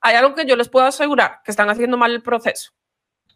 hay 0.00 0.14
algo 0.14 0.34
que 0.34 0.46
yo 0.46 0.56
les 0.56 0.68
puedo 0.68 0.86
asegurar, 0.86 1.40
que 1.44 1.50
están 1.50 1.70
haciendo 1.70 1.96
mal 1.96 2.12
el 2.12 2.22
proceso. 2.22 2.72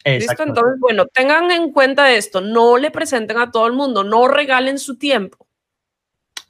¿Listo? 0.04 0.32
Exacto. 0.32 0.42
Entonces, 0.44 0.80
bueno, 0.80 1.06
tengan 1.06 1.50
en 1.50 1.72
cuenta 1.72 2.12
esto, 2.12 2.40
no 2.40 2.78
le 2.78 2.90
presenten 2.90 3.38
a 3.38 3.50
todo 3.50 3.66
el 3.66 3.72
mundo, 3.72 4.04
no 4.04 4.28
regalen 4.28 4.78
su 4.78 4.98
tiempo. 4.98 5.46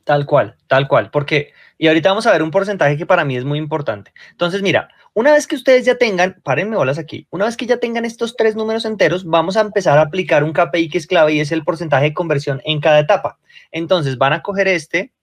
Tal 0.04 0.26
cual, 0.26 0.56
tal 0.66 0.88
cual, 0.88 1.10
porque, 1.10 1.52
y 1.80 1.88
ahorita 1.88 2.10
vamos 2.10 2.26
a 2.26 2.32
ver 2.32 2.42
un 2.42 2.50
porcentaje 2.50 2.98
que 2.98 3.06
para 3.06 3.24
mí 3.24 3.38
es 3.38 3.46
muy 3.46 3.58
importante. 3.58 4.12
Entonces, 4.32 4.60
mira, 4.60 4.90
una 5.14 5.32
vez 5.32 5.46
que 5.46 5.56
ustedes 5.56 5.86
ya 5.86 5.96
tengan, 5.96 6.38
párenme 6.44 6.76
bolas 6.76 6.98
aquí, 6.98 7.26
una 7.30 7.46
vez 7.46 7.56
que 7.56 7.64
ya 7.64 7.78
tengan 7.78 8.04
estos 8.04 8.36
tres 8.36 8.54
números 8.54 8.84
enteros, 8.84 9.24
vamos 9.24 9.56
a 9.56 9.62
empezar 9.62 9.96
a 9.96 10.02
aplicar 10.02 10.44
un 10.44 10.52
KPI 10.52 10.90
que 10.90 10.98
es 10.98 11.06
clave 11.06 11.32
y 11.32 11.40
es 11.40 11.52
el 11.52 11.64
porcentaje 11.64 12.04
de 12.04 12.12
conversión 12.12 12.60
en 12.66 12.82
cada 12.82 12.98
etapa. 12.98 13.38
Entonces, 13.72 14.18
van 14.18 14.34
a 14.34 14.42
coger 14.42 14.68
este 14.68 15.14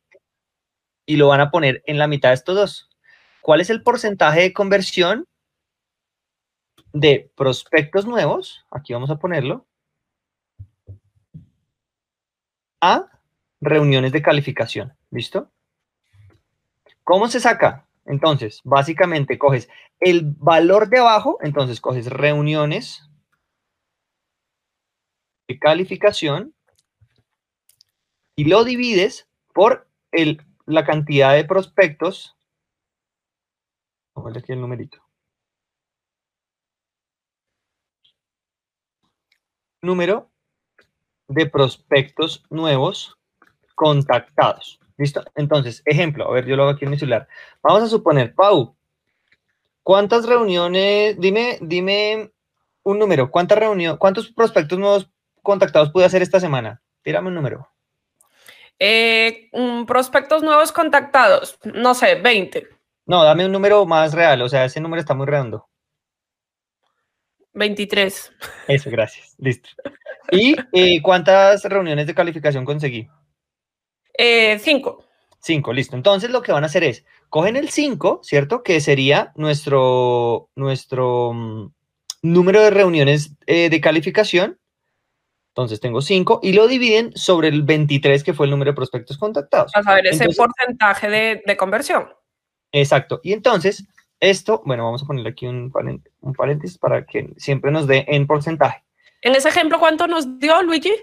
y 1.06 1.18
lo 1.18 1.28
van 1.28 1.42
a 1.42 1.52
poner 1.52 1.84
en 1.86 2.00
la 2.00 2.08
mitad 2.08 2.30
de 2.30 2.36
estos 2.36 2.56
dos. 2.56 2.90
¿Cuál 3.42 3.62
es 3.62 3.70
el 3.70 3.84
porcentaje 3.84 4.42
de 4.42 4.54
conversión 4.54 5.28
de 6.92 7.30
prospectos 7.36 8.08
nuevos? 8.08 8.66
Aquí 8.72 8.94
vamos 8.94 9.12
a 9.12 9.20
ponerlo. 9.20 9.68
A 12.82 13.06
reuniones 13.62 14.12
de 14.12 14.24
calificación. 14.24 14.98
¿Listo? 15.12 15.52
¿Cómo 17.08 17.30
se 17.30 17.40
saca? 17.40 17.88
Entonces, 18.04 18.60
básicamente 18.66 19.38
coges 19.38 19.70
el 20.02 20.26
valor 20.26 20.90
de 20.90 21.00
abajo, 21.00 21.38
entonces 21.42 21.80
coges 21.80 22.08
reuniones 22.08 23.10
de 25.48 25.58
calificación 25.58 26.54
y 28.36 28.44
lo 28.44 28.66
divides 28.66 29.30
por 29.54 29.90
el, 30.12 30.46
la 30.66 30.86
cantidad 30.86 31.34
de 31.34 31.46
prospectos. 31.46 32.36
Ver 34.14 34.40
aquí 34.40 34.52
el 34.52 34.60
numerito. 34.60 35.02
Número 39.82 40.30
de 41.30 41.46
prospectos 41.46 42.44
nuevos 42.50 43.18
contactados. 43.76 44.82
¿Listo? 44.98 45.24
Entonces, 45.36 45.84
ejemplo, 45.86 46.28
a 46.28 46.34
ver, 46.34 46.46
yo 46.46 46.56
lo 46.56 46.64
hago 46.64 46.72
aquí 46.72 46.86
en 46.86 46.92
mi 46.92 46.98
celular. 46.98 47.28
Vamos 47.62 47.84
a 47.84 47.88
suponer, 47.88 48.34
Pau, 48.34 48.76
¿cuántas 49.84 50.26
reuniones? 50.26 51.20
Dime, 51.20 51.60
dime 51.62 52.32
un 52.84 53.00
número. 53.00 53.30
¿Cuántas 53.30 53.60
reuniones, 53.60 54.00
cuántos 54.00 54.32
prospectos 54.32 54.80
nuevos 54.80 55.10
contactados 55.44 55.92
pude 55.92 56.06
hacer 56.06 56.22
esta 56.22 56.40
semana? 56.40 56.82
Tírame 57.04 57.28
un 57.28 57.36
número. 57.36 57.70
Eh, 58.80 59.50
prospectos 59.88 60.44
nuevos 60.44 60.72
contactados, 60.72 61.58
no 61.64 61.96
sé, 61.96 62.16
20, 62.16 62.68
No, 63.08 63.24
dame 63.24 63.46
un 63.46 63.52
número 63.52 63.86
más 63.88 64.14
real, 64.14 64.42
o 64.42 64.50
sea, 64.50 64.66
ese 64.66 64.80
número 64.80 65.00
está 65.00 65.16
muy 65.16 65.26
redondo. 65.26 65.68
23. 67.54 68.34
Eso, 68.68 68.90
gracias. 68.92 69.36
Listo. 69.40 69.70
¿Y 70.32 70.56
eh, 70.74 71.02
cuántas 71.02 71.64
reuniones 71.64 72.06
de 72.06 72.14
calificación 72.14 72.66
conseguí? 72.66 73.10
Eh, 74.18 74.60
5. 74.60 75.04
5, 75.40 75.74
listo. 75.74 75.96
Entonces 75.96 76.30
lo 76.30 76.42
que 76.42 76.52
van 76.52 76.64
a 76.64 76.68
hacer 76.68 76.84
es, 76.84 77.06
cogen 77.30 77.56
el 77.56 77.70
5, 77.70 78.22
¿cierto? 78.24 78.64
Que 78.64 78.82
sería 78.82 79.32
nuestro, 79.36 80.50
nuestro 80.56 81.34
mm, 81.34 81.72
número 82.24 82.62
de 82.62 82.72
reuniones 82.72 83.34
eh, 83.46 83.70
de 83.70 83.82
calificación 83.82 84.60
Entonces 85.50 85.80
tengo 85.80 86.02
5 86.02 86.40
y 86.44 86.54
lo 86.54 86.68
dividen 86.68 87.12
sobre 87.16 87.48
el 87.50 87.64
23, 87.64 88.24
que 88.24 88.34
fue 88.34 88.48
el 88.48 88.52
número 88.52 88.72
de 88.72 88.76
prospectos 88.76 89.18
contactados. 89.18 89.72
A 89.76 89.84
saber 89.84 90.08
ese 90.08 90.28
porcentaje 90.36 91.10
de, 91.10 91.44
de, 91.46 91.58
conversión. 91.58 92.10
Exacto. 92.72 93.22
Y 93.24 93.34
entonces, 93.34 93.86
esto, 94.20 94.62
bueno, 94.66 94.84
vamos 94.84 95.04
a 95.04 95.06
ponerle 95.06 95.30
aquí 95.30 95.48
un, 95.48 95.72
un 96.22 96.34
paréntesis 96.34 96.78
para 96.78 97.06
que 97.06 97.30
siempre 97.38 97.72
nos 97.72 97.88
dé 97.88 98.06
en 98.08 98.28
porcentaje. 98.28 98.84
En 99.22 99.36
ese 99.36 99.50
ejemplo, 99.50 99.80
¿cuánto 99.80 100.08
nos 100.08 100.40
dio, 100.40 100.62
Luigi? 100.62 100.94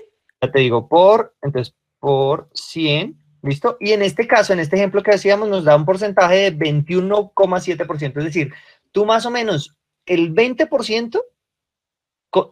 Ya 0.41 0.53
te 0.53 0.61
digo, 0.61 0.89
por, 0.89 1.35
entonces, 1.43 1.75
por 2.05 2.51
100, 2.53 3.17
¿listo? 3.41 3.79
Y 3.81 3.93
en 3.93 4.03
este 4.03 4.27
caso, 4.27 4.53
en 4.53 4.61
este 4.61 4.77
ejemplo 4.77 5.03
que 5.03 5.13
hacíamos, 5.13 5.49
nos 5.49 5.65
da 5.65 5.75
un 5.75 5.87
porcentaje 5.87 6.51
de 6.51 6.53
21,7%. 6.55 8.19
Es 8.19 8.25
decir, 8.25 8.53
tú 8.93 9.07
más 9.07 9.25
o 9.25 9.31
menos 9.31 9.75
el 10.05 10.35
20% 10.35 11.23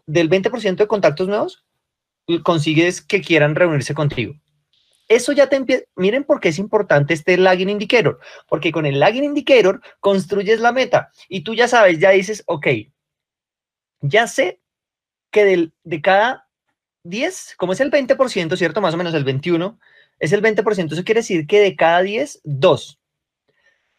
del 0.07 0.31
20% 0.31 0.77
de 0.77 0.87
contactos 0.87 1.29
nuevos 1.29 1.67
consigues 2.45 3.03
que 3.03 3.21
quieran 3.21 3.55
reunirse 3.55 3.93
contigo. 3.93 4.33
Eso 5.07 5.33
ya 5.33 5.51
te 5.51 5.57
empieza, 5.57 5.85
miren 5.97 6.25
por 6.25 6.41
qué 6.41 6.49
es 6.49 6.59
importante 6.59 7.13
este 7.13 7.37
lagging 7.37 7.69
indicator, 7.69 8.21
porque 8.49 8.73
con 8.73 8.87
el 8.87 9.01
lagging 9.01 9.25
indicator 9.25 9.83
construyes 10.01 10.61
la 10.61 10.73
meta 10.73 11.11
y 11.29 11.43
tú 11.43 11.55
ya 11.55 11.69
sabes, 11.69 11.99
ya 11.99 12.09
dices, 12.09 12.43
ok, 12.47 12.69
ya 14.01 14.27
sé 14.27 14.63
que 15.31 15.45
del, 15.45 15.75
de 15.85 16.01
cada 16.01 16.42
10, 17.05 17.55
como 17.57 17.73
es 17.73 17.81
el 17.81 17.91
20%, 17.91 18.57
¿cierto? 18.57 18.81
Más 18.81 18.95
o 18.95 18.97
menos 18.97 19.15
el 19.15 19.25
21, 19.25 19.79
es 20.19 20.33
el 20.33 20.43
20%, 20.43 20.93
eso 20.93 21.05
quiere 21.05 21.21
decir 21.21 21.47
que 21.47 21.61
de 21.61 21.77
cada 21.77 22.03
10, 22.03 22.41
2. 22.45 23.01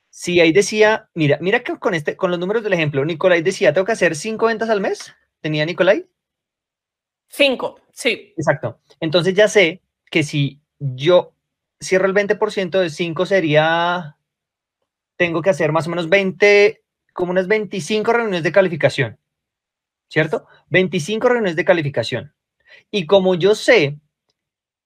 Si 0.09 0.39
ahí 0.39 0.51
decía, 0.53 1.09
mira, 1.15 1.37
mira 1.41 1.63
que 1.63 1.77
con, 1.79 1.93
este, 1.93 2.15
con 2.15 2.29
los 2.31 2.39
números 2.39 2.63
del 2.63 2.73
ejemplo, 2.73 3.03
Nicolai 3.03 3.41
decía, 3.41 3.73
tengo 3.73 3.85
que 3.85 3.93
hacer 3.93 4.15
5 4.15 4.45
ventas 4.45 4.69
al 4.69 4.79
mes, 4.79 5.13
¿tenía 5.41 5.65
Nicolai? 5.65 6.07
5, 7.29 7.79
sí. 7.91 8.33
Exacto. 8.37 8.79
Entonces 8.99 9.33
ya 9.33 9.47
sé 9.47 9.81
que 10.11 10.21
si 10.23 10.61
yo 10.79 11.33
cierro 11.81 12.05
el 12.05 12.13
20% 12.13 12.79
de 12.79 12.89
5 12.91 13.25
sería, 13.25 14.17
tengo 15.17 15.41
que 15.41 15.49
hacer 15.49 15.71
más 15.71 15.87
o 15.87 15.89
menos 15.89 16.09
20, 16.09 16.83
como 17.13 17.31
unas 17.31 17.47
25 17.47 18.13
reuniones 18.13 18.43
de 18.43 18.51
calificación, 18.51 19.17
¿cierto? 20.09 20.45
25 20.69 21.27
reuniones 21.27 21.55
de 21.55 21.65
calificación. 21.65 22.33
Y 22.91 23.05
como 23.05 23.35
yo 23.35 23.55
sé 23.55 23.97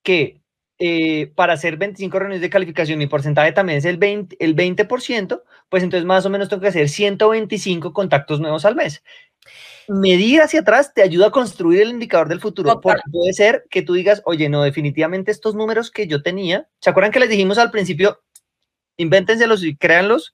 que 0.03 0.41
eh, 0.79 1.31
para 1.35 1.53
hacer 1.53 1.77
25 1.77 2.19
reuniones 2.19 2.41
de 2.41 2.49
calificación 2.49 2.99
mi 2.99 3.07
porcentaje 3.07 3.51
también 3.51 3.79
es 3.79 3.85
el 3.85 3.99
20%, 3.99 4.35
el 4.39 4.55
20%, 4.55 5.43
pues 5.69 5.83
entonces 5.83 6.05
más 6.05 6.25
o 6.25 6.29
menos 6.29 6.49
tengo 6.49 6.61
que 6.61 6.67
hacer 6.67 6.87
125 6.87 7.93
contactos 7.93 8.39
nuevos 8.39 8.63
al 8.65 8.75
mes 8.75 9.01
medir 9.87 10.41
hacia 10.41 10.61
atrás 10.61 10.93
te 10.93 11.01
ayuda 11.01 11.27
a 11.27 11.31
construir 11.31 11.81
el 11.81 11.89
indicador 11.89 12.27
del 12.27 12.41
futuro. 12.41 12.79
Porque 12.81 13.01
puede 13.11 13.33
ser 13.33 13.65
que 13.69 13.81
tú 13.81 13.93
digas, 13.93 14.21
oye, 14.25 14.49
no, 14.49 14.63
definitivamente 14.63 15.31
estos 15.31 15.55
números 15.55 15.91
que 15.91 16.07
yo 16.07 16.21
tenía, 16.21 16.67
¿se 16.79 16.89
acuerdan 16.89 17.11
que 17.11 17.19
les 17.19 17.29
dijimos 17.29 17.57
al 17.57 17.71
principio, 17.71 18.21
invéntenselos 18.97 19.63
y 19.63 19.75
créanlos? 19.75 20.33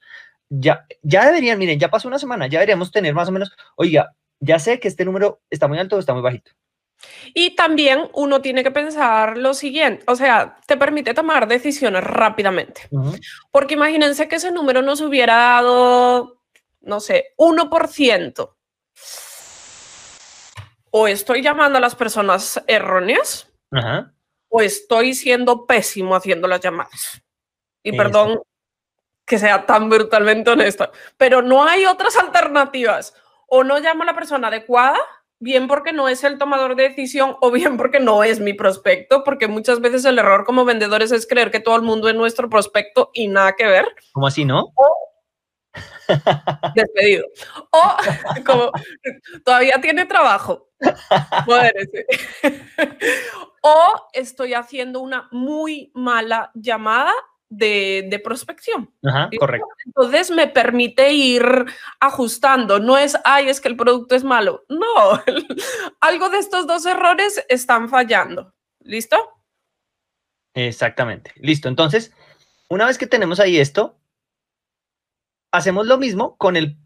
Ya, 0.49 0.85
ya 1.01 1.25
deberían, 1.25 1.57
miren, 1.57 1.79
ya 1.79 1.89
pasó 1.89 2.07
una 2.07 2.19
semana, 2.19 2.47
ya 2.47 2.59
deberíamos 2.59 2.91
tener 2.91 3.13
más 3.13 3.29
o 3.29 3.31
menos, 3.31 3.51
oiga, 3.75 4.15
ya 4.39 4.59
sé 4.59 4.79
que 4.79 4.87
este 4.87 5.05
número 5.05 5.41
está 5.49 5.67
muy 5.67 5.79
alto 5.79 5.95
o 5.95 5.99
está 5.99 6.13
muy 6.13 6.21
bajito. 6.21 6.51
Y 7.33 7.55
también 7.55 8.09
uno 8.13 8.41
tiene 8.41 8.63
que 8.63 8.71
pensar 8.71 9.37
lo 9.37 9.53
siguiente, 9.53 10.03
o 10.07 10.15
sea, 10.15 10.57
te 10.67 10.77
permite 10.77 11.13
tomar 11.13 11.47
decisiones 11.47 12.03
rápidamente. 12.03 12.89
Porque 13.51 13.73
imagínense 13.73 14.27
que 14.27 14.35
ese 14.35 14.51
número 14.51 14.81
nos 14.81 15.01
hubiera 15.01 15.35
dado, 15.35 16.41
no 16.81 16.99
sé, 16.99 17.33
1% 17.37 18.55
o 20.95 21.07
estoy 21.07 21.41
llamando 21.41 21.79
a 21.79 21.81
las 21.81 21.95
personas 21.95 22.61
erróneas 22.67 23.51
o 24.47 24.61
estoy 24.61 25.15
siendo 25.15 25.65
pésimo 25.65 26.15
haciendo 26.15 26.47
las 26.47 26.59
llamadas. 26.61 27.19
Y 27.81 27.97
perdón 27.97 28.39
que 29.25 29.39
sea 29.39 29.65
tan 29.65 29.89
brutalmente 29.89 30.51
honesto, 30.51 30.91
pero 31.17 31.41
no 31.41 31.63
hay 31.63 31.85
otras 31.85 32.15
alternativas. 32.17 33.15
O 33.47 33.63
no 33.63 33.79
llamo 33.79 34.03
a 34.03 34.07
la 34.07 34.15
persona 34.15 34.49
adecuada, 34.49 34.99
bien 35.43 35.67
porque 35.67 35.91
no 35.91 36.07
es 36.07 36.23
el 36.23 36.37
tomador 36.37 36.75
de 36.75 36.89
decisión 36.89 37.35
o 37.41 37.51
bien 37.51 37.75
porque 37.75 37.99
no 37.99 38.23
es 38.23 38.39
mi 38.39 38.53
prospecto, 38.53 39.23
porque 39.23 39.47
muchas 39.47 39.81
veces 39.81 40.05
el 40.05 40.17
error 40.17 40.45
como 40.45 40.63
vendedores 40.63 41.11
es 41.11 41.27
creer 41.27 41.51
que 41.51 41.59
todo 41.59 41.75
el 41.75 41.81
mundo 41.81 42.07
es 42.07 42.15
nuestro 42.15 42.49
prospecto 42.49 43.11
y 43.13 43.27
nada 43.27 43.55
que 43.55 43.65
ver. 43.65 43.85
¿Cómo 44.13 44.27
así, 44.27 44.45
no? 44.45 44.73
despedido. 46.75 47.25
O 47.71 47.97
como 48.45 48.71
todavía 49.43 49.81
tiene 49.81 50.05
trabajo. 50.05 50.69
o 53.61 54.07
estoy 54.13 54.53
haciendo 54.53 55.01
una 55.01 55.27
muy 55.31 55.91
mala 55.93 56.51
llamada 56.53 57.13
de, 57.57 58.21
prospección. 58.23 58.91
correcto. 59.39 59.67
Entonces 59.85 60.31
me 60.31 60.47
permite 60.47 61.13
ir 61.13 61.43
ajustando. 61.99 62.79
No 62.79 62.97
es, 62.97 63.17
ay, 63.23 63.49
es 63.49 63.61
que 63.61 63.69
el 63.69 63.77
producto 63.77 64.15
es 64.15 64.23
malo. 64.23 64.63
No, 64.83 65.23
algo 66.01 66.29
de 66.29 66.39
estos 66.39 66.67
dos 66.67 66.85
errores 66.85 67.43
están 67.47 67.89
fallando. 67.89 68.53
¿Listo? 68.81 69.17
Exactamente. 70.53 71.31
Listo. 71.35 71.69
Entonces, 71.69 72.11
una 72.69 72.85
vez 72.85 72.97
que 72.97 73.07
tenemos 73.07 73.39
ahí 73.39 73.57
esto, 73.57 73.97
hacemos 75.51 75.87
lo 75.87 75.97
mismo 75.97 76.35
con 76.37 76.57
el 76.57 76.77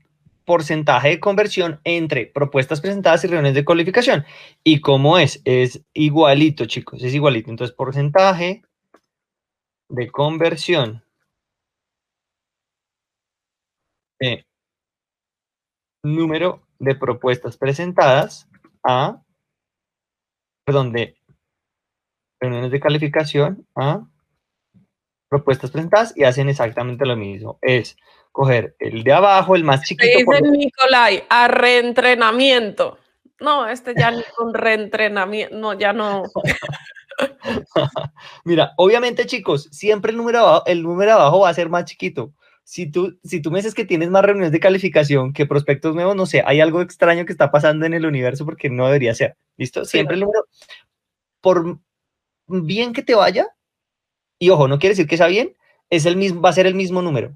porcentaje 0.46 1.10
de 1.10 1.20
conversión 1.20 1.82
entre 1.84 2.28
propuestas 2.28 2.80
presentadas 2.82 3.24
y 3.24 3.28
reuniones 3.28 3.56
de 3.56 3.66
cualificación. 3.66 4.26
¿Y 4.64 4.80
cómo 4.80 5.18
es? 5.18 5.42
Es 5.44 5.82
igualito, 5.94 6.66
chicos, 6.66 7.04
es 7.04 7.14
igualito. 7.14 7.50
Entonces, 7.50 7.76
porcentaje 7.76 8.64
de 9.90 10.10
conversión 10.12 11.04
de 14.20 14.46
número 16.04 16.68
de 16.80 16.96
propuestas 16.96 17.58
presentadas 17.58 18.48
a, 18.84 19.22
perdón, 20.66 20.92
de 20.92 21.18
reuniones 22.40 22.72
de 22.72 22.80
calificación 22.80 23.68
a 23.76 24.08
propuestas 25.30 25.72
presentadas 25.72 26.14
y 26.16 26.24
hacen 26.24 26.50
exactamente 26.50 27.06
lo 27.06 27.16
mismo. 27.16 27.60
Es 27.62 27.98
coger 28.32 28.76
el 28.80 29.04
de 29.04 29.14
abajo, 29.14 29.56
el 29.56 29.64
más 29.64 29.84
chiquito. 29.84 30.18
Dice 30.18 30.52
Nicolai, 30.52 31.24
a 31.30 31.48
reentrenamiento. 31.48 33.00
No, 33.40 33.68
este 33.68 33.94
ya 33.96 34.10
ni 34.10 34.24
con 34.36 34.54
reentrenamiento, 34.54 35.56
no, 35.56 35.74
ya 35.74 35.94
no. 35.94 36.24
Mira, 38.46 38.74
obviamente, 38.78 39.26
chicos, 39.26 39.70
siempre 39.72 40.12
el 40.12 40.18
número, 40.18 40.40
abajo, 40.40 40.64
el 40.66 40.84
número 40.84 41.14
abajo 41.14 41.40
va 41.42 41.50
a 41.50 41.54
ser 41.54 41.70
más 41.70 41.86
chiquito. 41.86 42.34
Si 42.64 42.92
tú, 42.92 43.18
si 43.24 43.42
tú 43.42 43.50
me 43.50 43.60
dices 43.60 43.74
que 43.74 43.86
tienes 43.86 44.10
más 44.10 44.24
reuniones 44.24 44.52
de 44.52 44.60
calificación 44.60 45.32
que 45.32 45.46
prospectos 45.46 45.96
nuevos, 45.96 46.16
no 46.16 46.26
sé, 46.26 46.44
hay 46.46 46.60
algo 46.60 46.82
extraño 46.82 47.26
que 47.26 47.32
está 47.32 47.50
pasando 47.50 47.86
en 47.86 47.94
el 47.94 48.06
universo 48.06 48.46
porque 48.46 48.70
no 48.70 48.86
debería 48.86 49.16
ser. 49.16 49.38
¿Listo? 49.56 49.86
Siempre 49.86 50.16
el 50.16 50.22
número, 50.22 50.46
por 51.40 51.80
bien 52.48 52.94
que 52.94 53.04
te 53.04 53.16
vaya, 53.16 53.48
y 54.40 54.50
ojo, 54.50 54.68
no 54.68 54.80
quiere 54.80 54.92
decir 54.94 55.08
que 55.08 55.18
sea 55.18 55.28
bien, 55.28 55.56
es 55.90 56.06
el 56.06 56.18
mismo, 56.18 56.42
va 56.42 56.50
a 56.50 56.54
ser 56.54 56.68
el 56.68 56.76
mismo 56.76 57.02
número 57.02 57.34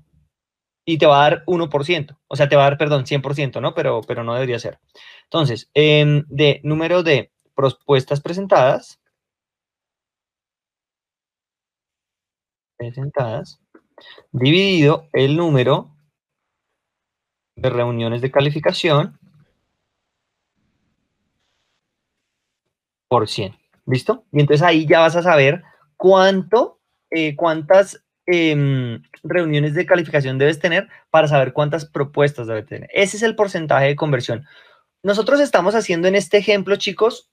y 0.86 0.98
te 0.98 1.06
va 1.06 1.26
a 1.26 1.30
dar 1.30 1.44
1%, 1.46 2.18
o 2.28 2.36
sea, 2.36 2.50
te 2.50 2.56
va 2.56 2.64
a 2.64 2.70
dar, 2.72 2.78
perdón, 2.78 3.06
100%, 3.06 3.62
¿no? 3.62 3.74
Pero, 3.74 4.02
pero 4.02 4.24
no 4.24 4.34
debería 4.34 4.60
ser. 4.60 4.80
Entonces, 5.24 5.70
em, 5.74 6.26
de 6.28 6.60
número 6.64 7.04
de 7.04 7.32
propuestas 7.56 8.22
presentadas, 8.22 9.01
presentadas, 12.90 13.60
dividido 14.32 15.08
el 15.14 15.38
número 15.38 15.96
de 17.56 17.70
reuniones 17.70 18.22
de 18.22 18.32
calificación 18.32 19.20
por 23.08 23.28
100. 23.28 23.56
¿Listo? 23.86 24.26
Y 24.32 24.40
entonces 24.40 24.66
ahí 24.66 24.88
ya 24.88 25.00
vas 25.00 25.16
a 25.16 25.24
saber 25.24 25.64
cuánto, 25.98 26.80
eh, 27.10 27.36
cuántas 27.36 28.04
Em, 28.28 29.02
reuniones 29.24 29.74
de 29.74 29.86
calificación 29.86 30.38
debes 30.38 30.60
tener 30.60 30.88
para 31.10 31.28
saber 31.28 31.54
cuántas 31.54 31.86
propuestas 31.86 32.48
debe 32.48 32.64
tener. 32.64 32.90
Ese 32.94 33.18
es 33.18 33.24
el 33.24 33.36
porcentaje 33.36 33.88
de 33.88 33.96
conversión. 33.96 34.46
Nosotros 35.04 35.40
estamos 35.40 35.74
haciendo 35.76 36.08
en 36.08 36.16
este 36.16 36.38
ejemplo, 36.38 36.76
chicos, 36.76 37.30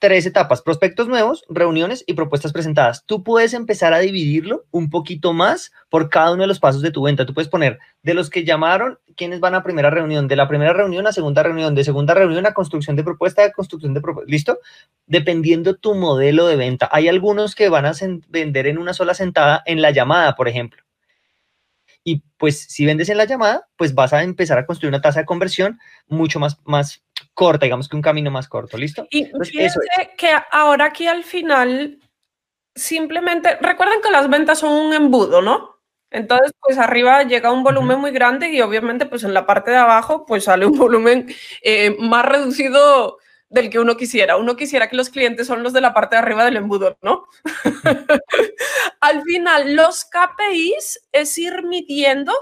tres 0.00 0.24
etapas, 0.24 0.62
prospectos 0.62 1.08
nuevos, 1.08 1.44
reuniones 1.48 2.02
y 2.06 2.14
propuestas 2.14 2.52
presentadas. 2.52 3.04
Tú 3.04 3.22
puedes 3.22 3.52
empezar 3.52 3.92
a 3.92 3.98
dividirlo 3.98 4.64
un 4.70 4.88
poquito 4.88 5.34
más 5.34 5.72
por 5.90 6.08
cada 6.08 6.32
uno 6.32 6.42
de 6.42 6.46
los 6.48 6.58
pasos 6.58 6.80
de 6.80 6.90
tu 6.90 7.02
venta. 7.02 7.26
Tú 7.26 7.34
puedes 7.34 7.50
poner 7.50 7.78
de 8.02 8.14
los 8.14 8.30
que 8.30 8.44
llamaron, 8.44 8.98
quiénes 9.14 9.40
van 9.40 9.54
a 9.54 9.62
primera 9.62 9.90
reunión, 9.90 10.26
de 10.26 10.36
la 10.36 10.48
primera 10.48 10.72
reunión 10.72 11.06
a 11.06 11.12
segunda 11.12 11.42
reunión, 11.42 11.74
de 11.74 11.84
segunda 11.84 12.14
reunión 12.14 12.46
a 12.46 12.54
construcción 12.54 12.96
de 12.96 13.04
propuesta, 13.04 13.42
de 13.42 13.52
construcción 13.52 13.92
de 13.92 14.00
propuesta. 14.00 14.30
¿Listo? 14.30 14.58
Dependiendo 15.06 15.76
tu 15.76 15.94
modelo 15.94 16.46
de 16.46 16.56
venta. 16.56 16.88
Hay 16.90 17.06
algunos 17.06 17.54
que 17.54 17.68
van 17.68 17.84
a 17.84 17.92
vender 18.28 18.66
en 18.66 18.78
una 18.78 18.94
sola 18.94 19.12
sentada 19.12 19.62
en 19.66 19.82
la 19.82 19.90
llamada, 19.90 20.34
por 20.34 20.48
ejemplo. 20.48 20.82
Y 22.02 22.22
pues 22.38 22.58
si 22.58 22.86
vendes 22.86 23.10
en 23.10 23.18
la 23.18 23.26
llamada, 23.26 23.68
pues 23.76 23.94
vas 23.94 24.14
a 24.14 24.22
empezar 24.22 24.56
a 24.58 24.64
construir 24.64 24.88
una 24.88 25.02
tasa 25.02 25.20
de 25.20 25.26
conversión 25.26 25.78
mucho 26.08 26.40
más, 26.40 26.58
más 26.64 27.02
corta, 27.34 27.66
digamos 27.66 27.88
que 27.88 27.96
un 27.96 28.02
camino 28.02 28.30
más 28.30 28.48
corto, 28.48 28.76
¿listo? 28.76 29.06
Y 29.10 29.26
fíjense 29.42 29.78
que 30.16 30.30
ahora 30.50 30.86
aquí 30.86 31.06
al 31.06 31.24
final, 31.24 31.98
simplemente, 32.74 33.56
recuerden 33.60 34.00
que 34.02 34.10
las 34.10 34.28
ventas 34.28 34.58
son 34.58 34.72
un 34.72 34.92
embudo, 34.92 35.42
¿no? 35.42 35.80
Entonces, 36.10 36.52
pues 36.60 36.76
arriba 36.76 37.22
llega 37.22 37.52
un 37.52 37.62
volumen 37.62 38.00
muy 38.00 38.10
grande 38.10 38.50
y 38.50 38.60
obviamente 38.60 39.06
pues 39.06 39.22
en 39.22 39.32
la 39.32 39.46
parte 39.46 39.70
de 39.70 39.76
abajo 39.76 40.26
pues 40.26 40.44
sale 40.44 40.66
un 40.66 40.76
volumen 40.78 41.32
eh, 41.62 41.96
más 42.00 42.24
reducido 42.24 43.18
del 43.48 43.70
que 43.70 43.78
uno 43.78 43.96
quisiera. 43.96 44.36
Uno 44.36 44.56
quisiera 44.56 44.88
que 44.88 44.96
los 44.96 45.10
clientes 45.10 45.46
son 45.46 45.62
los 45.62 45.72
de 45.72 45.80
la 45.80 45.92
parte 45.92 46.16
de 46.16 46.22
arriba 46.22 46.44
del 46.44 46.56
embudo, 46.56 46.96
¿no? 47.02 47.26
Al 49.00 49.22
final, 49.22 49.74
los 49.74 50.04
KPIs 50.04 51.08
es 51.12 51.38
ir 51.38 51.64
midiendo 51.64 52.32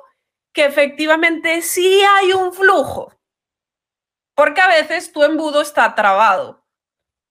que 0.53 0.64
efectivamente 0.66 1.62
sí 1.62 2.03
hay 2.03 2.32
un 2.32 2.53
flujo. 2.53 3.12
Porque 4.39 4.61
a 4.61 4.68
veces 4.68 5.11
tu 5.11 5.24
embudo 5.24 5.61
está 5.61 5.97
trabado. 5.97 6.64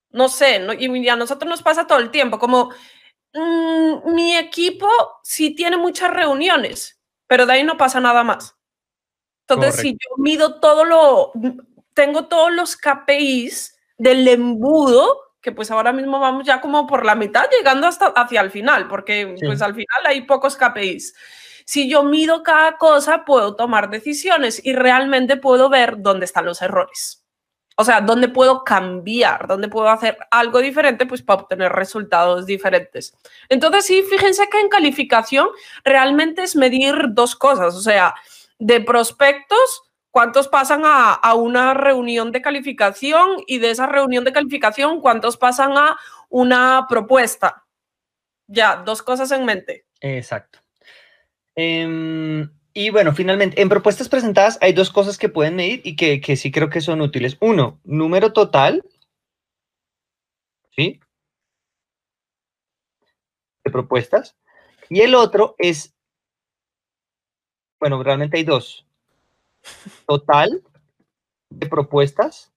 No 0.09 0.27
sé, 0.27 0.61
y 0.77 1.07
a 1.07 1.15
nosotros 1.15 1.49
nos 1.49 1.61
pasa 1.63 1.87
todo 1.87 1.99
el 1.99 2.11
tiempo, 2.11 2.37
como 2.37 2.69
mm, 3.33 4.13
mi 4.13 4.35
equipo 4.35 4.89
sí 5.23 5.55
tiene 5.55 5.77
muchas 5.77 6.11
reuniones, 6.11 7.01
pero 7.25 7.45
de 7.45 7.53
ahí 7.53 7.63
no 7.63 7.77
pasa 7.77 8.01
nada 8.01 8.25
más. 8.25 8.57
Entonces, 9.47 9.79
si 9.79 9.93
yo 9.93 10.17
mido 10.17 10.59
todo 10.59 10.83
lo, 10.83 11.31
tengo 11.93 12.27
todos 12.27 12.51
los 12.51 12.75
KPIs 12.75 13.79
del 13.97 14.27
embudo, 14.27 15.17
que 15.39 15.53
pues 15.53 15.71
ahora 15.71 15.93
mismo 15.93 16.19
vamos 16.19 16.45
ya 16.45 16.59
como 16.59 16.87
por 16.87 17.05
la 17.05 17.15
mitad, 17.15 17.49
llegando 17.49 17.87
hasta 17.87 18.07
hacia 18.07 18.41
el 18.41 18.51
final, 18.51 18.89
porque 18.89 19.33
pues 19.39 19.61
al 19.61 19.75
final 19.75 20.05
hay 20.05 20.23
pocos 20.23 20.57
KPIs. 20.57 21.13
Si 21.68 21.89
yo 21.89 22.01
mido 22.03 22.43
cada 22.43 22.78
cosa, 22.78 23.26
puedo 23.26 23.57
tomar 23.57 23.89
decisiones 23.89 24.65
y 24.65 24.72
realmente 24.72 25.36
puedo 25.36 25.68
ver 25.68 25.95
dónde 25.97 26.24
están 26.24 26.45
los 26.45 26.61
errores. 26.61 27.26
O 27.76 27.84
sea, 27.84 27.99
dónde 27.99 28.30
puedo 28.30 28.63
cambiar, 28.63 29.47
dónde 29.47 29.68
puedo 29.68 29.89
hacer 29.89 30.18
algo 30.32 30.59
diferente, 30.59 31.05
pues 31.05 31.22
para 31.22 31.41
obtener 31.41 31.74
resultados 31.74 32.45
diferentes. 32.45 33.13
Entonces, 33.49 33.86
sí, 33.86 34.01
fíjense 34.09 34.47
que 34.47 34.61
en 34.61 34.70
calificación 34.70 35.49
realmente 35.84 36.43
es 36.43 36.55
medir 36.55 36.95
dos 37.09 37.36
cosas, 37.36 37.76
o 37.76 37.82
sea, 37.82 38.15
de 38.59 38.80
prospectos, 38.80 39.84
cuántos 40.09 40.47
pasan 40.47 40.84
a, 40.86 41.15
a 41.15 41.34
una 41.34 41.74
reunión 41.74 42.32
de 42.32 42.41
calificación 42.41 43.43
y 43.45 43.59
de 43.59 43.72
esa 43.72 43.88
reunión 43.88 44.24
de 44.24 44.32
calificación, 44.32 45.01
cuántos 45.01 45.36
pasan 45.36 45.78
a 45.78 45.97
una 46.30 46.86
propuesta. 46.88 47.65
Ya, 48.47 48.78
dos 48.78 49.03
cosas 49.03 49.32
en 49.32 49.43
mente. 49.43 49.86
Exacto. 49.99 50.59
Em, 51.59 52.51
y 52.71 52.91
bueno, 52.91 53.13
finalmente, 53.15 53.59
en 53.59 53.67
propuestas 53.67 54.07
presentadas 54.09 54.59
hay 54.61 54.73
dos 54.73 54.91
cosas 54.91 55.17
que 55.17 55.27
pueden 55.27 55.55
medir 55.55 55.81
y 55.83 55.95
que, 55.95 56.35
sí 56.35 56.51
creo 56.51 56.69
que 56.69 56.81
son 56.81 57.01
útiles. 57.01 57.35
Uno, 57.41 57.81
número 57.83 58.31
total. 58.31 58.85
¿Sí? 60.69 60.99
De 63.65 63.71
propuestas. 63.71 64.37
Y 64.87 65.01
el 65.01 65.15
otro 65.15 65.55
es, 65.57 65.95
bueno, 67.79 68.03
realmente 68.03 68.37
hay 68.37 68.43
dos. 68.43 68.85
Total 70.05 70.61
de 71.49 71.67
propuestas. 71.67 72.53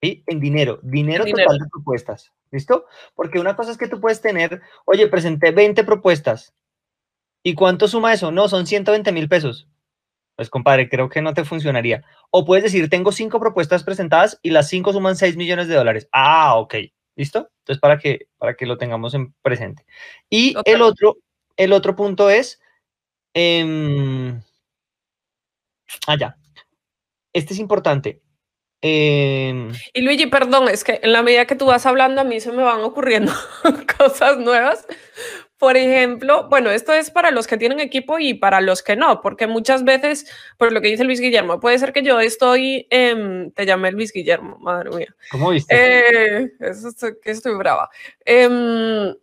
¿Sí? 0.00 0.22
En 0.28 0.38
dinero. 0.38 0.78
Dinero, 0.82 1.24
dinero. 1.24 1.48
total 1.48 1.58
de 1.58 1.68
propuestas. 1.68 2.32
¿Listo? 2.52 2.86
Porque 3.16 3.40
una 3.40 3.56
cosa 3.56 3.72
es 3.72 3.76
que 3.76 3.88
tú 3.88 4.00
puedes 4.00 4.20
tener, 4.20 4.62
oye, 4.84 5.08
presenté 5.08 5.50
20 5.50 5.82
propuestas 5.82 6.54
¿Y 7.42 7.54
cuánto 7.54 7.88
suma 7.88 8.12
eso? 8.12 8.30
No, 8.30 8.48
son 8.48 8.66
120 8.66 9.12
mil 9.12 9.28
pesos. 9.28 9.68
Pues 10.36 10.50
compadre, 10.50 10.88
creo 10.88 11.08
que 11.08 11.22
no 11.22 11.34
te 11.34 11.44
funcionaría. 11.44 12.04
O 12.30 12.44
puedes 12.44 12.64
decir, 12.64 12.88
tengo 12.88 13.12
cinco 13.12 13.40
propuestas 13.40 13.84
presentadas 13.84 14.38
y 14.42 14.50
las 14.50 14.68
cinco 14.68 14.92
suman 14.92 15.16
6 15.16 15.36
millones 15.36 15.68
de 15.68 15.74
dólares. 15.74 16.08
Ah, 16.12 16.56
ok. 16.56 16.74
¿Listo? 17.16 17.50
Entonces, 17.60 17.80
para 17.80 17.98
que, 17.98 18.28
para 18.38 18.54
que 18.54 18.66
lo 18.66 18.78
tengamos 18.78 19.14
en 19.14 19.34
presente. 19.42 19.84
Y 20.30 20.54
el 20.64 20.82
otro, 20.82 21.18
el 21.56 21.72
otro 21.72 21.94
punto 21.94 22.30
es... 22.30 22.60
Eh, 23.34 24.32
ah, 26.06 26.16
ya. 26.18 26.36
Este 27.32 27.54
es 27.54 27.60
importante. 27.60 28.22
Em, 28.82 29.72
y 29.92 30.00
Luigi, 30.00 30.26
perdón, 30.26 30.68
es 30.68 30.84
que 30.84 31.00
en 31.02 31.12
la 31.12 31.22
medida 31.22 31.44
que 31.46 31.54
tú 31.54 31.66
vas 31.66 31.84
hablando 31.84 32.22
a 32.22 32.24
mí 32.24 32.40
se 32.40 32.50
me 32.50 32.62
van 32.62 32.80
ocurriendo 32.80 33.32
cosas 33.98 34.38
nuevas, 34.38 34.86
por 35.60 35.76
ejemplo, 35.76 36.48
bueno, 36.48 36.70
esto 36.70 36.94
es 36.94 37.10
para 37.10 37.30
los 37.30 37.46
que 37.46 37.58
tienen 37.58 37.80
equipo 37.80 38.18
y 38.18 38.32
para 38.32 38.62
los 38.62 38.82
que 38.82 38.96
no, 38.96 39.20
porque 39.20 39.46
muchas 39.46 39.84
veces, 39.84 40.26
por 40.56 40.72
lo 40.72 40.80
que 40.80 40.88
dice 40.88 41.04
Luis 41.04 41.20
Guillermo, 41.20 41.60
puede 41.60 41.78
ser 41.78 41.92
que 41.92 42.02
yo 42.02 42.18
estoy, 42.18 42.88
te 42.88 43.66
llamé 43.66 43.92
Luis 43.92 44.10
Guillermo, 44.10 44.56
madre 44.58 44.88
mía. 44.88 45.14
¿Cómo 45.30 45.50
viste? 45.50 45.74
Eh, 45.76 46.52
que 47.22 47.30
estoy 47.30 47.54
brava. 47.56 47.90
Em, 48.24 49.14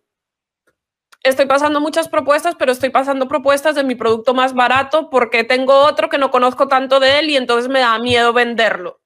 estoy 1.23 1.47
pasando 1.47 1.81
muchas 1.81 2.07
propuestas, 2.07 2.53
pero 2.53 2.71
estoy 2.71 2.91
pasando 2.91 3.27
propuestas 3.27 3.73
de 3.73 3.83
mi 3.83 3.95
producto 3.95 4.35
más 4.35 4.53
barato 4.53 5.09
porque 5.09 5.43
tengo 5.43 5.73
otro 5.73 6.07
que 6.07 6.19
no 6.19 6.29
conozco 6.29 6.67
tanto 6.67 6.99
de 6.99 7.17
él 7.17 7.31
y 7.31 7.35
entonces 7.35 7.67
me 7.67 7.79
da 7.79 7.97
miedo 7.97 8.31
venderlo. 8.31 9.01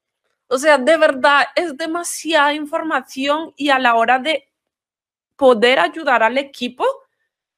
O 0.47 0.57
sea, 0.57 0.77
de 0.77 0.97
verdad, 0.97 1.45
es 1.55 1.77
demasiada 1.77 2.53
información 2.53 3.53
y 3.55 3.69
a 3.69 3.79
la 3.79 3.95
hora 3.95 4.19
de 4.19 4.49
poder 5.37 5.79
ayudar 5.79 6.23
al 6.23 6.37
equipo, 6.37 6.85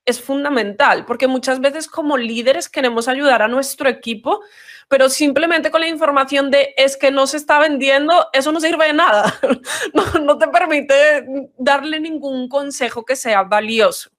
es 0.06 0.22
fundamental, 0.22 1.06
porque 1.06 1.28
muchas 1.28 1.60
veces 1.60 1.88
como 1.88 2.18
líderes 2.18 2.70
queremos 2.70 3.08
ayudar 3.08 3.41
a 3.41 3.47
nuestro 3.47 3.89
equipo, 3.89 4.41
pero 4.89 5.10
simplemente 5.10 5.72
con 5.72 5.82
la 5.82 5.88
información 5.88 6.51
de 6.51 6.74
es 6.78 6.97
que 6.97 7.12
no 7.12 7.26
se 7.28 7.38
está 7.38 7.60
vendiendo, 7.60 8.28
eso 8.34 8.51
no 8.51 8.60
sirve 8.60 8.88
de 8.88 8.93
nada. 8.93 9.34
No, 9.93 10.20
no 10.20 10.38
te 10.38 10.47
permite 10.47 11.26
darle 11.58 11.99
ningún 11.99 12.47
consejo 12.49 13.06
que 13.06 13.16
sea 13.16 13.43
valioso. 13.43 14.10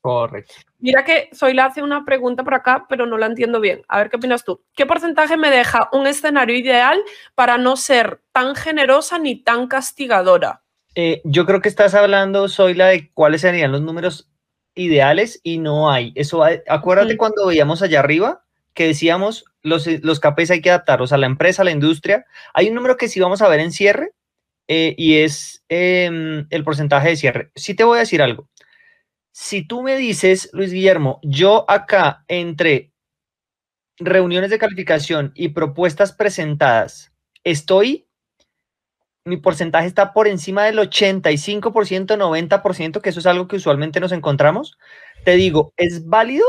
Correcto. 0.00 0.54
Mira 0.78 1.04
que 1.04 1.28
Zoila 1.34 1.66
hace 1.66 1.82
una 1.82 2.04
pregunta 2.04 2.44
por 2.44 2.54
acá, 2.54 2.86
pero 2.88 3.04
no 3.04 3.18
la 3.18 3.26
entiendo 3.26 3.60
bien. 3.60 3.82
A 3.88 3.98
ver 3.98 4.08
qué 4.08 4.16
opinas 4.16 4.44
tú. 4.44 4.62
¿Qué 4.74 4.86
porcentaje 4.86 5.36
me 5.36 5.50
deja 5.50 5.88
un 5.92 6.06
escenario 6.06 6.56
ideal 6.56 6.98
para 7.34 7.58
no 7.58 7.76
ser 7.76 8.22
tan 8.32 8.54
generosa 8.54 9.18
ni 9.18 9.42
tan 9.42 9.66
castigadora? 9.66 10.62
Eh, 10.94 11.20
yo 11.24 11.44
creo 11.46 11.60
que 11.60 11.68
estás 11.68 11.94
hablando, 11.94 12.48
Zoila, 12.48 12.86
de 12.86 13.10
cuáles 13.12 13.42
serían 13.42 13.72
los 13.72 13.82
números 13.82 14.30
ideales 14.78 15.40
y 15.42 15.58
no 15.58 15.90
hay. 15.90 16.12
Eso, 16.14 16.42
acuérdate 16.68 17.16
cuando 17.16 17.46
veíamos 17.46 17.82
allá 17.82 18.00
arriba 18.00 18.44
que 18.74 18.86
decíamos 18.86 19.44
los, 19.62 19.86
los 20.02 20.20
KPIs 20.20 20.52
hay 20.52 20.60
que 20.60 20.70
adaptarlos 20.70 21.12
a 21.12 21.18
la 21.18 21.26
empresa, 21.26 21.62
a 21.62 21.64
la 21.64 21.72
industria. 21.72 22.24
Hay 22.54 22.68
un 22.68 22.74
número 22.74 22.96
que 22.96 23.08
sí 23.08 23.18
vamos 23.20 23.42
a 23.42 23.48
ver 23.48 23.60
en 23.60 23.72
cierre 23.72 24.12
eh, 24.68 24.94
y 24.96 25.16
es 25.16 25.64
em, 25.68 26.46
el 26.50 26.64
porcentaje 26.64 27.08
de 27.08 27.16
cierre. 27.16 27.50
Sí 27.56 27.74
te 27.74 27.84
voy 27.84 27.96
a 27.96 28.00
decir 28.00 28.22
algo. 28.22 28.48
Si 29.32 29.66
tú 29.66 29.82
me 29.82 29.96
dices, 29.96 30.48
Luis 30.52 30.72
Guillermo, 30.72 31.20
yo 31.22 31.64
acá 31.68 32.24
entre 32.28 32.92
reuniones 33.98 34.50
de 34.50 34.58
calificación 34.58 35.32
y 35.34 35.48
propuestas 35.48 36.12
presentadas, 36.12 37.12
estoy 37.44 38.07
mi 39.24 39.36
porcentaje 39.36 39.86
está 39.86 40.12
por 40.12 40.28
encima 40.28 40.64
del 40.64 40.78
85%, 40.78 42.16
90%, 42.16 43.00
que 43.00 43.10
eso 43.10 43.20
es 43.20 43.26
algo 43.26 43.48
que 43.48 43.56
usualmente 43.56 44.00
nos 44.00 44.12
encontramos, 44.12 44.78
te 45.24 45.32
digo, 45.32 45.72
es 45.76 46.06
válido 46.06 46.46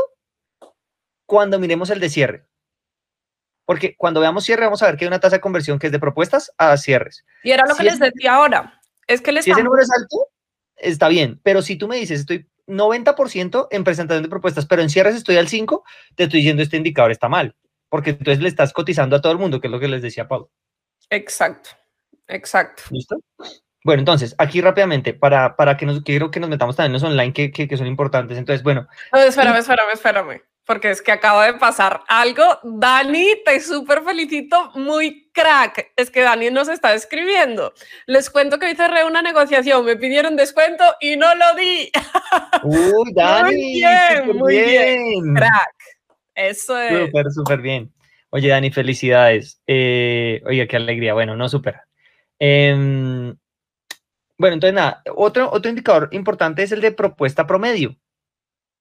cuando 1.26 1.58
miremos 1.58 1.90
el 1.90 2.00
de 2.00 2.08
cierre. 2.08 2.46
Porque 3.66 3.94
cuando 3.96 4.20
veamos 4.20 4.44
cierre, 4.44 4.64
vamos 4.64 4.82
a 4.82 4.86
ver 4.86 4.96
que 4.96 5.04
hay 5.04 5.08
una 5.08 5.20
tasa 5.20 5.36
de 5.36 5.40
conversión 5.40 5.78
que 5.78 5.86
es 5.86 5.92
de 5.92 6.00
propuestas 6.00 6.52
a 6.58 6.76
cierres. 6.76 7.24
Y 7.44 7.52
era 7.52 7.66
lo 7.66 7.76
que 7.76 7.84
les 7.84 8.00
decía 8.00 8.34
ahora. 8.34 8.80
Es 9.06 9.20
que 9.20 9.30
les 9.30 9.44
si 9.44 9.52
ese 9.52 9.62
número 9.62 9.82
es 9.82 9.90
alto, 9.92 10.28
está 10.76 11.08
bien. 11.08 11.40
Pero 11.44 11.62
si 11.62 11.76
tú 11.76 11.86
me 11.86 11.96
dices, 11.96 12.20
estoy 12.20 12.48
90% 12.66 13.68
en 13.70 13.84
presentación 13.84 14.22
de 14.22 14.28
propuestas, 14.28 14.66
pero 14.66 14.82
en 14.82 14.90
cierres 14.90 15.14
estoy 15.14 15.36
al 15.36 15.48
5%, 15.48 15.82
te 16.16 16.24
estoy 16.24 16.40
diciendo 16.40 16.62
este 16.62 16.78
indicador 16.78 17.12
está 17.12 17.28
mal. 17.28 17.54
Porque 17.88 18.10
entonces 18.10 18.40
le 18.40 18.48
estás 18.48 18.72
cotizando 18.72 19.16
a 19.16 19.20
todo 19.20 19.32
el 19.32 19.38
mundo, 19.38 19.60
que 19.60 19.68
es 19.68 19.70
lo 19.70 19.80
que 19.80 19.88
les 19.88 20.02
decía 20.02 20.26
Pablo. 20.26 20.50
Exacto. 21.10 21.70
Exacto. 22.30 22.82
¿Listo? 22.90 23.16
Bueno, 23.82 24.00
entonces, 24.00 24.34
aquí 24.36 24.60
rápidamente, 24.60 25.14
para, 25.14 25.56
para 25.56 25.76
que 25.76 25.86
nos, 25.86 26.02
quiero 26.02 26.30
que 26.30 26.38
nos 26.38 26.50
metamos 26.50 26.76
también 26.76 26.90
en 26.90 26.92
los 26.94 27.02
online 27.02 27.32
que, 27.32 27.50
que, 27.50 27.76
son 27.76 27.86
importantes. 27.86 28.36
Entonces, 28.36 28.62
bueno. 28.62 28.86
espérame, 29.12 29.56
espérame, 29.56 29.92
espérame, 29.94 30.42
porque 30.66 30.90
es 30.90 31.00
que 31.00 31.12
acaba 31.12 31.46
de 31.46 31.54
pasar 31.54 32.02
algo. 32.06 32.44
Dani, 32.62 33.42
te 33.44 33.58
súper 33.60 34.02
felicito, 34.02 34.70
muy 34.74 35.30
crack. 35.32 35.92
Es 35.96 36.10
que 36.10 36.20
Dani 36.20 36.50
nos 36.50 36.68
está 36.68 36.92
escribiendo. 36.92 37.72
Les 38.06 38.28
cuento 38.28 38.58
que 38.58 38.66
hoy 38.66 38.74
cerré 38.74 39.04
una 39.04 39.22
negociación, 39.22 39.82
me 39.86 39.96
pidieron 39.96 40.36
descuento 40.36 40.84
y 41.00 41.16
no 41.16 41.34
lo 41.34 41.54
di. 41.54 41.90
Uy, 42.64 43.12
Dani. 43.14 43.50
muy 43.50 43.72
bien, 43.72 44.36
muy 44.36 44.56
bien. 44.56 45.34
Crack. 45.36 45.74
Eso 46.34 46.78
es. 46.78 47.06
Súper, 47.06 47.30
súper 47.30 47.60
bien. 47.62 47.90
Oye, 48.28 48.48
Dani, 48.48 48.70
felicidades. 48.70 49.62
Eh, 49.66 50.42
oye, 50.44 50.68
qué 50.68 50.76
alegría. 50.76 51.14
Bueno, 51.14 51.34
no 51.34 51.48
supera. 51.48 51.86
Em, 52.40 53.36
bueno, 54.38 54.54
entonces 54.54 54.74
nada, 54.74 55.02
otro, 55.14 55.50
otro 55.52 55.68
indicador 55.70 56.08
importante 56.12 56.62
es 56.62 56.72
el 56.72 56.80
de 56.80 56.92
propuesta 56.92 57.46
promedio. 57.46 57.96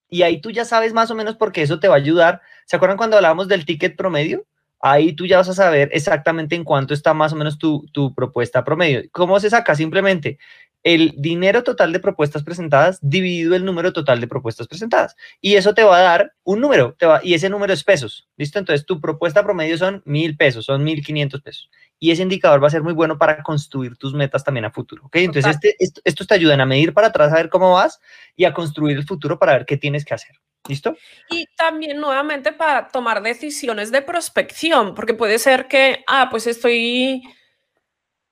Y 0.10 0.24
ahí 0.24 0.42
tú 0.42 0.52
ya 0.52 0.66
sabes 0.66 0.94
más 0.94 1.12
o 1.12 1.16
menos 1.16 1.36
porque 1.36 1.62
eso 1.62 1.80
te 1.80 1.88
va 1.88 1.96
a 1.96 1.98
ayudar. 1.98 2.42
¿Se 2.66 2.76
acuerdan 2.76 2.98
cuando 2.98 3.18
hablábamos 3.18 3.48
del 3.48 3.66
ticket 3.66 3.96
promedio? 3.96 4.46
ahí 4.82 5.14
tú 5.14 5.26
ya 5.26 5.38
vas 5.38 5.50
a 5.50 5.54
saber 5.54 5.90
exactamente 5.92 6.56
en 6.56 6.64
cuánto 6.64 6.94
está 6.94 7.14
más 7.14 7.34
o 7.34 7.36
menos 7.36 7.58
tu, 7.58 7.86
tu 7.92 8.14
propuesta 8.14 8.64
promedio. 8.64 9.04
¿Cómo 9.12 9.40
se 9.40 9.50
saca? 9.50 9.76
Simplemente 9.76 10.40
el 10.84 11.14
dinero 11.18 11.64
total 11.64 11.92
de 11.92 12.00
propuestas 12.00 12.44
presentadas 12.44 13.00
dividido 13.02 13.56
el 13.56 13.66
número 13.66 13.92
total 13.92 14.22
de 14.22 14.28
propuestas 14.28 14.68
presentadas. 14.68 15.16
Y 15.42 15.56
eso 15.56 15.74
te 15.74 15.84
va 15.84 15.98
a 15.98 16.02
dar 16.02 16.34
un 16.44 16.62
número, 16.62 16.96
te 16.98 17.06
va, 17.06 17.20
y 17.24 17.34
ese 17.34 17.50
número 17.50 17.74
es 17.74 17.84
pesos. 17.84 18.30
¿Listo? 18.38 18.60
Entonces 18.60 18.86
tu 18.86 19.02
propuesta 19.02 19.44
promedio 19.44 19.78
son 19.78 20.02
mil 20.06 20.38
pesos, 20.38 20.66
son 20.66 20.84
mil 20.84 21.04
quinientos 21.04 21.42
pesos. 21.42 21.70
Y 22.00 22.12
ese 22.12 22.24
indicador 22.24 22.64
va 22.64 22.68
a 22.68 22.72
ser 22.72 22.82
muy 22.82 22.94
bueno 22.94 23.18
para 23.18 23.44
construir 23.44 23.98
tus 23.98 24.14
metas 24.14 24.44
también 24.44 24.66
a 24.66 24.72
futuro. 24.72 25.06
¿Ok? 25.06 25.18
Entonces 25.18 25.56
este, 25.56 25.76
esto, 25.80 26.02
estos 26.06 26.28
te 26.28 26.36
ayudan 26.36 26.62
a 26.62 26.66
medir 26.66 26.94
para 26.94 27.08
atrás, 27.08 27.32
a 27.34 27.36
ver 27.36 27.50
cómo 27.50 27.74
vas 27.74 28.00
y 28.36 28.46
a 28.46 28.54
construir 28.54 28.98
el 28.98 29.06
futuro 29.06 29.38
para 29.38 29.54
ver 29.54 29.66
qué 29.66 29.78
tienes 29.78 30.06
que 30.06 30.14
hacer. 30.14 30.36
¿Listo? 30.68 30.96
Y 31.30 31.46
también 31.56 32.00
nuevamente 32.00 32.52
para 32.52 32.90
tomar 32.90 33.22
decisiones 33.24 33.92
de 33.92 34.02
prospección, 34.02 34.94
porque 34.94 35.14
puede 35.14 35.40
ser 35.40 35.68
que, 35.68 36.04
ah, 36.08 36.28
pues 36.30 36.48
estoy 36.48 37.24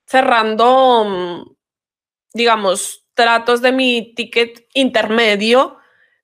cerrando 0.05 1.05
mm, 1.05 1.56
digamos, 2.37 3.05
tratos 3.13 3.61
de 3.61 3.71
mi 3.71 4.13
ticket 4.15 4.67
intermedio, 4.73 5.77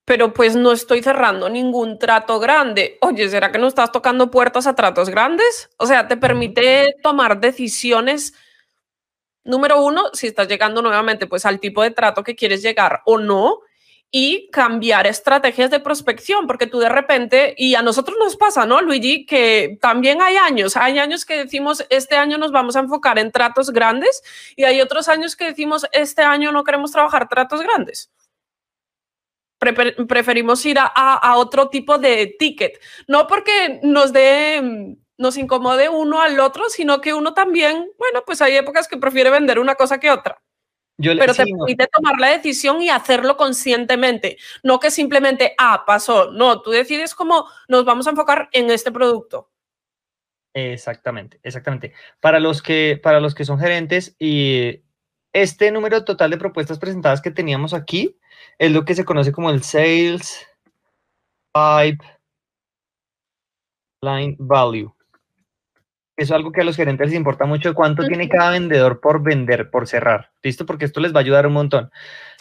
pero 0.05 0.33
pues 0.33 0.55
no 0.55 0.71
estoy 0.71 1.01
cerrando 1.01 1.49
ningún 1.49 1.97
trato 1.97 2.39
grande. 2.39 2.97
Oye, 3.01 3.27
¿será 3.29 3.51
que 3.51 3.57
no 3.57 3.67
estás 3.67 3.91
tocando 3.91 4.31
puertas 4.31 4.67
a 4.67 4.75
tratos 4.75 5.09
grandes? 5.09 5.69
O 5.77 5.85
sea, 5.85 6.07
te 6.07 6.17
permite 6.17 6.95
tomar 7.01 7.39
decisiones. 7.39 8.33
Número 9.43 9.83
uno, 9.83 10.03
si 10.13 10.27
estás 10.27 10.47
llegando 10.47 10.81
nuevamente 10.81 11.27
pues 11.27 11.45
al 11.45 11.59
tipo 11.59 11.83
de 11.83 11.91
trato 11.91 12.23
que 12.23 12.35
quieres 12.35 12.61
llegar 12.61 13.01
o 13.05 13.17
no 13.17 13.59
y 14.15 14.47
cambiar 14.51 15.07
estrategias 15.07 15.71
de 15.71 15.79
prospección, 15.79 16.45
porque 16.45 16.67
tú 16.67 16.77
de 16.77 16.87
repente, 16.87 17.55
y 17.57 17.73
a 17.73 17.81
nosotros 17.81 18.15
nos 18.19 18.35
pasa, 18.35 18.63
¿no, 18.67 18.79
Luigi? 18.79 19.25
Que 19.25 19.79
también 19.81 20.21
hay 20.21 20.35
años, 20.35 20.77
hay 20.77 20.99
años 20.99 21.25
que 21.25 21.35
decimos, 21.35 21.83
este 21.89 22.15
año 22.15 22.37
nos 22.37 22.51
vamos 22.51 22.75
a 22.75 22.81
enfocar 22.81 23.17
en 23.17 23.31
tratos 23.31 23.71
grandes 23.71 24.21
y 24.55 24.65
hay 24.65 24.81
otros 24.81 25.09
años 25.09 25.35
que 25.35 25.45
decimos, 25.45 25.87
este 25.91 26.21
año 26.21 26.51
no 26.51 26.63
queremos 26.63 26.91
trabajar 26.91 27.27
tratos 27.27 27.63
grandes. 27.63 28.11
preferimos 30.07 30.63
ir 30.67 30.77
a, 30.77 30.85
a, 30.85 31.37
otro 31.37 31.69
tipo 31.69 31.97
de 31.97 32.35
ticket, 32.37 32.79
no 33.07 33.25
porque 33.25 33.79
nos 33.81 34.13
dé 34.13 34.95
nos 35.17 35.37
incomode 35.37 35.89
uno 35.89 36.21
al 36.21 36.39
otro, 36.39 36.69
sino 36.69 37.01
que 37.01 37.15
uno 37.15 37.33
también, 37.33 37.89
bueno, 37.97 38.21
pues 38.27 38.43
hay 38.43 38.57
épocas 38.57 38.87
que 38.87 38.97
prefiere 38.97 39.31
vender 39.31 39.57
una 39.57 39.73
cosa 39.73 39.99
que 39.99 40.11
otra 40.11 40.39
pero 40.97 41.33
te 41.33 41.45
permite 41.45 41.87
tomar 41.87 42.19
la 42.19 42.29
decisión 42.29 42.81
y 42.81 42.89
hacerlo 42.89 43.37
conscientemente, 43.37 44.37
no 44.61 44.79
que 44.79 44.91
simplemente, 44.91 45.55
ah, 45.57 45.83
pasó. 45.85 46.31
No, 46.31 46.61
tú 46.61 46.71
decides 46.71 47.15
cómo 47.15 47.47
nos 47.67 47.85
vamos 47.85 48.07
a 48.07 48.11
enfocar 48.11 48.49
en 48.51 48.69
este 48.69 48.91
producto. 48.91 49.49
Exactamente, 50.53 51.39
exactamente. 51.41 51.93
Para 52.19 52.39
los 52.39 52.61
que, 52.61 52.99
para 53.01 53.19
los 53.19 53.33
que 53.33 53.45
son 53.45 53.59
gerentes 53.59 54.15
y 54.19 54.83
este 55.33 55.71
número 55.71 56.05
total 56.05 56.29
de 56.29 56.37
propuestas 56.37 56.77
presentadas 56.77 57.21
que 57.21 57.31
teníamos 57.31 57.73
aquí 57.73 58.19
es 58.59 58.71
lo 58.71 58.85
que 58.85 58.93
se 58.93 59.03
conoce 59.03 59.31
como 59.31 59.49
el 59.49 59.63
Sales 59.63 60.47
Pipe 61.53 62.05
Line 64.01 64.35
Value. 64.37 64.93
Eso 66.15 66.33
es 66.33 66.37
algo 66.37 66.51
que 66.51 66.61
a 66.61 66.63
los 66.63 66.75
gerentes 66.75 67.07
les 67.07 67.17
importa 67.17 67.45
mucho, 67.45 67.73
cuánto 67.73 68.05
tiene 68.05 68.29
cada 68.29 68.51
vendedor 68.51 68.99
por 68.99 69.23
vender, 69.23 69.71
por 69.71 69.87
cerrar. 69.87 70.31
¿Listo? 70.43 70.65
Porque 70.65 70.85
esto 70.85 70.99
les 70.99 71.11
va 71.11 71.17
a 71.17 71.21
ayudar 71.21 71.47
un 71.47 71.53
montón. 71.53 71.91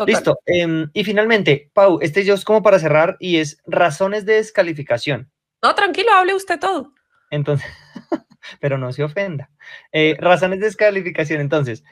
Listo. 0.06 0.38
Em, 0.44 0.90
y 0.92 1.04
finalmente, 1.04 1.70
Pau, 1.72 1.98
este 2.02 2.22
yo 2.22 2.34
es 2.34 2.44
como 2.44 2.62
para 2.62 2.78
cerrar 2.78 3.16
y 3.18 3.38
es 3.38 3.62
razones 3.66 4.26
de 4.26 4.34
descalificación. 4.34 5.30
No, 5.62 5.74
tranquilo, 5.74 6.12
hable 6.12 6.34
usted 6.34 6.60
todo. 6.60 6.92
Entonces, 7.30 7.66
pero 8.60 8.76
no 8.76 8.92
se 8.92 9.04
ofenda. 9.04 9.50
Eh, 9.90 10.16
razones 10.20 10.60
de 10.60 10.66
descalificación. 10.66 11.40
Entonces, 11.40 11.82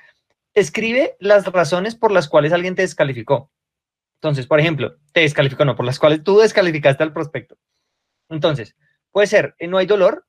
escribe 0.53 1.17
las 1.19 1.47
razones 1.47 1.95
por 1.95 2.13
las 2.13 2.29
cuales 2.29 2.53
alguien 2.53 2.75
te 2.75 2.83
descalificó. 2.83 3.51
Entonces, 4.17 4.47
por 4.47 4.61
ejemplo, 4.61 4.97
te 5.13 5.21
descalificó, 5.21 5.65
no, 5.65 5.77
por 5.77 5.87
las 5.87 5.99
cuales 5.99 6.23
tú 6.23 6.41
descalificaste 6.41 7.03
al 7.03 7.15
prospecto. 7.15 7.57
Entonces, 8.29 8.77
puede 9.13 9.27
ser, 9.27 9.55
eh, 9.59 9.67
no 9.67 9.79
hay 9.79 9.87
dolor, 9.87 10.27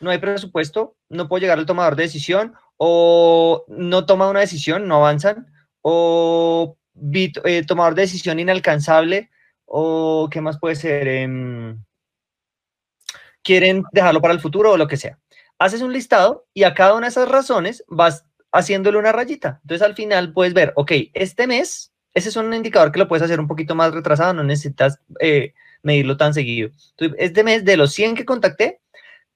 no 0.00 0.10
hay 0.10 0.18
presupuesto, 0.18 0.96
no 1.08 1.28
puedo 1.28 1.40
llegar 1.40 1.58
al 1.58 1.66
tomador 1.66 1.96
de 1.96 2.04
decisión, 2.04 2.54
o 2.76 3.64
no 3.68 4.06
toma 4.06 4.28
una 4.28 4.40
decisión, 4.40 4.88
no 4.88 4.96
avanzan, 4.96 5.46
o 5.82 6.76
eh, 7.12 7.64
tomador 7.66 7.94
de 7.94 8.02
decisión 8.02 8.38
inalcanzable, 8.38 9.30
o 9.66 10.28
qué 10.30 10.40
más 10.40 10.58
puede 10.58 10.76
ser, 10.76 11.06
em, 11.08 11.82
quieren 13.42 13.84
dejarlo 13.92 14.20
para 14.20 14.34
el 14.34 14.40
futuro 14.40 14.72
o 14.72 14.76
lo 14.76 14.86
que 14.86 14.96
sea. 14.96 15.18
Haces 15.58 15.82
un 15.82 15.92
listado 15.92 16.46
y 16.54 16.64
a 16.64 16.74
cada 16.74 16.94
una 16.94 17.06
de 17.06 17.10
esas 17.10 17.28
razones 17.28 17.84
vas 17.88 18.24
haciéndole 18.52 18.98
una 18.98 19.12
rayita. 19.12 19.60
Entonces 19.62 19.86
al 19.86 19.94
final 19.94 20.32
puedes 20.32 20.54
ver, 20.54 20.72
ok, 20.76 20.92
este 21.14 21.46
mes, 21.46 21.92
ese 22.14 22.30
es 22.30 22.36
un 22.36 22.52
indicador 22.52 22.92
que 22.92 22.98
lo 22.98 23.08
puedes 23.08 23.22
hacer 23.22 23.40
un 23.40 23.46
poquito 23.46 23.74
más 23.74 23.92
retrasado, 23.92 24.34
no 24.34 24.42
necesitas 24.42 24.98
eh, 25.20 25.54
medirlo 25.82 26.16
tan 26.16 26.34
seguido. 26.34 26.70
Este 27.18 27.44
mes 27.44 27.64
de 27.64 27.76
los 27.76 27.92
100 27.92 28.14
que 28.16 28.24
contacté, 28.24 28.80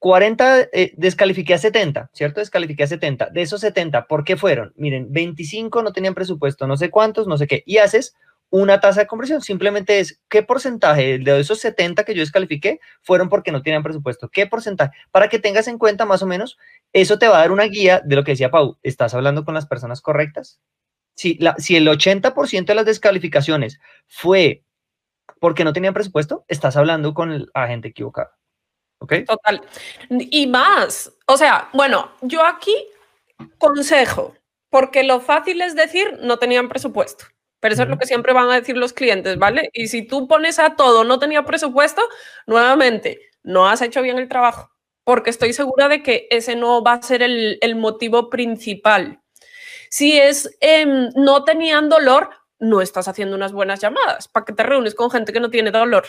40, 0.04 0.68
eh, 0.74 0.92
descalifiqué 0.98 1.54
a 1.54 1.58
70, 1.58 2.10
¿cierto? 2.12 2.40
Descalifiqué 2.40 2.84
a 2.84 2.86
70. 2.86 3.30
De 3.30 3.40
esos 3.40 3.62
70, 3.62 4.06
¿por 4.06 4.22
qué 4.22 4.36
fueron? 4.36 4.74
Miren, 4.76 5.06
25 5.10 5.82
no 5.82 5.94
tenían 5.94 6.12
presupuesto, 6.12 6.66
no 6.66 6.76
sé 6.76 6.90
cuántos, 6.90 7.26
no 7.26 7.38
sé 7.38 7.46
qué. 7.46 7.62
Y 7.64 7.78
haces 7.78 8.14
una 8.50 8.80
tasa 8.80 9.00
de 9.00 9.06
conversión. 9.06 9.40
Simplemente 9.40 10.00
es 10.00 10.20
qué 10.28 10.42
porcentaje 10.42 11.18
de 11.18 11.40
esos 11.40 11.58
70 11.60 12.04
que 12.04 12.14
yo 12.14 12.20
descalifiqué 12.20 12.80
fueron 13.00 13.30
porque 13.30 13.50
no 13.50 13.62
tenían 13.62 13.82
presupuesto. 13.82 14.28
¿Qué 14.28 14.46
porcentaje? 14.46 14.94
Para 15.10 15.30
que 15.30 15.38
tengas 15.38 15.68
en 15.68 15.78
cuenta 15.78 16.04
más 16.04 16.20
o 16.20 16.26
menos, 16.26 16.58
eso 16.92 17.18
te 17.18 17.26
va 17.26 17.38
a 17.38 17.40
dar 17.40 17.50
una 17.50 17.64
guía 17.64 18.02
de 18.04 18.16
lo 18.16 18.24
que 18.24 18.32
decía 18.32 18.50
Pau. 18.50 18.76
¿Estás 18.82 19.14
hablando 19.14 19.46
con 19.46 19.54
las 19.54 19.64
personas 19.64 20.02
correctas? 20.02 20.60
Si, 21.14 21.38
la, 21.38 21.54
si 21.56 21.76
el 21.76 21.88
80% 21.88 22.66
de 22.66 22.74
las 22.74 22.84
descalificaciones 22.84 23.80
fue 24.06 24.64
porque 25.40 25.64
no 25.64 25.72
tenían 25.72 25.94
presupuesto, 25.94 26.44
estás 26.46 26.76
hablando 26.76 27.14
con 27.14 27.32
el 27.32 27.48
agente 27.54 27.88
Total. 29.06 29.62
Y 30.08 30.46
más, 30.46 31.12
o 31.26 31.36
sea, 31.36 31.68
bueno, 31.72 32.10
yo 32.22 32.44
aquí 32.44 32.74
consejo, 33.58 34.34
porque 34.70 35.02
lo 35.02 35.20
fácil 35.20 35.60
es 35.62 35.74
decir, 35.74 36.18
no 36.20 36.38
tenían 36.38 36.68
presupuesto. 36.68 37.26
Pero 37.60 37.72
eso 37.72 37.84
es 37.84 37.88
lo 37.88 37.96
que 37.96 38.06
siempre 38.06 38.34
van 38.34 38.50
a 38.50 38.60
decir 38.60 38.76
los 38.76 38.92
clientes, 38.92 39.38
¿vale? 39.38 39.70
Y 39.72 39.88
si 39.88 40.02
tú 40.02 40.28
pones 40.28 40.58
a 40.58 40.76
todo, 40.76 41.02
no 41.02 41.18
tenía 41.18 41.44
presupuesto, 41.44 42.02
nuevamente, 42.46 43.30
no 43.42 43.66
has 43.66 43.80
hecho 43.80 44.02
bien 44.02 44.18
el 44.18 44.28
trabajo, 44.28 44.70
porque 45.02 45.30
estoy 45.30 45.54
segura 45.54 45.88
de 45.88 46.02
que 46.02 46.26
ese 46.30 46.56
no 46.56 46.84
va 46.84 46.92
a 46.92 47.02
ser 47.02 47.22
el, 47.22 47.76
motivo 47.76 48.28
principal. 48.28 49.22
Si 49.88 50.18
es 50.18 50.54
em, 50.60 51.08
no 51.14 51.44
tenían 51.44 51.88
dolor, 51.88 52.28
no 52.58 52.82
estás 52.82 53.08
haciendo 53.08 53.34
unas 53.34 53.52
buenas 53.52 53.80
llamadas. 53.80 54.28
¿Para 54.28 54.44
que 54.44 54.52
te 54.52 54.62
reúnes 54.62 54.94
con 54.94 55.10
gente 55.10 55.32
que 55.32 55.40
no 55.40 55.48
tiene 55.48 55.70
dolor? 55.70 56.04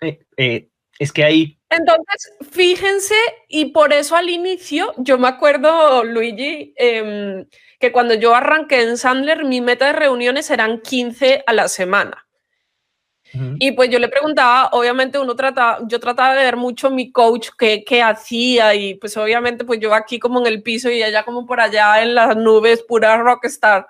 Eh, 0.00 0.20
eh, 0.38 0.70
es 0.98 1.12
que 1.12 1.24
ahí... 1.24 1.59
Entonces, 1.70 2.32
fíjense, 2.50 3.14
y 3.48 3.66
por 3.66 3.92
eso 3.92 4.16
al 4.16 4.28
inicio, 4.28 4.92
yo 4.98 5.18
me 5.18 5.28
acuerdo, 5.28 6.02
Luigi, 6.02 6.74
em, 6.76 7.46
que 7.78 7.92
cuando 7.92 8.14
yo 8.14 8.34
arranqué 8.34 8.82
en 8.82 8.98
Sandler, 8.98 9.44
mi 9.44 9.60
meta 9.60 9.86
de 9.86 9.92
reuniones 9.92 10.50
eran 10.50 10.80
15 10.80 11.44
a 11.46 11.52
la 11.52 11.68
semana. 11.68 12.26
Y 13.60 13.70
pues 13.72 13.88
yo 13.90 14.00
le 14.00 14.08
preguntaba, 14.08 14.70
obviamente 14.72 15.16
uno 15.16 15.36
trata, 15.36 15.78
yo 15.86 16.00
trataba 16.00 16.34
de 16.34 16.42
ver 16.42 16.56
mucho 16.56 16.90
mi 16.90 17.12
coach 17.12 17.50
qué, 17.56 17.84
qué 17.86 18.02
hacía 18.02 18.74
y 18.74 18.96
pues 18.96 19.16
obviamente 19.16 19.64
pues 19.64 19.78
yo 19.78 19.94
aquí 19.94 20.18
como 20.18 20.40
en 20.40 20.46
el 20.48 20.64
piso 20.64 20.90
y 20.90 21.00
ella 21.00 21.22
como 21.22 21.46
por 21.46 21.60
allá 21.60 22.02
en 22.02 22.16
las 22.16 22.36
nubes, 22.36 22.82
pura 22.82 23.16
rockstar. 23.18 23.86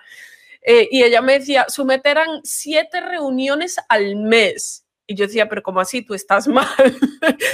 Eh, 0.61 0.89
y 0.91 1.03
ella 1.05 1.23
me 1.23 1.39
decía, 1.39 1.65
su 1.69 1.87
meta 1.87 2.11
eran 2.11 2.41
siete 2.45 3.01
reuniones 3.01 3.79
al 3.89 4.17
mes. 4.17 4.85
Y 5.11 5.17
yo 5.17 5.27
decía, 5.27 5.49
pero 5.49 5.61
¿cómo 5.61 5.81
así? 5.81 6.03
Tú 6.03 6.15
estás 6.15 6.47
mal. 6.49 6.69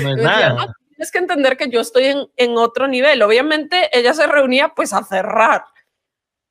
No 0.02 0.10
es 0.10 0.22
nada. 0.22 0.74
tienes 0.90 1.10
que 1.10 1.16
entender 1.16 1.56
que 1.56 1.70
yo 1.70 1.80
estoy 1.80 2.04
en, 2.04 2.28
en, 2.36 2.58
otro 2.58 2.86
nivel. 2.86 3.22
Obviamente 3.22 3.88
ella 3.98 4.12
se 4.12 4.26
reunía 4.26 4.74
pues 4.76 4.92
a 4.92 5.02
cerrar. 5.02 5.64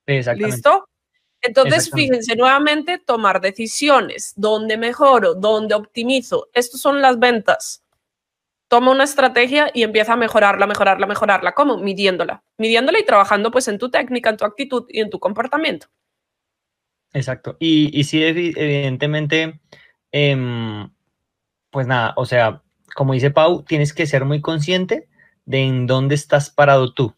Exactamente. 0.07 0.55
¿Listo? 0.55 0.89
Entonces, 1.43 1.91
fíjense 1.93 2.35
nuevamente, 2.35 2.97
tomar 2.97 3.39
decisiones, 3.39 4.33
dónde 4.35 4.77
mejoro, 4.77 5.35
dónde 5.35 5.75
optimizo. 5.75 6.49
Estas 6.53 6.81
son 6.81 7.03
las 7.03 7.19
ventas. 7.19 7.83
Toma 8.67 8.89
una 8.89 9.03
estrategia 9.03 9.69
y 9.71 9.83
empieza 9.83 10.13
a 10.13 10.17
mejorarla, 10.17 10.65
mejorarla, 10.65 11.05
mejorarla. 11.05 11.51
¿Cómo? 11.51 11.77
Midiéndola. 11.77 12.43
Midiéndola 12.57 12.97
y 12.97 13.05
trabajando 13.05 13.51
pues 13.51 13.67
en 13.67 13.77
tu 13.77 13.91
técnica, 13.91 14.31
en 14.31 14.37
tu 14.37 14.45
actitud 14.45 14.85
y 14.89 15.01
en 15.01 15.11
tu 15.11 15.19
comportamiento. 15.19 15.85
Exacto. 17.13 17.57
Y, 17.59 17.91
y 17.93 18.05
sí, 18.05 18.23
evidentemente, 18.23 19.59
eh, 20.17 20.87
pues 21.71 21.87
nada, 21.87 22.13
o 22.15 22.25
sea, 22.25 22.61
como 22.95 23.11
dice 23.13 23.31
Pau, 23.31 23.63
tienes 23.63 23.91
que 23.93 24.07
ser 24.07 24.23
muy 24.23 24.39
consciente 24.39 25.09
de 25.45 25.61
en 25.63 25.87
dónde 25.87 26.15
estás 26.15 26.49
parado 26.49 26.93
tú, 26.93 27.13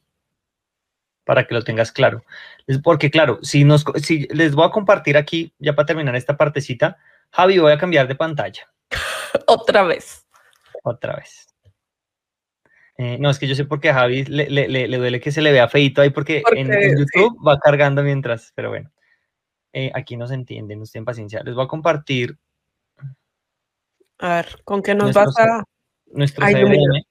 para 1.24 1.46
que 1.46 1.54
lo 1.54 1.64
tengas 1.64 1.92
claro. 1.92 2.24
Porque 2.84 3.12
claro, 3.12 3.38
si, 3.44 3.64
nos, 3.64 3.86
si 4.02 4.28
les 4.32 4.56
voy 4.56 4.66
a 4.66 4.72
compartir 4.72 5.16
aquí, 5.16 5.54
ya 5.60 5.76
para 5.76 5.86
terminar 5.86 6.16
esta 6.16 6.38
partecita, 6.38 6.98
Javi, 7.32 7.60
voy 7.60 7.72
a 7.72 7.78
cambiar 7.78 8.08
de 8.08 8.16
pantalla. 8.16 8.68
Otra 9.48 9.84
vez. 9.84 10.26
Otra 10.84 11.16
vez. 11.18 11.48
Eh, 12.98 13.18
no, 13.20 13.30
es 13.30 13.38
que 13.38 13.48
yo 13.48 13.54
sé 13.54 13.66
por 13.66 13.80
qué 13.80 13.92
a 13.92 13.94
Javi 13.94 14.24
le, 14.26 14.50
le- 14.50 14.68
le- 14.68 14.88
le 14.88 14.98
duele 14.98 15.20
que 15.20 15.32
se 15.32 15.42
le 15.44 15.52
vea 15.52 15.68
feito 15.70 16.02
ahí 16.02 16.10
porque, 16.10 16.42
Porque, 16.44 16.62
en, 16.62 16.74
en 16.74 16.98
sí. 16.98 17.04
YouTube 17.14 17.38
va 17.48 17.60
cargando 17.60 18.02
mientras, 18.02 18.52
pero 18.56 18.70
bueno. 18.70 18.92
Eh, 19.72 19.92
aquí 19.94 20.18
no 20.18 20.26
se 20.28 20.34
entiende, 20.34 20.76
no 20.76 20.84
estén 20.84 21.06
paciencia. 21.06 21.44
Les 21.44 21.54
voy 21.54 21.66
a 21.66 21.68
compartir 21.68 22.38
A 24.20 24.36
ver, 24.36 24.62
¿con 24.64 24.82
qué 24.82 24.96
nos 24.96 25.14
vas 25.14 25.38
a...? 25.38 25.64
nuestro 26.12 26.46
Ay. 26.46 26.56
CRM. 26.56 27.04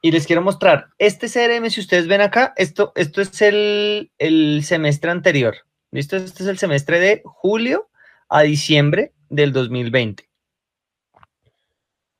Y 0.00 0.12
les 0.12 0.26
quiero 0.26 0.42
mostrar, 0.42 0.90
este 0.98 1.28
CRM, 1.28 1.68
si 1.70 1.80
ustedes 1.80 2.06
ven 2.06 2.20
acá, 2.20 2.54
esto, 2.56 2.92
esto 2.94 3.20
es 3.20 3.42
el, 3.42 4.12
el 4.18 4.62
semestre 4.64 5.10
anterior. 5.10 5.56
¿Listo? 5.90 6.16
Este 6.16 6.44
es 6.44 6.48
el 6.48 6.58
semestre 6.58 7.00
de 7.00 7.22
julio 7.24 7.88
a 8.28 8.42
diciembre 8.42 9.12
del 9.28 9.52
2020. 9.52 10.28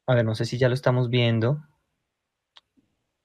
A 0.06 0.14
ver, 0.14 0.24
no 0.24 0.34
sé 0.34 0.44
si 0.44 0.58
ya 0.58 0.68
lo 0.68 0.74
estamos 0.74 1.10
viendo. 1.10 1.60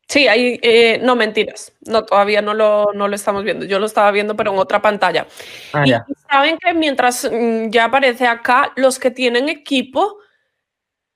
Sí, 0.07 0.27
hay, 0.27 0.59
eh, 0.61 0.99
no 1.01 1.15
mentiras, 1.15 1.73
no, 1.87 2.03
todavía 2.03 2.41
no 2.41 2.53
lo, 2.53 2.91
no 2.93 3.07
lo 3.07 3.15
estamos 3.15 3.43
viendo, 3.43 3.65
yo 3.65 3.79
lo 3.79 3.87
estaba 3.87 4.11
viendo 4.11 4.35
pero 4.35 4.51
en 4.51 4.59
otra 4.59 4.81
pantalla. 4.81 5.25
Ah, 5.71 5.87
y 5.87 5.91
ya. 5.91 6.05
saben 6.29 6.59
que 6.59 6.73
mientras 6.73 7.27
mm, 7.31 7.69
ya 7.69 7.85
aparece 7.85 8.27
acá, 8.27 8.73
los 8.75 8.99
que 8.99 9.09
tienen 9.09 9.49
equipo, 9.49 10.19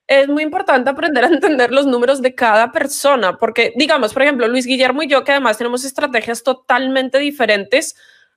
es 0.08 0.28
muy 0.30 0.44
importante 0.44 0.90
aprender 0.90 1.26
a 1.26 1.28
entender 1.28 1.72
los 1.72 1.86
números 1.86 2.22
de 2.22 2.34
cada 2.34 2.72
persona, 2.72 3.38
porque 3.38 3.74
digamos, 3.76 4.14
por 4.14 4.24
ejemplo, 4.24 4.48
Luis 4.48 4.66
Guillermo 4.66 5.04
y 5.04 5.08
yo, 5.08 5.24
que 5.24 5.32
además 5.34 5.58
tenemos 5.58 5.84
estrategias 5.84 6.44
totalmente 6.44 7.20
diferentes, 7.20 7.96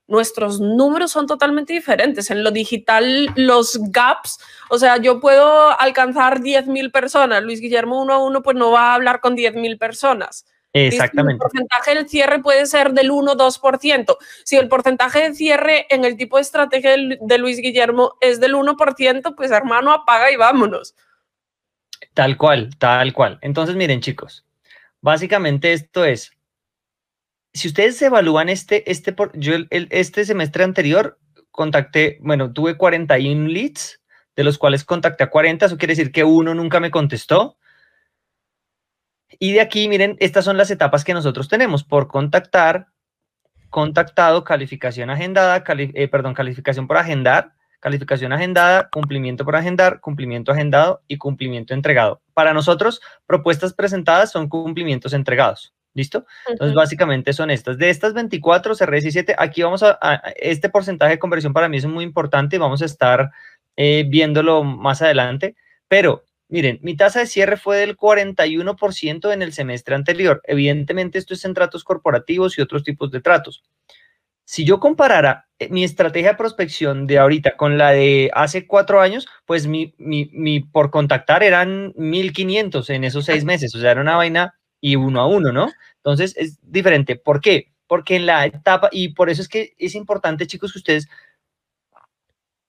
nuestros 0.09 0.61
números 0.61 1.13
son 1.13 1.29
totalmente 1.29 1.73
diferentes. 1.73 2.33
En 2.33 2.43
lo 2.43 2.51
digital, 2.51 3.29
los 3.37 3.79
gaps, 3.93 4.41
o 4.69 4.77
sea, 4.77 4.97
yo 4.97 5.21
puedo 5.21 5.81
alcanzar 5.81 6.41
10.000 6.41 6.91
personas, 6.91 7.43
Luis 7.45 7.61
Guillermo 7.61 8.03
uno 8.03 8.15
a 8.15 8.19
uno, 8.19 8.43
pues 8.43 8.57
no 8.57 8.73
va 8.73 8.91
a 8.91 8.95
hablar 8.95 9.21
con 9.21 9.37
10.000 9.37 9.79
personas. 9.79 10.45
¿Listo? 10.45 10.61
El 10.73 10.93
Exactamente. 10.93 11.41
porcentaje 11.41 11.95
del 11.95 12.09
cierre 12.09 12.39
puede 12.41 12.67
ser 12.67 12.93
del 12.93 13.11
1 13.11 13.33
o 13.33 13.37
2%. 13.37 14.17
Si 14.45 14.57
el 14.57 14.69
porcentaje 14.69 15.29
de 15.29 15.35
cierre 15.35 15.87
en 15.91 16.05
el 16.05 16.17
tipo 16.17 16.37
de 16.37 16.43
estrategia 16.43 16.93
de 17.21 17.39
Luis 17.39 17.59
Guillermo 17.59 18.15
es 18.21 18.41
del 18.41 18.55
1%, 18.55 19.35
pues 19.37 19.51
hermano, 19.51 19.93
apaga 19.93 20.31
y 20.31 20.37
vámonos. 20.37 20.95
Tal 22.15 22.37
cual, 22.37 22.71
tal 22.79 23.13
cual. 23.13 23.39
Entonces, 23.43 23.75
miren, 23.77 24.01
chicos, 24.01 24.45
básicamente 25.01 25.73
esto 25.73 26.05
es, 26.05 26.33
si 27.53 27.69
ustedes 27.69 28.01
evalúan 28.03 28.49
este, 28.49 28.91
este, 28.91 29.13
por, 29.13 29.37
yo 29.39 29.55
el- 29.55 29.89
este 29.91 30.25
semestre 30.25 30.65
anterior 30.65 31.19
contacté, 31.51 32.19
bueno, 32.21 32.53
tuve 32.53 32.77
41 32.77 33.49
leads, 33.49 34.01
de 34.37 34.45
los 34.45 34.59
cuales 34.59 34.85
contacté 34.85 35.25
a 35.25 35.31
40, 35.31 35.67
eso 35.67 35.77
quiere 35.79 35.93
decir 35.93 36.13
que 36.13 36.25
uno 36.25 36.55
nunca 36.55 36.81
me 36.81 36.91
contestó. 36.91 37.57
Y 39.39 39.53
de 39.53 39.61
aquí, 39.61 39.89
miren, 39.89 40.17
estas 40.21 40.45
son 40.45 40.57
las 40.57 40.71
etapas 40.71 41.05
que 41.05 41.15
nosotros 41.15 41.49
tenemos 41.49 41.85
por 41.85 42.09
contactar, 42.09 42.89
contactado, 43.71 44.45
calificación 44.45 45.11
agendada, 45.11 45.65
eh, 45.79 46.09
perdón, 46.09 46.35
calificación 46.35 46.87
por 46.87 46.99
agendar, 46.99 47.55
calificación 47.81 48.33
agendada, 48.33 48.89
cumplimiento 48.91 49.45
por 49.45 49.57
agendar, 49.57 50.01
cumplimiento 50.01 50.53
agendado 50.53 51.03
y 51.09 51.17
cumplimiento 51.19 51.75
entregado. 51.75 52.21
Para 52.35 52.53
nosotros, 52.55 53.01
propuestas 53.27 53.73
presentadas 53.75 54.31
son 54.31 54.49
cumplimientos 54.49 55.13
entregados. 55.13 55.75
¿Listo? 55.93 56.25
Entonces, 56.47 56.75
básicamente 56.77 57.33
son 57.33 57.51
estas. 57.51 57.77
De 57.77 57.91
estas 57.91 58.15
24, 58.15 58.77
cerré 58.77 58.99
17. 59.01 59.35
Aquí 59.37 59.63
vamos 59.63 59.83
a, 59.83 59.99
a- 60.01 60.23
este 60.37 60.69
porcentaje 60.69 61.15
de 61.15 61.19
conversión 61.19 61.53
para 61.53 61.69
mí 61.69 61.79
es 61.79 61.87
muy 61.87 62.05
importante 62.05 62.55
y 62.55 62.59
vamos 62.61 62.81
a 62.81 62.85
estar 62.85 63.31
eh, 63.77 64.05
viéndolo 64.09 64.63
más 64.63 65.03
adelante. 65.03 65.57
Pero, 65.89 66.23
miren, 66.49 66.79
mi 66.83 66.97
tasa 66.97 67.19
de 67.19 67.27
cierre 67.27 67.57
fue 67.57 67.77
del 67.79 67.97
41% 67.97 69.33
en 69.33 69.43
el 69.43 69.53
semestre 69.53 69.95
anterior. 69.97 70.41
Evidentemente, 70.45 71.19
esto 71.19 71.35
es 71.35 71.45
en 71.45 71.55
tratos 71.55 71.83
corporativos 71.83 72.57
y 72.57 72.63
otros 72.63 72.85
tipos 72.85 73.11
de 73.11 73.21
tratos. 73.21 73.65
Si 74.51 74.65
yo 74.65 74.81
comparara 74.81 75.47
eh, 75.61 75.69
mi 75.69 75.85
estrategia 75.85 76.31
de 76.31 76.37
prospección 76.37 77.07
de 77.07 77.21
ahorita 77.21 77.57
con 77.57 77.79
la 77.79 77.93
de 77.93 78.33
hace 78.35 78.67
cuatro 78.67 79.01
años, 79.01 79.29
pues 79.47 79.69
mi, 79.69 79.95
mi, 79.97 80.29
mi 80.33 80.59
por 80.59 80.91
contactar 80.91 81.45
eran 81.45 81.93
1500 81.95 82.91
en 82.91 83.05
esos 83.05 83.27
seis 83.27 83.45
meses. 83.45 83.73
O 83.77 83.79
sea, 83.79 83.93
era 83.93 84.01
una 84.01 84.17
vaina 84.17 84.59
y 84.81 84.97
uno 84.97 85.21
a 85.21 85.29
uno, 85.29 85.53
¿no? 85.53 85.71
Entonces 85.99 86.35
es 86.37 86.59
diferente. 86.63 87.15
¿Por 87.15 87.41
qué? 87.41 87.73
Porque 87.87 88.17
en 88.17 88.27
la 88.27 88.45
etapa, 88.45 88.89
y 88.91 89.11
por 89.11 89.31
eso 89.31 89.41
es 89.41 89.49
que 89.49 89.77
es 89.79 89.95
importante, 89.95 90.49
chicos, 90.49 90.73
que 90.73 90.81
ustedes, 90.81 91.09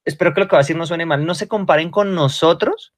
espero 0.06 0.36
que 0.36 0.42
lo 0.42 0.48
que 0.48 0.56
va 0.56 0.60
a 0.60 0.62
decir 0.62 0.78
no 0.78 0.86
suene 0.86 1.08
mal, 1.08 1.26
no 1.26 1.34
se 1.34 1.48
comparen 1.48 1.90
con 1.90 2.14
nosotros, 2.14 2.94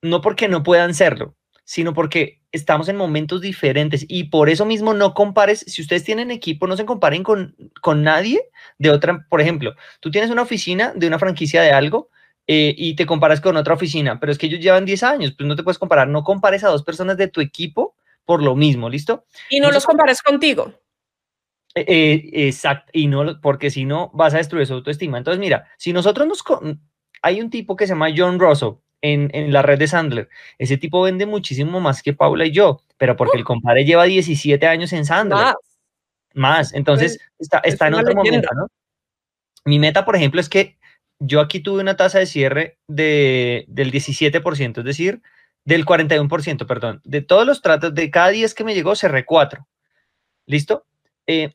no 0.00 0.22
porque 0.22 0.48
no 0.48 0.62
puedan 0.62 0.94
serlo, 0.94 1.36
sino 1.70 1.94
porque 1.94 2.40
estamos 2.50 2.88
en 2.88 2.96
momentos 2.96 3.40
diferentes 3.40 4.04
y 4.08 4.24
por 4.24 4.50
eso 4.50 4.66
mismo 4.66 4.92
no 4.92 5.14
compares, 5.14 5.60
si 5.68 5.82
ustedes 5.82 6.02
tienen 6.02 6.32
equipo, 6.32 6.66
no 6.66 6.76
se 6.76 6.84
comparen 6.84 7.22
con, 7.22 7.54
con 7.80 8.02
nadie 8.02 8.42
de 8.78 8.90
otra, 8.90 9.24
por 9.30 9.40
ejemplo, 9.40 9.76
tú 10.00 10.10
tienes 10.10 10.32
una 10.32 10.42
oficina 10.42 10.92
de 10.96 11.06
una 11.06 11.20
franquicia 11.20 11.62
de 11.62 11.70
algo 11.70 12.10
eh, 12.48 12.74
y 12.76 12.96
te 12.96 13.06
comparas 13.06 13.40
con 13.40 13.56
otra 13.56 13.74
oficina, 13.74 14.18
pero 14.18 14.32
es 14.32 14.38
que 14.38 14.46
ellos 14.46 14.58
llevan 14.58 14.84
10 14.84 15.04
años, 15.04 15.32
pues 15.38 15.46
no 15.46 15.54
te 15.54 15.62
puedes 15.62 15.78
comparar, 15.78 16.08
no 16.08 16.24
compares 16.24 16.64
a 16.64 16.70
dos 16.70 16.82
personas 16.82 17.16
de 17.16 17.28
tu 17.28 17.40
equipo 17.40 17.94
por 18.24 18.42
lo 18.42 18.56
mismo, 18.56 18.90
¿listo? 18.90 19.26
Y 19.48 19.60
no 19.60 19.68
Entonces- 19.68 19.74
los 19.74 19.86
compares 19.86 20.22
contigo. 20.22 20.74
Eh, 21.76 21.84
eh, 21.86 22.48
exacto, 22.48 22.90
y 22.92 23.06
no, 23.06 23.40
porque 23.40 23.70
si 23.70 23.84
no 23.84 24.10
vas 24.12 24.34
a 24.34 24.38
destruir 24.38 24.66
su 24.66 24.74
autoestima. 24.74 25.18
Entonces, 25.18 25.38
mira, 25.38 25.68
si 25.78 25.92
nosotros 25.92 26.26
nos... 26.26 26.42
Hay 27.22 27.40
un 27.40 27.48
tipo 27.48 27.76
que 27.76 27.86
se 27.86 27.92
llama 27.92 28.08
John 28.16 28.40
Russell 28.40 28.70
en, 29.02 29.30
en 29.32 29.52
la 29.52 29.62
red 29.62 29.78
de 29.78 29.88
Sandler. 29.88 30.28
Ese 30.58 30.76
tipo 30.76 31.02
vende 31.02 31.26
muchísimo 31.26 31.80
más 31.80 32.02
que 32.02 32.12
Paula 32.12 32.46
y 32.46 32.52
yo, 32.52 32.82
pero 32.96 33.16
porque 33.16 33.38
el 33.38 33.44
compadre 33.44 33.84
lleva 33.84 34.04
17 34.04 34.66
años 34.66 34.92
en 34.92 35.04
Sandler. 35.04 35.38
Más. 35.38 35.54
Más. 36.34 36.74
Entonces, 36.74 37.18
está, 37.38 37.58
es 37.58 37.74
está 37.74 37.88
en 37.88 37.94
otro 37.94 38.08
leyenda. 38.08 38.48
momento, 38.48 38.48
¿no? 38.54 38.66
Mi 39.64 39.78
meta, 39.78 40.04
por 40.04 40.16
ejemplo, 40.16 40.40
es 40.40 40.48
que 40.48 40.78
yo 41.18 41.40
aquí 41.40 41.60
tuve 41.60 41.82
una 41.82 41.96
tasa 41.96 42.18
de 42.18 42.26
cierre 42.26 42.78
de, 42.88 43.64
del 43.68 43.92
17%, 43.92 44.78
es 44.78 44.84
decir, 44.84 45.22
del 45.64 45.84
41%, 45.84 46.66
perdón. 46.66 47.00
De 47.04 47.20
todos 47.20 47.46
los 47.46 47.60
tratos, 47.60 47.94
de 47.94 48.10
cada 48.10 48.28
10 48.30 48.54
que 48.54 48.64
me 48.64 48.74
llegó, 48.74 48.96
cerré 48.96 49.24
4. 49.24 49.66
¿Listo? 50.46 50.86
Eh, 51.26 51.54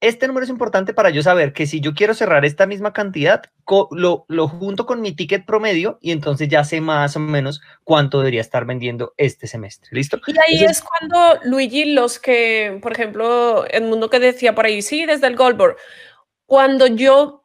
este 0.00 0.28
número 0.28 0.44
es 0.44 0.50
importante 0.50 0.94
para 0.94 1.10
yo 1.10 1.22
saber 1.22 1.52
que 1.52 1.66
si 1.66 1.80
yo 1.80 1.92
quiero 1.94 2.14
cerrar 2.14 2.44
esta 2.44 2.66
misma 2.66 2.92
cantidad, 2.92 3.42
lo, 3.90 4.24
lo 4.28 4.48
junto 4.48 4.86
con 4.86 5.00
mi 5.00 5.12
ticket 5.12 5.44
promedio 5.44 5.98
y 6.00 6.12
entonces 6.12 6.48
ya 6.48 6.62
sé 6.64 6.80
más 6.80 7.16
o 7.16 7.20
menos 7.20 7.60
cuánto 7.84 8.18
debería 8.18 8.40
estar 8.40 8.64
vendiendo 8.64 9.12
este 9.16 9.46
semestre. 9.48 9.90
¿Listo? 9.92 10.18
Y 10.26 10.32
ahí 10.38 10.58
Entonces- 10.60 10.78
es 10.78 10.82
cuando, 10.84 11.40
Luigi, 11.44 11.86
los 11.94 12.18
que, 12.18 12.78
por 12.80 12.92
ejemplo, 12.92 13.66
el 13.66 13.84
mundo 13.84 14.08
que 14.08 14.20
decía 14.20 14.54
por 14.54 14.66
ahí, 14.66 14.82
sí, 14.82 15.04
desde 15.04 15.26
el 15.26 15.36
Goldberg, 15.36 15.76
cuando 16.46 16.86
yo 16.86 17.44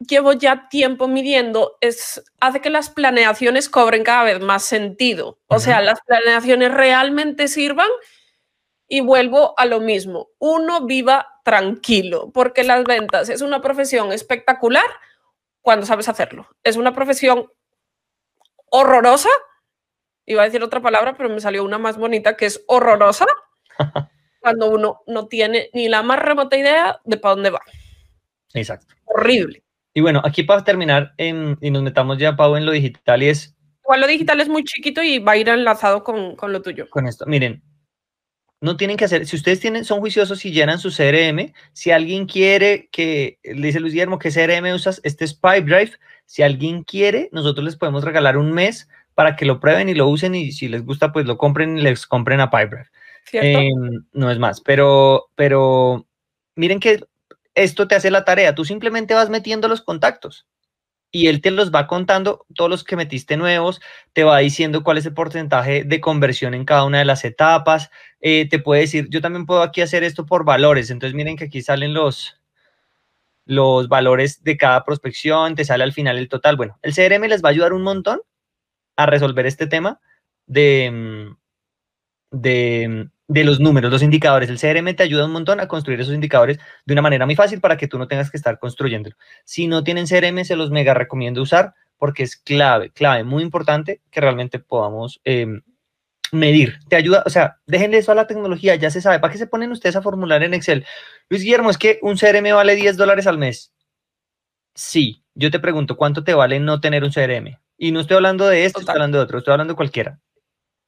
llevo 0.00 0.32
ya 0.32 0.68
tiempo 0.68 1.06
midiendo, 1.06 1.76
es, 1.80 2.22
hace 2.40 2.60
que 2.60 2.70
las 2.70 2.90
planeaciones 2.90 3.68
cobren 3.68 4.02
cada 4.02 4.24
vez 4.24 4.40
más 4.40 4.64
sentido. 4.64 5.38
O 5.46 5.60
sea, 5.60 5.76
Ujú. 5.76 5.84
las 5.86 6.00
planeaciones 6.02 6.74
realmente 6.74 7.46
sirvan 7.48 7.88
y 8.88 9.00
vuelvo 9.00 9.54
a 9.56 9.64
lo 9.64 9.80
mismo. 9.80 10.28
Uno 10.38 10.84
viva 10.84 11.28
tranquilo, 11.44 12.32
porque 12.34 12.64
las 12.64 12.82
ventas 12.84 13.28
es 13.28 13.42
una 13.42 13.62
profesión 13.62 14.12
espectacular 14.12 14.86
cuando 15.60 15.86
sabes 15.86 16.08
hacerlo. 16.08 16.48
Es 16.64 16.76
una 16.76 16.92
profesión 16.92 17.52
horrorosa. 18.70 19.28
Iba 20.26 20.42
a 20.42 20.46
decir 20.46 20.62
otra 20.62 20.80
palabra, 20.80 21.14
pero 21.16 21.28
me 21.28 21.40
salió 21.40 21.62
una 21.62 21.78
más 21.78 21.96
bonita 21.96 22.36
que 22.36 22.46
es 22.46 22.64
horrorosa 22.66 23.26
cuando 24.40 24.70
uno 24.70 25.02
no 25.06 25.28
tiene 25.28 25.70
ni 25.72 25.88
la 25.88 26.02
más 26.02 26.18
remota 26.18 26.56
idea 26.56 27.00
de 27.04 27.18
para 27.18 27.36
dónde 27.36 27.50
va. 27.50 27.60
Exacto. 28.54 28.94
Horrible. 29.04 29.62
Y 29.92 30.00
bueno, 30.00 30.20
aquí 30.24 30.42
para 30.42 30.64
terminar, 30.64 31.14
y 31.18 31.32
nos 31.32 31.82
metamos 31.82 32.18
ya, 32.18 32.34
Pau, 32.34 32.56
en 32.56 32.66
lo 32.66 32.72
digital 32.72 33.22
y 33.22 33.28
es 33.28 33.54
Igual 33.84 34.00
lo 34.00 34.06
digital 34.06 34.40
es 34.40 34.48
muy 34.48 34.64
chiquito 34.64 35.02
y 35.02 35.18
va 35.18 35.32
a 35.32 35.36
ir 35.36 35.48
enlazado 35.50 36.02
con, 36.02 36.36
con 36.36 36.52
lo 36.54 36.62
tuyo. 36.62 36.88
con 36.88 37.06
esto. 37.06 37.26
Miren, 37.26 37.62
no 38.64 38.78
tienen 38.78 38.96
que 38.96 39.04
hacer, 39.04 39.26
si 39.26 39.36
ustedes 39.36 39.60
tienen, 39.60 39.84
son 39.84 40.00
juiciosos 40.00 40.42
y 40.46 40.50
llenan 40.50 40.78
su 40.78 40.90
CRM, 40.90 41.52
si 41.74 41.90
alguien 41.90 42.26
quiere 42.26 42.88
que, 42.90 43.38
le 43.44 43.66
dice 43.66 43.78
Luis 43.78 43.92
Guillermo, 43.92 44.18
¿qué 44.18 44.30
CRM 44.30 44.74
usas? 44.74 45.02
Este 45.04 45.26
es 45.26 45.34
Pipedrive. 45.34 45.92
Si 46.24 46.42
alguien 46.42 46.82
quiere, 46.82 47.28
nosotros 47.30 47.62
les 47.62 47.76
podemos 47.76 48.04
regalar 48.04 48.38
un 48.38 48.52
mes 48.52 48.88
para 49.14 49.36
que 49.36 49.44
lo 49.44 49.60
prueben 49.60 49.90
y 49.90 49.94
lo 49.94 50.08
usen 50.08 50.34
y 50.34 50.50
si 50.52 50.68
les 50.68 50.82
gusta, 50.82 51.12
pues 51.12 51.26
lo 51.26 51.36
compren 51.36 51.76
y 51.76 51.82
les 51.82 52.06
compren 52.06 52.40
a 52.40 52.50
Pipedrive. 52.50 52.88
Em, 53.32 54.06
no 54.12 54.30
es 54.30 54.38
más, 54.38 54.62
pero, 54.62 55.26
pero 55.34 56.06
miren 56.56 56.80
que 56.80 57.04
esto 57.54 57.86
te 57.86 57.96
hace 57.96 58.10
la 58.10 58.24
tarea. 58.24 58.54
Tú 58.54 58.64
simplemente 58.64 59.12
vas 59.12 59.28
metiendo 59.28 59.68
los 59.68 59.82
contactos 59.82 60.46
y 61.14 61.28
él 61.28 61.40
te 61.40 61.52
los 61.52 61.70
va 61.70 61.86
contando, 61.86 62.44
todos 62.56 62.68
los 62.68 62.82
que 62.82 62.96
metiste 62.96 63.36
nuevos, 63.36 63.80
te 64.12 64.24
va 64.24 64.38
diciendo 64.38 64.82
cuál 64.82 64.98
es 64.98 65.06
el 65.06 65.14
porcentaje 65.14 65.84
de 65.84 66.00
conversión 66.00 66.54
en 66.54 66.64
cada 66.64 66.84
una 66.84 66.98
de 66.98 67.04
las 67.04 67.24
etapas. 67.24 67.90
eh, 68.20 68.48
te 68.48 68.58
puede 68.58 68.80
decir, 68.80 69.06
yo 69.10 69.20
también 69.20 69.46
puedo 69.46 69.62
aquí 69.62 69.80
hacer 69.80 70.02
esto 70.02 70.26
por 70.26 70.44
valores. 70.44 70.90
Entonces 70.90 71.14
miren 71.14 71.36
que 71.36 71.44
aquí 71.44 71.62
salen 71.62 71.94
los, 71.94 72.40
los 73.46 73.88
valores 73.88 74.42
de 74.42 74.56
cada 74.56 74.84
prospección, 74.84 75.54
te 75.54 75.64
sale 75.64 75.84
al 75.84 75.92
final 75.92 76.18
el 76.18 76.28
total. 76.28 76.56
Bueno, 76.56 76.80
el 76.82 76.94
CRM 76.94 77.28
les 77.28 77.44
va 77.44 77.50
a 77.50 77.52
ayudar 77.52 77.74
un 77.74 77.82
montón 77.82 78.20
a 78.96 79.06
resolver 79.06 79.46
este 79.46 79.68
tema 79.68 80.00
de, 80.46 80.90
mm, 80.90 81.36
de, 82.32 83.10
de 83.26 83.44
los 83.44 83.60
números, 83.60 83.90
los 83.90 84.02
indicadores. 84.02 84.50
El 84.50 84.58
CRM 84.58 84.94
te 84.94 85.02
ayuda 85.02 85.26
un 85.26 85.32
montón 85.32 85.60
a 85.60 85.68
construir 85.68 86.00
esos 86.00 86.14
indicadores 86.14 86.58
de 86.84 86.92
una 86.92 87.02
manera 87.02 87.26
muy 87.26 87.34
fácil 87.34 87.60
para 87.60 87.76
que 87.76 87.88
tú 87.88 87.98
no 87.98 88.08
tengas 88.08 88.30
que 88.30 88.36
estar 88.36 88.58
construyéndolo. 88.58 89.16
Si 89.44 89.66
no 89.66 89.82
tienen 89.82 90.06
CRM, 90.06 90.44
se 90.44 90.56
los 90.56 90.70
mega 90.70 90.94
recomiendo 90.94 91.42
usar 91.42 91.74
porque 91.96 92.22
es 92.22 92.36
clave, 92.36 92.90
clave, 92.90 93.24
muy 93.24 93.42
importante 93.42 94.02
que 94.10 94.20
realmente 94.20 94.58
podamos 94.58 95.20
em, 95.24 95.62
medir. 96.32 96.78
Te 96.88 96.96
ayuda, 96.96 97.22
o 97.24 97.30
sea, 97.30 97.58
déjenle 97.66 97.98
eso 97.98 98.12
a 98.12 98.14
la 98.14 98.26
tecnología, 98.26 98.74
ya 98.74 98.90
se 98.90 99.00
sabe. 99.00 99.20
¿Para 99.20 99.32
qué 99.32 99.38
se 99.38 99.46
ponen 99.46 99.72
ustedes 99.72 99.96
a 99.96 100.02
formular 100.02 100.42
en 100.42 100.54
Excel? 100.54 100.84
Luis 101.30 101.42
Guillermo, 101.42 101.70
es 101.70 101.78
que 101.78 101.98
un 102.02 102.16
CRM 102.16 102.52
vale 102.52 102.74
10 102.74 102.96
dólares 102.96 103.26
al 103.26 103.38
mes. 103.38 103.72
Sí, 104.74 105.22
yo 105.34 105.50
te 105.50 105.60
pregunto, 105.60 105.96
¿cuánto 105.96 106.24
te 106.24 106.34
vale 106.34 106.60
no 106.60 106.80
tener 106.80 107.04
un 107.04 107.12
CRM? 107.12 107.58
Y 107.78 107.92
no 107.92 108.00
estoy 108.00 108.16
hablando 108.16 108.46
de 108.46 108.64
esto, 108.64 108.80
estoy 108.80 108.92
hablando 108.92 109.18
de 109.18 109.24
otro, 109.24 109.38
estoy 109.38 109.52
hablando 109.52 109.72
de 109.72 109.76
cualquiera. 109.76 110.20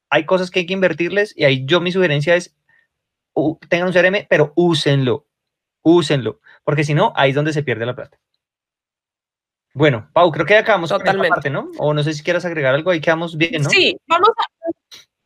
Hay 0.09 0.25
cosas 0.25 0.51
que 0.51 0.59
hay 0.59 0.65
que 0.65 0.73
invertirles 0.73 1.33
y 1.37 1.45
ahí 1.45 1.65
yo 1.65 1.81
mi 1.81 1.91
sugerencia 1.91 2.35
es, 2.35 2.55
tengan 3.69 3.87
un 3.87 3.93
CRM, 3.93 4.27
pero 4.29 4.53
úsenlo, 4.55 5.27
úsenlo, 5.81 6.39
porque 6.63 6.83
si 6.83 6.93
no, 6.93 7.13
ahí 7.15 7.29
es 7.29 7.35
donde 7.35 7.53
se 7.53 7.63
pierde 7.63 7.85
la 7.85 7.95
plata. 7.95 8.17
Bueno, 9.73 10.09
Pau, 10.11 10.31
creo 10.31 10.45
que 10.45 10.55
ya 10.55 10.61
acabamos 10.61 10.89
Totalmente. 10.89 11.27
con 11.27 11.35
parte, 11.35 11.49
¿no? 11.49 11.69
O 11.77 11.93
no 11.93 12.01
sé 12.01 12.13
si 12.13 12.23
quieras 12.23 12.45
agregar 12.45 12.73
algo, 12.73 12.89
ahí 12.89 12.99
quedamos 12.99 13.37
bien, 13.37 13.61
¿no? 13.61 13.69
Sí, 13.69 13.95
vamos 14.07 14.29
a... 14.29 14.69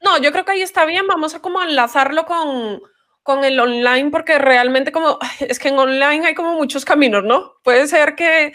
No, 0.04 0.22
yo 0.22 0.32
creo 0.32 0.44
que 0.44 0.52
ahí 0.52 0.62
está 0.62 0.84
bien, 0.86 1.08
vamos 1.08 1.36
a 1.36 1.42
como 1.42 1.62
enlazarlo 1.62 2.26
con, 2.26 2.82
con 3.24 3.46
el 3.46 3.60
online, 3.60 4.10
porque 4.10 4.40
realmente 4.40 4.92
como, 4.92 5.20
es 5.40 5.60
que 5.60 5.70
en 5.70 5.80
online 5.80 6.28
hay 6.28 6.36
como 6.36 6.56
muchos 6.56 6.84
caminos, 6.86 7.24
¿no? 7.24 7.54
Puede 7.64 7.88
ser 7.88 8.16
que 8.16 8.54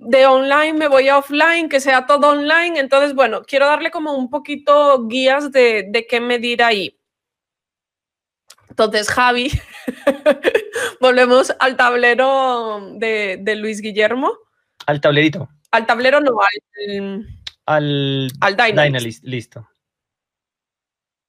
de 0.00 0.26
online 0.26 0.72
me 0.72 0.88
voy 0.88 1.08
a 1.08 1.18
offline, 1.18 1.68
que 1.68 1.80
sea 1.80 2.06
todo 2.06 2.30
online. 2.30 2.78
Entonces, 2.78 3.14
bueno, 3.14 3.42
quiero 3.42 3.66
darle 3.66 3.90
como 3.90 4.14
un 4.14 4.30
poquito 4.30 5.06
guías 5.06 5.52
de, 5.52 5.86
de 5.88 6.06
qué 6.06 6.20
medir 6.20 6.62
ahí. 6.62 6.98
Entonces, 8.70 9.10
Javi, 9.10 9.50
volvemos 11.00 11.52
al 11.58 11.76
tablero 11.76 12.94
de, 12.94 13.38
de, 13.40 13.56
Luis 13.56 13.82
Guillermo. 13.82 14.32
Al 14.86 15.00
tablerito. 15.00 15.48
Al 15.70 15.86
tablero 15.86 16.20
no, 16.20 16.32
al... 16.40 17.26
Al, 17.66 18.28
al 18.40 18.56
Dynalist. 18.56 19.22
Listo. 19.24 19.68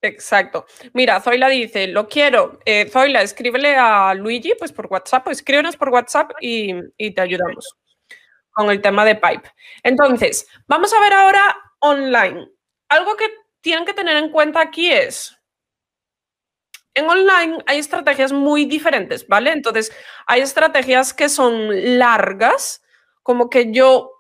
Exacto. 0.02 0.66
Mira, 0.94 1.20
Zoila 1.20 1.50
dice, 1.50 1.88
lo 1.88 2.08
quiero. 2.08 2.60
Eh, 2.66 2.90
Zoila, 2.90 3.22
escríbele 3.22 3.76
a 3.76 4.14
Luigi, 4.16 4.54
pues 4.58 4.72
por 4.72 4.88
WhatsApp, 4.88 5.28
escríbenos 5.28 5.76
por 5.76 5.90
WhatsApp 5.90 6.32
y, 6.42 6.74
y 6.98 7.12
te 7.12 7.22
ayudamos 7.22 7.76
con 8.52 8.70
el 8.70 8.82
tema 8.82 9.06
de 9.06 9.16
Pipe. 9.16 9.50
Entonces, 9.84 10.48
vamos 10.68 10.94
a 10.94 11.00
ver 11.00 11.14
ahora 11.14 11.56
online. 11.80 12.50
Algo 12.90 13.16
que 13.16 13.30
tienen 13.62 13.86
que 13.86 13.94
tener 13.94 14.18
en 14.18 14.32
cuenta 14.32 14.62
aquí 14.62 14.92
es, 14.92 15.38
en 16.94 17.10
online 17.10 17.60
hay 17.68 17.80
estrategias 17.80 18.34
muy 18.34 18.66
diferentes, 18.66 19.28
¿vale? 19.28 19.52
Entonces, 19.52 19.92
hay 20.28 20.42
estrategias 20.42 21.14
que 21.14 21.30
son 21.30 21.98
largas, 21.98 22.84
como 23.24 23.50
que 23.50 23.72
yo 23.72 24.11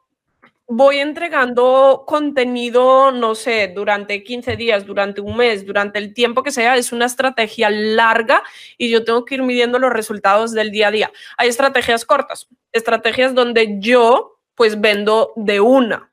voy 0.73 0.99
entregando 0.99 2.05
contenido, 2.07 3.11
no 3.11 3.35
sé, 3.35 3.73
durante 3.75 4.23
15 4.23 4.55
días, 4.55 4.85
durante 4.85 5.19
un 5.19 5.35
mes, 5.35 5.65
durante 5.65 5.99
el 5.99 6.13
tiempo 6.13 6.43
que 6.43 6.51
sea, 6.51 6.77
es 6.77 6.93
una 6.93 7.07
estrategia 7.07 7.69
larga 7.69 8.41
y 8.77 8.89
yo 8.89 9.03
tengo 9.03 9.25
que 9.25 9.35
ir 9.35 9.43
midiendo 9.43 9.79
los 9.79 9.91
resultados 9.91 10.53
del 10.53 10.71
día 10.71 10.87
a 10.87 10.91
día. 10.91 11.11
Hay 11.37 11.49
estrategias 11.49 12.05
cortas, 12.05 12.47
estrategias 12.71 13.35
donde 13.35 13.79
yo 13.79 14.39
pues 14.55 14.79
vendo 14.79 15.33
de 15.35 15.59
una. 15.59 16.09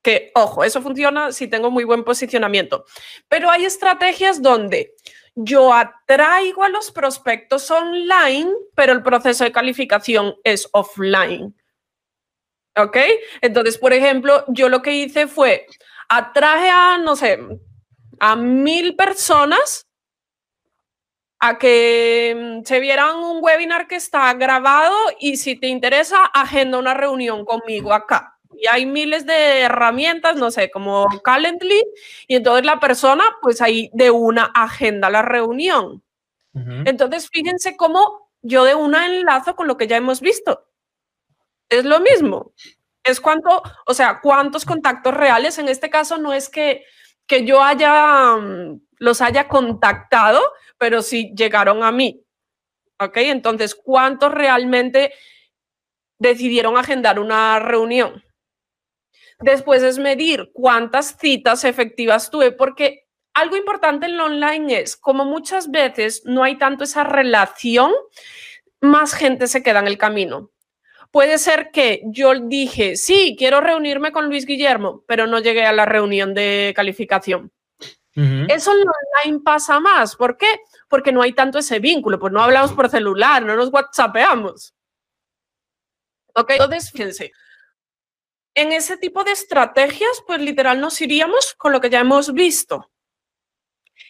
Que, 0.00 0.30
ojo, 0.36 0.62
eso 0.62 0.80
funciona 0.80 1.32
si 1.32 1.48
tengo 1.48 1.68
muy 1.72 1.82
buen 1.82 2.04
posicionamiento. 2.04 2.84
Pero 3.28 3.50
hay 3.50 3.64
estrategias 3.64 4.40
donde 4.40 4.94
yo 5.34 5.74
atraigo 5.74 6.62
a 6.62 6.68
los 6.68 6.92
prospectos 6.92 7.68
online, 7.68 8.52
pero 8.76 8.92
el 8.92 9.02
proceso 9.02 9.42
de 9.42 9.50
calificación 9.50 10.36
es 10.44 10.68
offline. 10.72 11.52
¿Ok? 12.76 12.96
Entonces, 13.40 13.76
por 13.78 13.92
ejemplo, 13.92 14.44
yo 14.48 14.68
lo 14.68 14.82
que 14.82 14.92
hice 14.92 15.26
fue, 15.26 15.66
atraje 16.08 16.70
a, 16.70 16.98
no 16.98 17.16
sé, 17.16 17.38
a 18.18 18.36
mil 18.36 18.96
personas 18.96 19.86
a 21.38 21.58
que 21.58 22.60
mm, 22.60 22.64
se 22.64 22.80
vieran 22.80 23.16
un 23.16 23.38
webinar 23.42 23.88
que 23.88 23.96
está 23.96 24.32
grabado 24.34 24.94
y 25.18 25.36
si 25.36 25.56
te 25.56 25.66
interesa, 25.66 26.24
agenda 26.26 26.78
una 26.78 26.94
reunión 26.94 27.44
conmigo 27.44 27.92
acá. 27.92 28.38
Y 28.54 28.66
hay 28.68 28.86
miles 28.86 29.26
de 29.26 29.60
herramientas, 29.60 30.36
no 30.36 30.50
sé, 30.50 30.70
como 30.70 31.06
Calendly, 31.24 31.82
y 32.28 32.36
entonces 32.36 32.64
la 32.64 32.78
persona, 32.78 33.24
pues 33.42 33.60
ahí 33.60 33.90
de 33.92 34.10
una 34.10 34.44
agenda 34.54 35.10
la 35.10 35.22
reunión. 35.22 36.02
Entonces, 36.84 37.28
fíjense 37.30 37.76
cómo 37.78 38.30
yo 38.42 38.64
de 38.64 38.74
una 38.74 39.06
enlazo 39.06 39.56
con 39.56 39.66
lo 39.66 39.78
que 39.78 39.86
ya 39.86 39.96
hemos 39.96 40.20
visto 40.20 40.66
es 41.72 41.84
lo 41.84 42.00
mismo. 42.00 42.52
Es 43.02 43.20
cuánto, 43.20 43.62
o 43.86 43.94
sea, 43.94 44.20
cuántos 44.20 44.64
contactos 44.64 45.14
reales. 45.14 45.58
En 45.58 45.68
este 45.68 45.90
caso 45.90 46.18
no 46.18 46.32
es 46.32 46.48
que, 46.48 46.84
que 47.26 47.44
yo 47.44 47.62
haya, 47.62 48.36
mm, 48.36 48.80
los 48.98 49.20
haya 49.20 49.48
contactado, 49.48 50.40
pero 50.78 51.02
sí 51.02 51.32
llegaron 51.36 51.82
a 51.82 51.90
mí. 51.90 52.22
¿Ok? 53.00 53.16
Entonces, 53.16 53.74
¿cuántos 53.74 54.32
realmente 54.32 55.12
decidieron 56.18 56.76
agendar 56.76 57.18
una 57.18 57.58
reunión? 57.58 58.22
Después 59.40 59.82
es 59.82 59.98
medir 59.98 60.50
cuántas 60.52 61.16
citas 61.18 61.64
efectivas 61.64 62.30
tuve, 62.30 62.52
porque 62.52 63.06
algo 63.34 63.56
importante 63.56 64.06
en 64.06 64.16
lo 64.16 64.26
online 64.26 64.80
es, 64.82 64.96
como 64.96 65.24
muchas 65.24 65.70
veces 65.70 66.22
no 66.26 66.44
hay 66.44 66.58
tanto 66.58 66.84
esa 66.84 67.02
relación, 67.02 67.92
más 68.80 69.14
gente 69.14 69.48
se 69.48 69.62
queda 69.62 69.80
en 69.80 69.88
el 69.88 69.98
camino 69.98 70.52
puede 71.12 71.38
ser 71.38 71.70
que 71.70 72.02
yo 72.06 72.32
dije, 72.34 72.96
sí, 72.96 73.36
quiero 73.38 73.60
reunirme 73.60 74.10
con 74.10 74.26
Luis 74.26 74.46
Guillermo, 74.46 75.04
pero 75.06 75.28
no 75.28 75.38
llegué 75.38 75.64
a 75.64 75.72
la 75.72 75.84
reunión 75.84 76.34
de 76.34 76.72
calificación. 76.74 77.52
Eso 78.14 78.72
en 78.72 78.86
online 79.24 79.42
pasa 79.42 79.80
más. 79.80 80.16
¿Por 80.16 80.36
qué? 80.36 80.60
Porque 80.88 81.12
no 81.12 81.22
hay 81.22 81.32
tanto 81.32 81.58
ese 81.58 81.78
vínculo, 81.78 82.18
pues 82.18 82.32
no 82.32 82.42
hablamos 82.42 82.72
por 82.72 82.90
celular, 82.90 83.42
no 83.42 83.56
nos 83.56 83.72
whatsappeamos. 83.72 84.74
Ok, 86.34 86.50
entonces 86.50 86.90
fíjense, 86.90 87.32
en 88.54 88.72
ese 88.72 88.96
tipo 88.98 89.24
de 89.24 89.32
estrategias, 89.32 90.22
pues 90.26 90.40
literal 90.40 90.80
nos 90.80 91.00
iríamos 91.00 91.54
con 91.54 91.72
lo 91.72 91.80
que 91.80 91.88
ya 91.88 92.00
hemos 92.00 92.34
visto. 92.34 92.90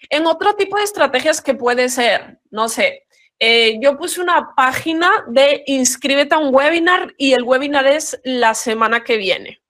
En 0.08 0.26
otro 0.26 0.54
tipo 0.54 0.76
de 0.76 0.84
estrategias 0.84 1.40
que 1.40 1.54
puede 1.54 1.88
ser, 1.88 2.40
no 2.50 2.68
sé, 2.68 3.06
eh, 3.44 3.80
yo 3.80 3.98
puse 3.98 4.20
una 4.20 4.54
página 4.54 5.24
de 5.26 5.64
inscríbete 5.66 6.32
a 6.32 6.38
un 6.38 6.54
webinar 6.54 7.12
y 7.18 7.32
el 7.32 7.42
webinar 7.42 7.84
es 7.88 8.20
la 8.22 8.54
semana 8.54 9.02
que 9.02 9.16
viene. 9.16 9.60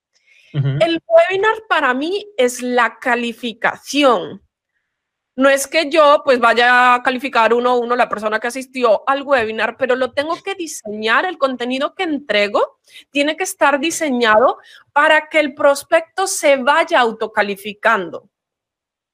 El 0.52 1.00
webinar 1.08 1.54
para 1.70 1.94
mí 1.94 2.26
es 2.36 2.60
la 2.60 2.98
calificación. 2.98 4.42
No 5.36 5.48
es 5.48 5.66
que 5.66 5.88
yo 5.88 6.20
pues 6.22 6.38
vaya 6.38 6.96
a 6.96 7.02
calificar 7.02 7.54
uno 7.54 7.70
a 7.70 7.78
uno 7.78 7.96
la 7.96 8.10
persona 8.10 8.38
que 8.38 8.48
asistió 8.48 9.08
al 9.08 9.22
webinar, 9.22 9.78
pero 9.78 9.96
lo 9.96 10.12
tengo 10.12 10.36
que 10.42 10.54
diseñar, 10.54 11.24
el 11.24 11.38
contenido 11.38 11.94
que 11.94 12.02
entrego 12.02 12.78
tiene 13.10 13.38
que 13.38 13.44
estar 13.44 13.80
diseñado 13.80 14.58
para 14.92 15.30
que 15.30 15.40
el 15.40 15.54
prospecto 15.54 16.26
se 16.26 16.58
vaya 16.58 17.00
autocalificando 17.00 18.28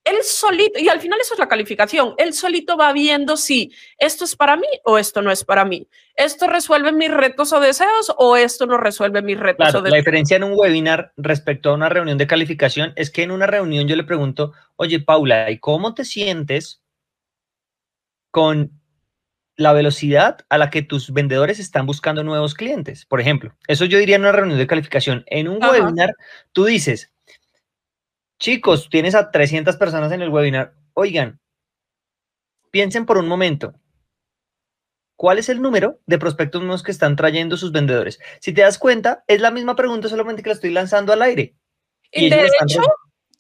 él 0.09 0.17
solito, 0.23 0.79
y 0.79 0.89
al 0.89 1.01
final 1.01 1.21
eso 1.21 1.35
es 1.35 1.41
la 1.41 1.49
calificación, 1.49 2.15
él 2.19 2.33
solito 2.33 2.77
va 2.77 2.93
viendo 2.93 3.37
si 3.37 3.73
esto 3.99 4.25
es 4.25 4.35
para 4.35 4.57
mí 4.57 4.67
o 4.85 4.99
esto 4.99 5.23
no 5.23 5.31
es 5.31 5.45
para 5.45 5.65
mí. 5.65 5.87
Esto 6.15 6.49
resuelve 6.49 6.93
mis 6.93 7.11
retos 7.11 7.53
o 7.53 7.61
deseos 7.61 8.13
o 8.17 8.37
esto 8.37 8.67
no 8.67 8.79
resuelve 8.79 9.23
mis 9.23 9.39
retos 9.39 9.69
o 9.75 9.83
deseos. 9.83 9.91
La 9.91 9.97
diferencia 9.99 10.37
en 10.37 10.45
un 10.45 10.55
webinar 10.57 11.13
respecto 11.17 11.71
a 11.71 11.75
una 11.75 11.89
reunión 11.89 12.19
de 12.19 12.27
calificación 12.27 12.93
es 12.97 13.11
que 13.11 13.23
en 13.23 13.31
una 13.31 13.47
reunión 13.47 13.87
yo 13.87 13.97
le 13.97 14.05
pregunto, 14.05 14.53
oye 14.77 15.01
Paula, 15.01 15.51
¿y 15.51 15.59
cómo 15.59 15.95
te 15.95 16.05
sientes 16.05 16.83
con 18.31 18.73
la 19.57 19.73
velocidad 19.73 20.39
a 20.49 20.59
la 20.59 20.71
que 20.71 20.83
tus 20.83 21.13
vendedores 21.13 21.59
están 21.59 21.85
buscando 21.87 22.25
nuevos 22.25 22.55
clientes? 22.55 23.05
Por 23.05 23.21
ejemplo, 23.21 23.55
eso 23.67 23.85
yo 23.85 23.99
diría 23.99 24.17
en 24.17 24.23
una 24.23 24.33
reunión 24.33 24.59
de 24.59 24.67
calificación. 24.67 25.25
En 25.27 25.49
un 25.49 25.63
webinar, 25.63 26.15
tú 26.53 26.65
dices, 26.65 27.13
Chicos, 28.39 28.89
tienes 28.91 29.15
a 29.15 29.31
300 29.31 29.77
personas 29.77 30.13
en 30.13 30.23
el 30.23 30.31
webinar. 30.31 30.75
Oigan, 30.95 31.41
piensen 32.71 33.05
por 33.05 33.19
un 33.19 33.29
momento. 33.29 33.75
¿Cuál 35.17 35.39
es 35.39 35.49
el 35.49 35.61
número 35.61 35.99
de 36.07 36.19
prospectos 36.19 36.63
nuevos 36.63 36.85
que 36.85 36.93
están 36.93 37.17
trayendo 37.17 37.57
sus 37.57 37.73
vendedores? 37.73 38.21
Si 38.41 38.53
te 38.53 38.63
das 38.63 38.79
cuenta, 38.79 39.25
es 39.27 39.41
la 39.41 39.51
misma 39.51 39.75
pregunta, 39.75 40.09
solamente 40.09 40.43
que 40.43 40.51
la 40.51 40.55
estoy 40.55 40.71
lanzando 40.71 41.13
al 41.13 41.23
aire. 41.23 41.57
Y, 42.13 42.31
de 42.31 42.47
hecho, 42.47 42.83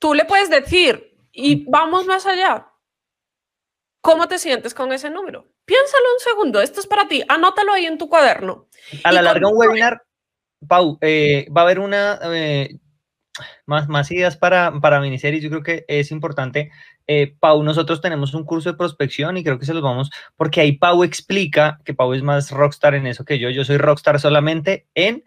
tú 0.00 0.12
le 0.12 0.24
puedes 0.24 0.50
decir, 0.50 1.16
y 1.30 1.64
vamos 1.70 2.04
más 2.06 2.26
allá. 2.26 2.66
¿Cómo 4.00 4.26
te 4.26 4.38
sientes 4.38 4.74
con 4.74 4.92
ese 4.92 5.08
número? 5.08 5.46
Piénsalo 5.64 6.04
un 6.14 6.20
segundo, 6.20 6.60
esto 6.60 6.80
es 6.80 6.86
para 6.88 7.06
ti, 7.06 7.22
anótalo 7.28 7.72
ahí 7.72 7.86
en 7.86 7.98
tu 7.98 8.08
cuaderno. 8.08 8.68
A 9.04 9.12
la 9.12 9.22
larga, 9.22 9.48
un 9.48 9.56
webinar, 9.56 10.02
Pau, 10.66 10.98
eh, 11.00 11.46
va 11.56 11.60
a 11.60 11.64
haber 11.64 11.78
una, 11.78 12.18
eh, 12.34 12.80
más, 13.66 13.88
más 13.88 14.10
ideas 14.10 14.36
para, 14.36 14.72
para 14.80 15.00
miniseries. 15.00 15.42
Yo 15.42 15.50
creo 15.50 15.62
que 15.62 15.84
es 15.88 16.10
importante. 16.10 16.70
Eh, 17.06 17.34
Pau, 17.40 17.62
nosotros 17.62 18.00
tenemos 18.00 18.34
un 18.34 18.44
curso 18.44 18.70
de 18.70 18.76
prospección 18.76 19.36
y 19.36 19.44
creo 19.44 19.58
que 19.58 19.66
se 19.66 19.74
los 19.74 19.82
vamos, 19.82 20.10
porque 20.36 20.60
ahí 20.60 20.72
Pau 20.72 21.04
explica 21.04 21.80
que 21.84 21.94
Pau 21.94 22.12
es 22.12 22.22
más 22.22 22.50
rockstar 22.50 22.94
en 22.94 23.06
eso 23.06 23.24
que 23.24 23.38
yo. 23.38 23.50
Yo 23.50 23.64
soy 23.64 23.78
rockstar 23.78 24.20
solamente 24.20 24.86
en 24.94 25.24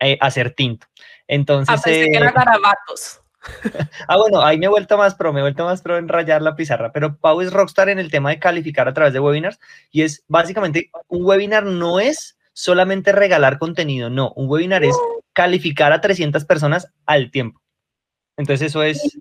eh, 0.00 0.18
hacer 0.20 0.52
tinto. 0.52 0.86
Entonces. 1.28 1.74
Ah, 1.78 1.82
pensé 1.82 2.10
que 2.10 2.16
era 2.16 2.32
garabatos. 2.32 3.20
ah, 4.08 4.16
bueno, 4.16 4.42
ahí 4.42 4.58
me 4.58 4.66
he 4.66 4.68
vuelto 4.68 4.98
más 4.98 5.14
pro, 5.14 5.32
me 5.32 5.40
he 5.40 5.42
vuelto 5.42 5.64
más 5.64 5.82
pro 5.82 5.96
en 5.96 6.08
rayar 6.08 6.42
la 6.42 6.56
pizarra, 6.56 6.92
pero 6.92 7.16
Pau 7.16 7.40
es 7.40 7.52
rockstar 7.52 7.88
en 7.88 7.98
el 7.98 8.10
tema 8.10 8.30
de 8.30 8.38
calificar 8.38 8.88
a 8.88 8.94
través 8.94 9.12
de 9.12 9.20
webinars 9.20 9.58
y 9.90 10.02
es 10.02 10.24
básicamente 10.28 10.90
un 11.08 11.24
webinar 11.24 11.64
no 11.64 12.00
es 12.00 12.38
solamente 12.52 13.12
regalar 13.12 13.58
contenido, 13.58 14.10
no, 14.10 14.32
un 14.36 14.48
webinar 14.48 14.84
es 14.84 14.96
calificar 15.32 15.92
a 15.92 16.00
300 16.00 16.44
personas 16.44 16.88
al 17.06 17.30
tiempo. 17.30 17.60
Entonces 18.36 18.68
eso 18.68 18.82
es... 18.82 19.18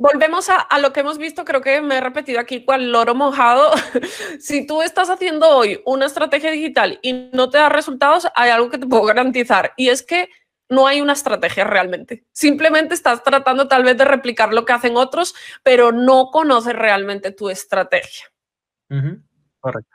Volvemos 0.00 0.48
a, 0.48 0.60
a, 0.60 0.78
lo 0.78 0.92
que 0.92 1.00
hemos 1.00 1.18
visto, 1.18 1.44
creo 1.44 1.60
que 1.60 1.80
me 1.80 1.96
he 1.96 2.00
repetido 2.00 2.38
aquí 2.38 2.64
cual 2.64 2.92
loro 2.92 3.16
mojado. 3.16 3.72
si 4.38 4.64
tú 4.64 4.80
estás 4.80 5.10
haciendo 5.10 5.48
hoy 5.48 5.82
una 5.84 6.06
estrategia 6.06 6.52
digital 6.52 7.00
y 7.02 7.30
no 7.32 7.50
te 7.50 7.58
da 7.58 7.68
resultados, 7.68 8.28
hay 8.36 8.50
algo 8.50 8.70
que 8.70 8.78
te 8.78 8.86
puedo 8.86 9.02
garantizar 9.02 9.72
y 9.76 9.88
es 9.88 10.04
que 10.04 10.28
no 10.68 10.86
hay 10.86 11.00
una 11.00 11.14
estrategia 11.14 11.64
realmente. 11.64 12.24
Simplemente 12.32 12.94
estás 12.94 13.22
tratando 13.22 13.68
tal 13.68 13.84
vez 13.84 13.96
de 13.96 14.04
replicar 14.04 14.52
lo 14.52 14.64
que 14.64 14.72
hacen 14.72 14.96
otros, 14.96 15.34
pero 15.62 15.92
no 15.92 16.30
conoces 16.30 16.74
realmente 16.74 17.32
tu 17.32 17.48
estrategia. 17.50 18.26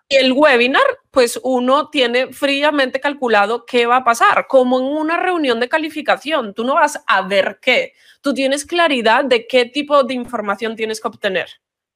Y 0.09 0.15
el 0.15 0.33
webinar, 0.33 0.83
pues 1.11 1.39
uno 1.43 1.89
tiene 1.89 2.33
fríamente 2.33 2.99
calculado 2.99 3.65
qué 3.65 3.85
va 3.85 3.97
a 3.97 4.03
pasar, 4.03 4.47
como 4.47 4.79
en 4.79 4.85
una 4.85 5.17
reunión 5.17 5.59
de 5.59 5.69
calificación. 5.69 6.53
Tú 6.53 6.63
no 6.63 6.75
vas 6.75 7.01
a 7.07 7.21
ver 7.21 7.59
qué, 7.61 7.93
tú 8.21 8.33
tienes 8.33 8.65
claridad 8.65 9.25
de 9.25 9.47
qué 9.47 9.65
tipo 9.65 10.03
de 10.03 10.13
información 10.13 10.75
tienes 10.75 10.99
que 10.99 11.07
obtener. 11.07 11.47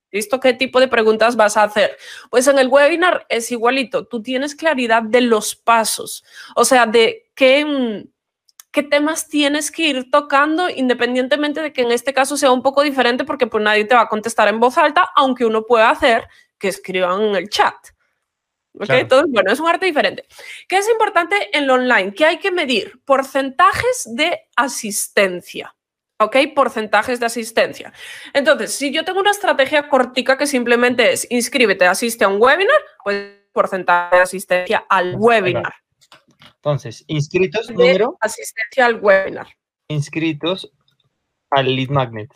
¿Listo? 0.10 0.40
¿Qué 0.40 0.54
tipo 0.54 0.80
de 0.80 0.88
preguntas 0.88 1.36
vas 1.36 1.58
a 1.58 1.64
hacer? 1.64 1.98
Pues 2.30 2.48
en 2.48 2.58
el 2.60 2.70
webinar 2.70 3.26
es 3.28 3.52
igualito, 3.52 4.08
tú 4.08 4.22
tienes 4.22 4.56
claridad 4.56 5.04
de 5.04 5.20
los 5.20 5.56
pasos, 5.56 6.24
o 6.56 6.64
sea, 6.64 6.86
de 6.86 7.30
qué 7.36 7.66
mm, 7.66 8.10
qué 8.78 8.84
temas 8.84 9.28
tienes 9.28 9.72
que 9.72 9.88
ir 9.88 10.12
tocando, 10.12 10.70
independientemente 10.70 11.64
de 11.64 11.74
que 11.74 11.82
en 11.82 11.92
este 11.92 12.14
caso 12.14 12.38
sea 12.38 12.52
un 12.52 12.62
poco 12.62 12.84
diferente, 12.84 13.24
porque 13.24 13.48
pues 13.48 13.64
nadie 13.64 13.86
te 13.86 13.96
va 13.96 14.02
a 14.02 14.08
contestar 14.08 14.48
en 14.50 14.60
voz 14.60 14.78
alta, 14.78 15.10
aunque 15.16 15.46
uno 15.46 15.64
pueda 15.64 15.90
hacer 15.90 16.28
que 16.60 16.68
escriban 16.68 17.22
en 17.22 17.36
el 17.36 17.50
chat. 17.50 17.76
¿Ok? 18.74 18.86
Claro. 18.86 19.02
Entonces, 19.02 19.32
bueno, 19.32 19.52
es 19.52 19.60
un 19.60 19.68
arte 19.68 19.86
diferente. 19.86 20.26
¿Qué 20.68 20.78
es 20.78 20.90
importante 20.90 21.36
en 21.58 21.66
lo 21.66 21.76
online? 21.76 22.14
¿Qué 22.14 22.26
hay 22.26 22.38
que 22.38 22.52
medir? 22.52 23.02
Porcentajes 23.06 24.08
de 24.16 24.48
asistencia. 24.56 25.74
¿ok? 26.20 26.36
Porcentajes 26.56 27.20
de 27.20 27.26
asistencia. 27.26 27.94
Entonces, 28.34 28.74
si 28.74 28.92
yo 28.92 29.06
tengo 29.06 29.20
una 29.20 29.32
estrategia 29.32 29.88
cortica 29.90 30.38
que 30.38 30.48
simplemente 30.48 31.12
es 31.12 31.28
inscríbete, 31.30 31.86
asiste 31.86 32.26
a 32.26 32.28
un 32.28 32.42
webinar, 32.42 32.80
pues 33.04 33.34
porcentaje 33.54 34.18
de 34.18 34.22
asistencia 34.22 34.86
al 34.90 35.16
webinar. 35.18 35.74
Entonces, 36.56 37.04
inscritos, 37.08 37.70
número. 37.72 38.18
Asistencia 38.22 38.86
al 38.86 39.00
webinar. 39.02 39.48
Inscritos 39.88 40.72
al 41.50 41.76
lead 41.76 41.90
magnet. 41.90 42.30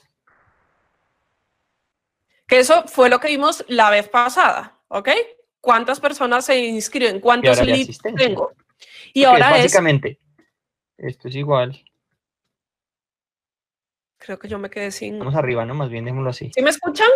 Que 2.52 2.60
eso 2.60 2.84
fue 2.86 3.10
lo 3.10 3.22
que 3.22 3.30
vimos 3.30 3.64
la 3.70 3.90
vez 3.90 4.10
pasada, 4.10 4.78
¿ok? 4.90 5.08
¿Cuántas 5.62 6.02
personas 6.02 6.44
se 6.46 6.60
inscriben? 6.60 7.22
¿Cuántos 7.22 7.66
leads 7.66 8.00
tengo? 8.00 8.52
Y 9.14 9.24
Porque 9.24 9.26
ahora 9.26 9.56
es 9.56 9.64
básicamente, 9.64 10.20
es, 10.98 11.14
esto 11.14 11.30
es 11.30 11.36
igual. 11.38 11.82
Creo 14.18 14.38
que 14.38 14.50
yo 14.50 14.60
me 14.60 14.70
quedé 14.70 14.92
sin. 14.92 15.18
Vamos 15.18 15.36
arriba, 15.36 15.66
¿no? 15.66 15.76
Más 15.76 15.90
bien 15.90 16.04
démoslo 16.04 16.30
así. 16.30 16.52
¿Sí 16.54 16.62
me 16.62 16.72
escuchan? 16.72 17.08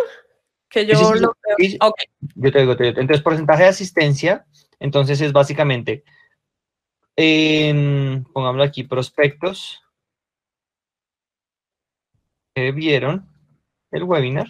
Que 0.70 0.86
yo 0.86 0.96
Sí, 0.96 1.04
sí, 1.04 1.12
sí. 1.12 1.20
lo 1.20 1.36
Sí, 1.58 1.78
veo. 1.82 1.94
Yo 2.36 2.52
te 2.52 2.58
digo, 2.60 2.76
te 2.78 2.84
digo. 2.84 3.00
Entonces, 3.00 3.22
porcentaje 3.22 3.64
de 3.64 3.68
asistencia, 3.68 4.46
entonces 4.80 5.20
es 5.20 5.34
básicamente, 5.34 6.02
en, 7.14 8.24
pongámoslo 8.32 8.64
aquí, 8.64 8.84
prospectos 8.84 9.82
que 12.54 12.72
vieron 12.72 13.28
el 13.90 14.04
webinar 14.04 14.46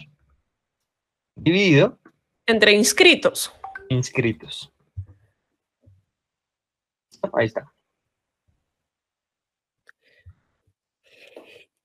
dividido 1.37 1.97
Entre 2.45 2.71
inscritos. 2.73 3.53
inscritos. 3.89 4.71
Ahí 7.33 7.47
está. 7.47 7.71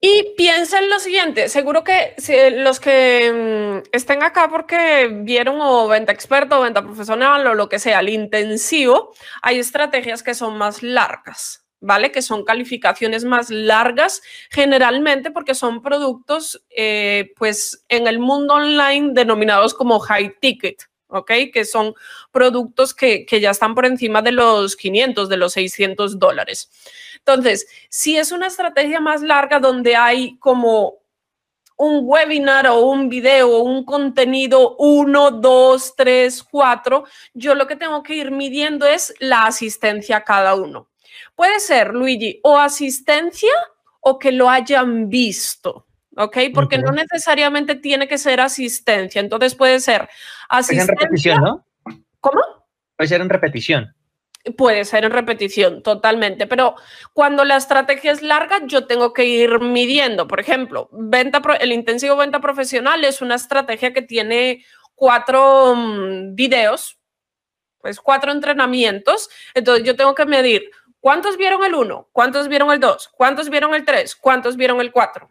Y 0.05 0.33
piensa 0.35 0.79
en 0.79 0.89
lo 0.89 0.99
siguiente, 0.99 1.47
seguro 1.47 1.85
que 1.85 2.13
los 2.57 2.81
que 2.81 3.81
mm, 3.85 3.89
estén 3.93 4.21
acá 4.21 4.49
porque 4.49 5.07
vieron 5.09 5.61
o 5.61 5.87
venta 5.87 6.11
experto 6.11 6.59
o 6.59 6.63
venta 6.63 6.83
profesional 6.83 7.47
o 7.47 7.53
lo 7.53 7.69
que 7.69 7.79
sea, 7.79 8.01
el 8.01 8.09
intensivo, 8.09 9.13
hay 9.41 9.59
estrategias 9.59 10.21
que 10.21 10.33
son 10.33 10.57
más 10.57 10.83
largas, 10.83 11.62
¿vale? 11.83 12.11
Que 12.11 12.21
son 12.21 12.45
calificaciones 12.45 13.25
más 13.25 13.49
largas 13.49 14.21
generalmente 14.49 15.31
porque 15.31 15.53
son 15.53 15.81
productos, 15.81 16.63
eh, 16.69 17.33
pues 17.35 17.83
en 17.89 18.07
el 18.07 18.19
mundo 18.19 18.55
online 18.55 19.11
denominados 19.13 19.73
como 19.73 19.99
high 19.99 20.33
ticket. 20.39 20.83
¿ok? 21.07 21.31
Que 21.53 21.63
son 21.63 21.93
productos 22.31 22.95
que, 22.95 23.23
que 23.25 23.39
ya 23.39 23.51
están 23.51 23.75
por 23.75 23.85
encima 23.85 24.23
de 24.23 24.31
los 24.31 24.75
500, 24.75 25.29
de 25.29 25.37
los 25.37 25.53
600 25.53 26.17
dólares. 26.17 26.71
Entonces, 27.17 27.67
si 27.89 28.17
es 28.17 28.31
una 28.31 28.47
estrategia 28.47 28.99
más 28.99 29.21
larga 29.21 29.59
donde 29.59 29.95
hay 29.95 30.37
como 30.39 31.03
un 31.77 32.01
webinar 32.03 32.65
o 32.67 32.79
un 32.79 33.09
video 33.09 33.49
o 33.49 33.63
un 33.63 33.83
contenido 33.85 34.75
1, 34.77 35.31
2, 35.31 35.95
3, 35.95 36.43
4, 36.49 37.03
yo 37.35 37.53
lo 37.53 37.67
que 37.67 37.75
tengo 37.75 38.01
que 38.01 38.15
ir 38.15 38.31
midiendo 38.31 38.87
es 38.87 39.13
la 39.19 39.45
asistencia 39.45 40.17
a 40.17 40.23
cada 40.23 40.55
uno. 40.55 40.89
Puede 41.35 41.59
ser, 41.59 41.93
Luigi, 41.93 42.39
o 42.43 42.57
asistencia 42.57 43.53
o 43.99 44.19
que 44.19 44.31
lo 44.31 44.49
hayan 44.49 45.09
visto. 45.09 45.87
¿ok? 46.17 46.37
Porque 46.53 46.77
no 46.77 46.91
necesariamente 46.91 47.75
tiene 47.75 48.07
que 48.07 48.17
ser 48.17 48.39
asistencia. 48.39 49.19
Entonces 49.19 49.55
puede 49.55 49.79
ser 49.79 50.01
Puede 50.49 50.63
ser 50.63 50.75
en 50.75 50.81
asistencia. 50.81 50.95
repetición, 50.95 51.41
¿no? 51.41 51.65
¿Cómo? 52.19 52.41
Puede 52.97 53.07
ser 53.07 53.21
en 53.21 53.29
repetición. 53.29 53.95
Puede 54.57 54.83
ser 54.83 55.05
en 55.05 55.11
repetición, 55.11 55.83
totalmente. 55.83 56.47
Pero 56.47 56.75
cuando 57.13 57.45
la 57.45 57.55
estrategia 57.55 58.11
es 58.11 58.21
larga, 58.21 58.59
yo 58.65 58.85
tengo 58.87 59.13
que 59.13 59.25
ir 59.25 59.59
midiendo. 59.61 60.27
Por 60.27 60.39
ejemplo, 60.39 60.89
venta 60.91 61.41
el 61.59 61.71
intensivo 61.71 62.17
venta 62.17 62.41
profesional 62.41 63.03
es 63.05 63.21
una 63.21 63.35
estrategia 63.35 63.93
que 63.93 64.01
tiene 64.01 64.65
cuatro 64.95 65.75
mm, 65.75 66.35
videos, 66.35 66.99
pues 67.79 68.01
cuatro 68.01 68.33
entrenamientos. 68.33 69.29
Entonces 69.53 69.85
yo 69.85 69.95
tengo 69.95 70.13
que 70.13 70.25
medir 70.25 70.69
cuántos 71.03 71.35
vieron 71.35 71.65
el 71.65 71.75
1, 71.75 72.09
cuántos 72.13 72.47
vieron 72.47 72.71
el 72.71 72.79
2, 72.79 73.09
cuántos 73.09 73.49
vieron 73.49 73.75
el 73.75 73.83
3, 73.83 74.15
cuántos 74.15 74.55
vieron 74.55 74.79
el 74.79 74.93
4. 74.93 75.29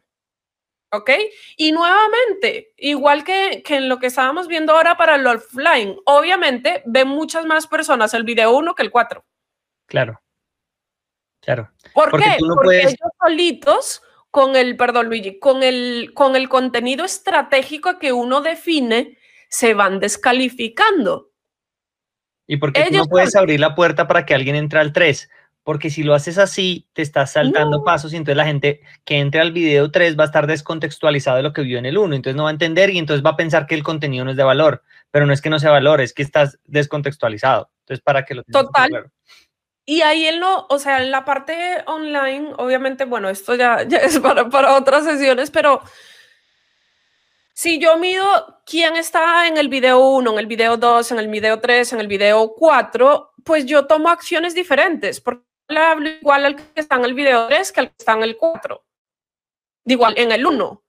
¿Ok? 0.92 1.10
Y 1.56 1.72
nuevamente, 1.72 2.74
igual 2.76 3.24
que, 3.24 3.62
que 3.64 3.76
en 3.76 3.88
lo 3.88 3.98
que 3.98 4.08
estábamos 4.08 4.48
viendo 4.48 4.74
ahora 4.74 4.98
para 4.98 5.14
el 5.14 5.26
offline, 5.26 5.96
obviamente 6.04 6.82
ven 6.84 7.08
muchas 7.08 7.46
más 7.46 7.66
personas 7.66 8.12
el 8.12 8.24
video 8.24 8.54
1 8.54 8.74
que 8.74 8.82
el 8.82 8.90
4. 8.90 9.24
Claro. 9.86 10.20
Claro. 11.40 11.72
¿Por 11.94 12.10
Porque 12.10 12.26
qué? 12.26 12.36
tú 12.38 12.46
no 12.46 12.54
Porque 12.56 12.66
puedes- 12.66 12.84
ellos 12.88 13.10
solitos, 13.18 14.02
con 14.30 14.54
el, 14.56 14.76
perdón 14.76 15.06
Luigi, 15.06 15.38
con 15.38 15.62
el, 15.62 16.10
con 16.14 16.36
el 16.36 16.50
contenido 16.50 17.06
estratégico 17.06 17.98
que 17.98 18.12
uno 18.12 18.42
define, 18.42 19.16
se 19.48 19.72
van 19.72 19.98
descalificando. 20.00 21.30
Y 22.46 22.58
porque 22.58 22.82
tú 22.82 22.88
Ellos 22.90 23.06
no 23.06 23.10
puedes 23.10 23.34
abrir 23.34 23.60
la 23.60 23.74
puerta 23.74 24.06
para 24.06 24.26
que 24.26 24.34
alguien 24.34 24.56
entre 24.56 24.78
al 24.78 24.92
3. 24.92 25.30
Porque 25.64 25.90
si 25.90 26.02
lo 26.02 26.14
haces 26.14 26.38
así, 26.38 26.88
te 26.92 27.02
estás 27.02 27.32
saltando 27.32 27.78
No. 27.78 27.84
pasos 27.84 28.12
y 28.12 28.16
entonces 28.16 28.36
la 28.36 28.44
gente 28.46 28.80
que 29.04 29.18
entre 29.18 29.40
al 29.40 29.52
video 29.52 29.90
3 29.92 30.18
va 30.18 30.24
a 30.24 30.26
estar 30.26 30.46
descontextualizado 30.48 31.36
de 31.36 31.44
lo 31.44 31.52
que 31.52 31.62
vio 31.62 31.78
en 31.78 31.86
el 31.86 31.98
1. 31.98 32.16
Entonces 32.16 32.36
no 32.36 32.44
va 32.44 32.50
a 32.50 32.52
entender 32.52 32.90
y 32.90 32.98
entonces 32.98 33.24
va 33.24 33.30
a 33.30 33.36
pensar 33.36 33.66
que 33.66 33.74
el 33.76 33.84
contenido 33.84 34.24
no 34.24 34.32
es 34.32 34.36
de 34.36 34.42
valor. 34.42 34.82
Pero 35.12 35.24
no 35.26 35.32
es 35.32 35.40
que 35.40 35.50
no 35.50 35.58
sea 35.60 35.70
valor, 35.70 36.00
es 36.00 36.12
que 36.14 36.22
estás 36.22 36.58
descontextualizado. 36.64 37.70
Entonces, 37.80 38.02
para 38.02 38.24
que 38.24 38.34
lo 38.34 38.42
tengas 38.42 38.64
Total. 38.66 38.88
claro. 38.90 39.10
Y 39.84 40.00
ahí 40.02 40.26
en 40.26 40.40
lo, 40.40 40.66
o 40.68 40.78
sea, 40.78 41.02
en 41.02 41.10
la 41.10 41.24
parte 41.24 41.54
online, 41.86 42.52
obviamente, 42.58 43.04
bueno, 43.04 43.28
esto 43.28 43.54
ya, 43.54 43.82
ya 43.88 43.98
es 43.98 44.18
para, 44.20 44.48
para 44.48 44.76
otras 44.76 45.04
sesiones, 45.04 45.50
pero 45.50 45.80
si 47.54 47.78
yo 47.78 47.98
mido 47.98 48.24
quién 48.64 48.96
está 48.96 49.46
en 49.46 49.56
el 49.58 49.68
video 49.68 50.00
1, 50.00 50.32
en 50.32 50.38
el 50.38 50.46
video 50.46 50.76
2, 50.76 51.12
en 51.12 51.18
el 51.18 51.28
video 51.28 51.60
3, 51.60 51.92
en 51.92 52.00
el 52.00 52.08
video 52.08 52.54
4, 52.56 53.32
pues 53.44 53.66
yo 53.66 53.86
tomo 53.86 54.08
acciones 54.08 54.54
diferentes, 54.54 55.20
porque 55.20 55.44
le 55.72 55.80
hablo 55.80 56.08
igual 56.08 56.44
al 56.44 56.56
que 56.56 56.80
está 56.80 56.96
en 56.96 57.04
el 57.04 57.14
video 57.14 57.48
3 57.48 57.72
que 57.72 57.80
al 57.80 57.88
que 57.88 57.96
está 57.98 58.12
en 58.12 58.22
el 58.22 58.36
4. 58.36 58.84
De 59.84 59.94
igual 59.94 60.14
en 60.16 60.32
el 60.32 60.46
1. 60.46 60.82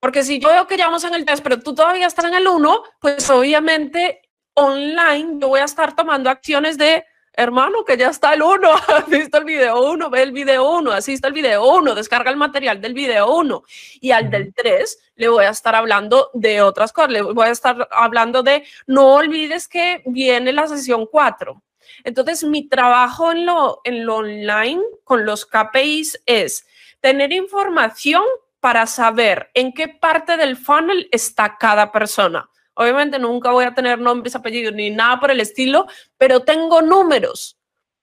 Porque 0.00 0.24
si 0.24 0.40
yo 0.40 0.48
veo 0.48 0.66
que 0.66 0.76
ya 0.76 0.86
vamos 0.86 1.04
en 1.04 1.14
el 1.14 1.24
3, 1.24 1.40
pero 1.42 1.60
tú 1.60 1.74
todavía 1.74 2.06
estás 2.06 2.24
en 2.24 2.34
el 2.34 2.48
1, 2.48 2.82
pues 3.00 3.30
obviamente 3.30 4.22
online 4.54 5.38
yo 5.38 5.48
voy 5.48 5.60
a 5.60 5.64
estar 5.64 5.94
tomando 5.94 6.28
acciones 6.28 6.76
de 6.76 7.04
hermano, 7.34 7.84
que 7.84 7.96
ya 7.96 8.10
está 8.10 8.34
el 8.34 8.42
1, 8.42 8.70
has 8.88 9.08
visto 9.08 9.38
el 9.38 9.44
video 9.44 9.90
1, 9.90 10.10
ve 10.10 10.22
el 10.22 10.32
video 10.32 10.70
1, 10.78 10.92
asiste 10.92 11.26
el 11.26 11.32
video 11.32 11.64
1, 11.64 11.94
descarga 11.94 12.30
el 12.30 12.36
material 12.36 12.80
del 12.80 12.94
video 12.94 13.34
1. 13.36 13.62
Y 14.00 14.10
al 14.10 14.30
del 14.30 14.52
3 14.54 14.98
le 15.16 15.28
voy 15.28 15.44
a 15.44 15.50
estar 15.50 15.74
hablando 15.74 16.30
de 16.34 16.62
otras 16.62 16.92
cosas, 16.92 17.12
le 17.12 17.22
voy 17.22 17.46
a 17.46 17.50
estar 17.50 17.88
hablando 17.90 18.42
de, 18.42 18.64
no 18.86 19.14
olvides 19.14 19.68
que 19.68 20.02
viene 20.06 20.52
la 20.52 20.68
sesión 20.68 21.06
4. 21.10 21.62
Entonces, 22.04 22.44
mi 22.44 22.68
trabajo 22.68 23.32
en 23.32 23.46
lo, 23.46 23.80
en 23.84 24.06
lo 24.06 24.16
online 24.16 24.82
con 25.04 25.24
los 25.24 25.46
KPIs 25.46 26.22
es 26.26 26.66
tener 27.00 27.32
información 27.32 28.22
para 28.60 28.86
saber 28.86 29.50
en 29.54 29.72
qué 29.72 29.88
parte 29.88 30.36
del 30.36 30.56
funnel 30.56 31.08
está 31.10 31.56
cada 31.58 31.90
persona. 31.90 32.48
Obviamente 32.74 33.18
nunca 33.18 33.50
voy 33.50 33.64
a 33.64 33.74
tener 33.74 33.98
nombres, 33.98 34.34
apellidos 34.34 34.74
ni 34.74 34.90
nada 34.90 35.20
por 35.20 35.30
el 35.30 35.40
estilo, 35.40 35.86
pero 36.16 36.40
tengo 36.40 36.80
números. 36.80 37.58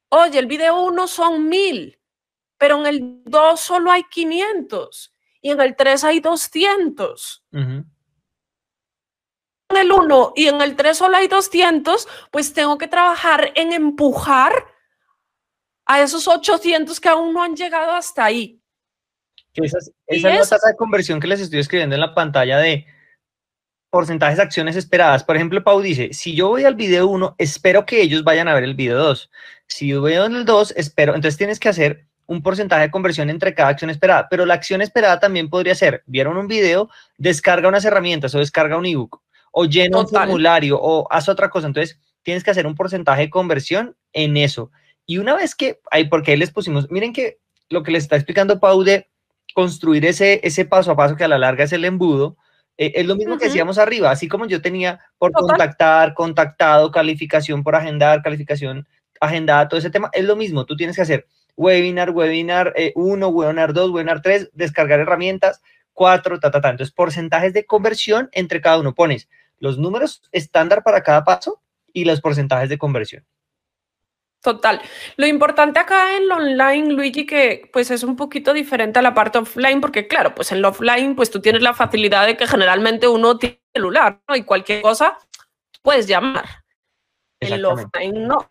Oye, 0.09 0.38
el 0.38 0.47
video 0.47 0.82
1 0.82 1.07
son 1.07 1.47
mil, 1.47 1.99
pero 2.57 2.80
en 2.80 2.88
el 2.88 3.21
2 3.25 3.59
solo 3.59 3.91
hay 3.91 4.03
500 4.03 5.13
y 5.41 5.51
en 5.51 5.61
el 5.61 5.75
3 5.75 6.03
hay 6.03 6.19
200. 6.19 7.45
En 9.70 9.78
el 9.78 9.91
1 9.91 10.34
y 10.36 10.47
en 10.47 10.61
el 10.61 10.76
3 10.76 10.97
solo 10.97 11.17
hay 11.17 11.28
200, 11.28 12.07
pues 12.32 12.53
tengo 12.53 12.78
que 12.78 12.88
trabajar 12.88 13.51
en 13.55 13.72
empujar 13.72 14.65
a 15.86 16.01
esos 16.01 16.28
800 16.28 16.99
que 16.99 17.09
aún 17.09 17.34
no 17.34 17.43
han 17.43 17.55
llegado 17.55 17.91
hasta 17.91 18.26
ahí. 18.26 18.61
Esa, 19.53 19.80
es 20.07 20.22
la 20.24 20.38
tasa 20.38 20.67
de 20.67 20.76
conversión 20.76 21.20
que 21.20 21.28
les 21.28 21.41
estoy 21.41 21.59
escribiendo 21.59 21.95
en 21.95 22.01
la 22.01 22.13
pantalla 22.13 22.57
de 22.59 22.86
porcentajes 23.89 24.38
de 24.38 24.43
acciones 24.43 24.76
esperadas. 24.76 25.24
Por 25.24 25.36
ejemplo, 25.36 25.63
Pau 25.63 25.82
dice, 25.82 26.13
si 26.13 26.36
yo 26.36 26.49
voy 26.49 26.65
al 26.65 26.76
video 26.76 27.07
1, 27.07 27.36
espero 27.38 27.86
que 27.86 28.01
ellos 28.01 28.24
vayan 28.24 28.47
a 28.47 28.53
ver 28.53 28.63
el 28.63 28.76
video 28.76 28.97
2. 28.97 29.32
Si 29.67 29.88
yo 29.88 30.01
veo 30.01 30.26
en 30.26 30.36
el 30.36 30.45
2, 30.45 30.74
espero, 30.78 31.15
entonces 31.15 31.38
tienes 31.38 31.59
que 31.59 31.70
hacer 31.70 32.05
un 32.28 32.43
porcentaje 32.43 32.84
de 32.84 32.91
conversión 32.91 33.32
entre 33.32 33.55
cada 33.55 33.70
acción 33.70 33.89
esperada, 33.89 34.30
pero 34.30 34.45
la 34.45 34.53
acción 34.53 34.82
esperada 34.82 35.20
también 35.20 35.49
podría 35.49 35.74
ser, 35.74 36.03
vieron 36.05 36.38
un 36.38 36.47
video, 36.47 36.88
descarga 37.17 37.67
unas 37.67 37.84
herramientas 37.86 38.36
o 38.36 38.39
descarga 38.39 38.78
un 38.78 38.86
ebook, 38.86 39.20
o 39.52 39.66
llena 39.66 40.00
un 40.00 40.08
formulario, 40.08 40.80
o 40.82 41.08
haz 41.12 41.30
otra 41.30 41.50
cosa. 41.50 41.68
Entonces, 41.68 42.00
tienes 42.24 42.43
que 42.43 42.52
hacer 42.52 42.68
un 42.68 42.76
porcentaje 42.76 43.24
de 43.24 43.30
conversión 43.30 43.95
en 44.14 44.38
eso. 44.38 44.72
Y 45.06 45.18
una 45.18 45.36
vez 45.36 45.56
que, 45.56 45.80
ahí, 45.91 46.08
porque 46.08 46.32
ahí 46.32 46.38
les 46.38 46.52
pusimos, 46.52 46.89
miren 46.91 47.14
que 47.14 47.39
lo 47.70 47.84
que 47.84 47.91
les 47.91 48.04
está 48.04 48.16
explicando 48.16 48.60
Pau 48.60 48.84
de 48.84 49.10
construir 49.56 50.06
ese, 50.06 50.39
ese 50.43 50.66
paso 50.66 50.91
a 50.91 50.95
paso 50.95 51.16
que 51.16 51.24
a 51.24 51.28
la 51.28 51.38
larga 51.38 51.64
es 51.64 51.74
el 51.74 51.86
embudo, 51.86 52.38
eh, 52.78 52.93
es 52.95 53.06
lo 53.06 53.16
mismo 53.16 53.38
que 53.38 53.45
decíamos 53.45 53.78
arriba, 53.78 54.12
así 54.12 54.28
como 54.28 54.45
yo 54.45 54.62
tenía 54.62 55.00
por 55.18 55.32
contactar, 55.32 56.14
contactado, 56.14 56.91
calificación 56.91 57.64
por 57.64 57.76
agendar, 57.76 58.22
calificación 58.22 58.88
agendada, 59.20 59.68
todo 59.68 59.80
ese 59.80 59.89
tema, 59.89 60.10
es 60.14 60.24
lo 60.24 60.36
mismo, 60.36 60.66
tú 60.66 60.78
tienes 60.78 60.95
que 60.95 61.02
hacer 61.02 61.28
webinar, 61.60 62.12
webinar 62.12 62.74
1, 62.95 63.28
eh, 63.28 63.30
webinar 63.30 63.74
2, 63.74 63.91
webinar 63.91 64.22
3, 64.22 64.52
descargar 64.54 65.02
herramientas, 65.02 65.62
4, 65.91 66.39
ta, 66.39 66.52
ta, 66.52 66.62
ta. 66.62 66.70
Entonces, 66.70 66.95
porcentajes 66.95 67.52
de 67.52 67.66
conversión 67.66 68.30
entre 68.32 68.62
cada 68.62 68.80
uno. 68.80 68.95
Pones 68.95 69.28
los 69.60 69.78
números 69.78 70.22
estándar 70.32 70.84
para 70.84 71.03
cada 71.03 71.24
paso 71.24 71.62
y 71.93 72.05
los 72.05 72.22
porcentajes 72.22 72.70
de 72.70 72.78
conversión. 72.78 73.26
Total. 74.41 74.82
Lo 75.18 75.28
importante 75.28 75.80
acá 75.80 76.16
en 76.16 76.30
lo 76.30 76.38
online, 76.38 76.93
Luigi, 76.93 77.26
que 77.26 77.70
pues 77.74 77.91
es 77.91 78.03
un 78.03 78.16
poquito 78.16 78.53
diferente 78.53 78.99
a 78.99 79.01
la 79.01 79.14
parte 79.14 79.38
offline, 79.38 79.82
porque 79.82 80.07
claro, 80.07 80.34
pues 80.34 80.51
en 80.53 80.62
lo 80.62 80.70
offline, 80.70 81.16
pues 81.16 81.30
tú 81.30 81.41
tienes 81.41 81.62
la 81.62 81.74
facilidad 81.74 82.26
de 82.26 82.38
que 82.38 82.47
generalmente 82.47 83.07
uno 83.07 83.38
tiene 83.38 83.60
celular, 83.74 84.22
¿no? 84.28 84.36
Y 84.38 84.43
cualquier 84.43 84.82
cosa 84.82 85.18
puedes 85.82 86.07
llamar. 86.07 86.45
En 87.41 87.62
lo 87.62 87.74
offline 87.74 88.28
no. 88.28 88.47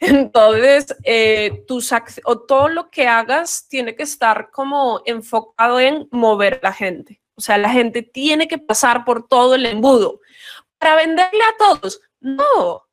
Entonces, 0.00 0.96
eh, 1.04 1.64
tus 1.66 1.92
o 2.24 2.40
todo 2.40 2.68
lo 2.68 2.90
que 2.90 3.06
hagas 3.06 3.66
tiene 3.68 3.94
que 3.94 4.04
estar 4.04 4.50
como 4.50 5.02
enfocado 5.04 5.78
en 5.80 6.08
mover 6.10 6.60
a 6.62 6.68
la 6.68 6.72
gente. 6.72 7.21
O 7.42 7.44
sea, 7.44 7.58
la 7.58 7.70
gente 7.70 8.02
tiene 8.02 8.46
que 8.46 8.58
pasar 8.58 9.04
por 9.04 9.26
todo 9.26 9.56
el 9.56 9.66
embudo. 9.66 10.20
Para 10.78 10.94
venderle 10.94 11.42
a 11.42 11.56
todos, 11.58 12.00
no 12.20 12.84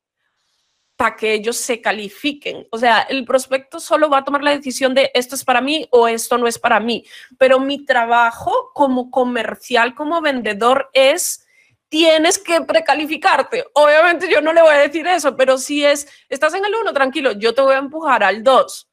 para 0.96 1.16
que 1.16 1.32
ellos 1.32 1.56
se 1.56 1.80
califiquen. 1.80 2.66
O 2.70 2.76
sea, 2.76 3.00
el 3.02 3.24
prospecto 3.24 3.80
solo 3.80 4.10
va 4.10 4.18
a 4.18 4.24
tomar 4.24 4.42
la 4.42 4.50
decisión 4.50 4.92
de 4.92 5.10
esto 5.14 5.34
es 5.34 5.44
para 5.44 5.62
mí 5.62 5.88
o 5.92 6.06
esto 6.06 6.36
no 6.36 6.46
es 6.46 6.58
para 6.58 6.78
mí. 6.78 7.06
Pero 7.38 7.58
mi 7.58 7.86
trabajo 7.86 8.70
como 8.74 9.10
comercial, 9.10 9.94
como 9.94 10.20
vendedor, 10.20 10.90
es 10.92 11.46
tienes 11.88 12.38
que 12.38 12.60
precalificarte. 12.60 13.64
Obviamente 13.72 14.28
yo 14.30 14.42
no 14.42 14.52
le 14.52 14.60
voy 14.60 14.74
a 14.74 14.78
decir 14.88 15.06
eso, 15.06 15.36
pero 15.36 15.56
si 15.56 15.82
es, 15.86 16.06
estás 16.28 16.52
en 16.52 16.66
el 16.66 16.74
uno, 16.74 16.92
tranquilo, 16.92 17.32
yo 17.32 17.54
te 17.54 17.62
voy 17.62 17.76
a 17.76 17.78
empujar 17.78 18.22
al 18.22 18.42
2. 18.42 18.90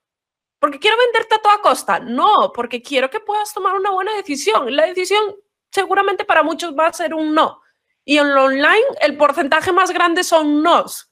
Porque 0.60 0.80
quiero 0.80 0.95
venderte 0.97 1.36
a 1.36 1.41
toda 1.41 1.62
costa. 1.62 1.99
No, 1.99 2.53
porque 2.55 2.82
quiero 2.82 3.10
que 3.10 3.20
puedas 3.20 3.53
tomar 3.53 3.76
una 3.76 3.91
buena 3.91 4.16
decisión. 4.16 4.74
La 4.74 4.86
decisión 4.86 5.36
seguramente 5.72 6.26
para 6.26 6.43
muchos 6.43 6.76
va 6.78 6.88
a 6.88 6.93
ser 6.93 7.13
un 7.13 7.34
no. 7.34 7.61
Y 8.05 8.18
en 8.18 8.34
lo 8.34 8.45
online 8.45 8.86
el 9.01 9.18
porcentaje 9.18 9.72
más 9.72 9.91
grande 9.91 10.24
son 10.24 10.61
nos. 10.63 11.11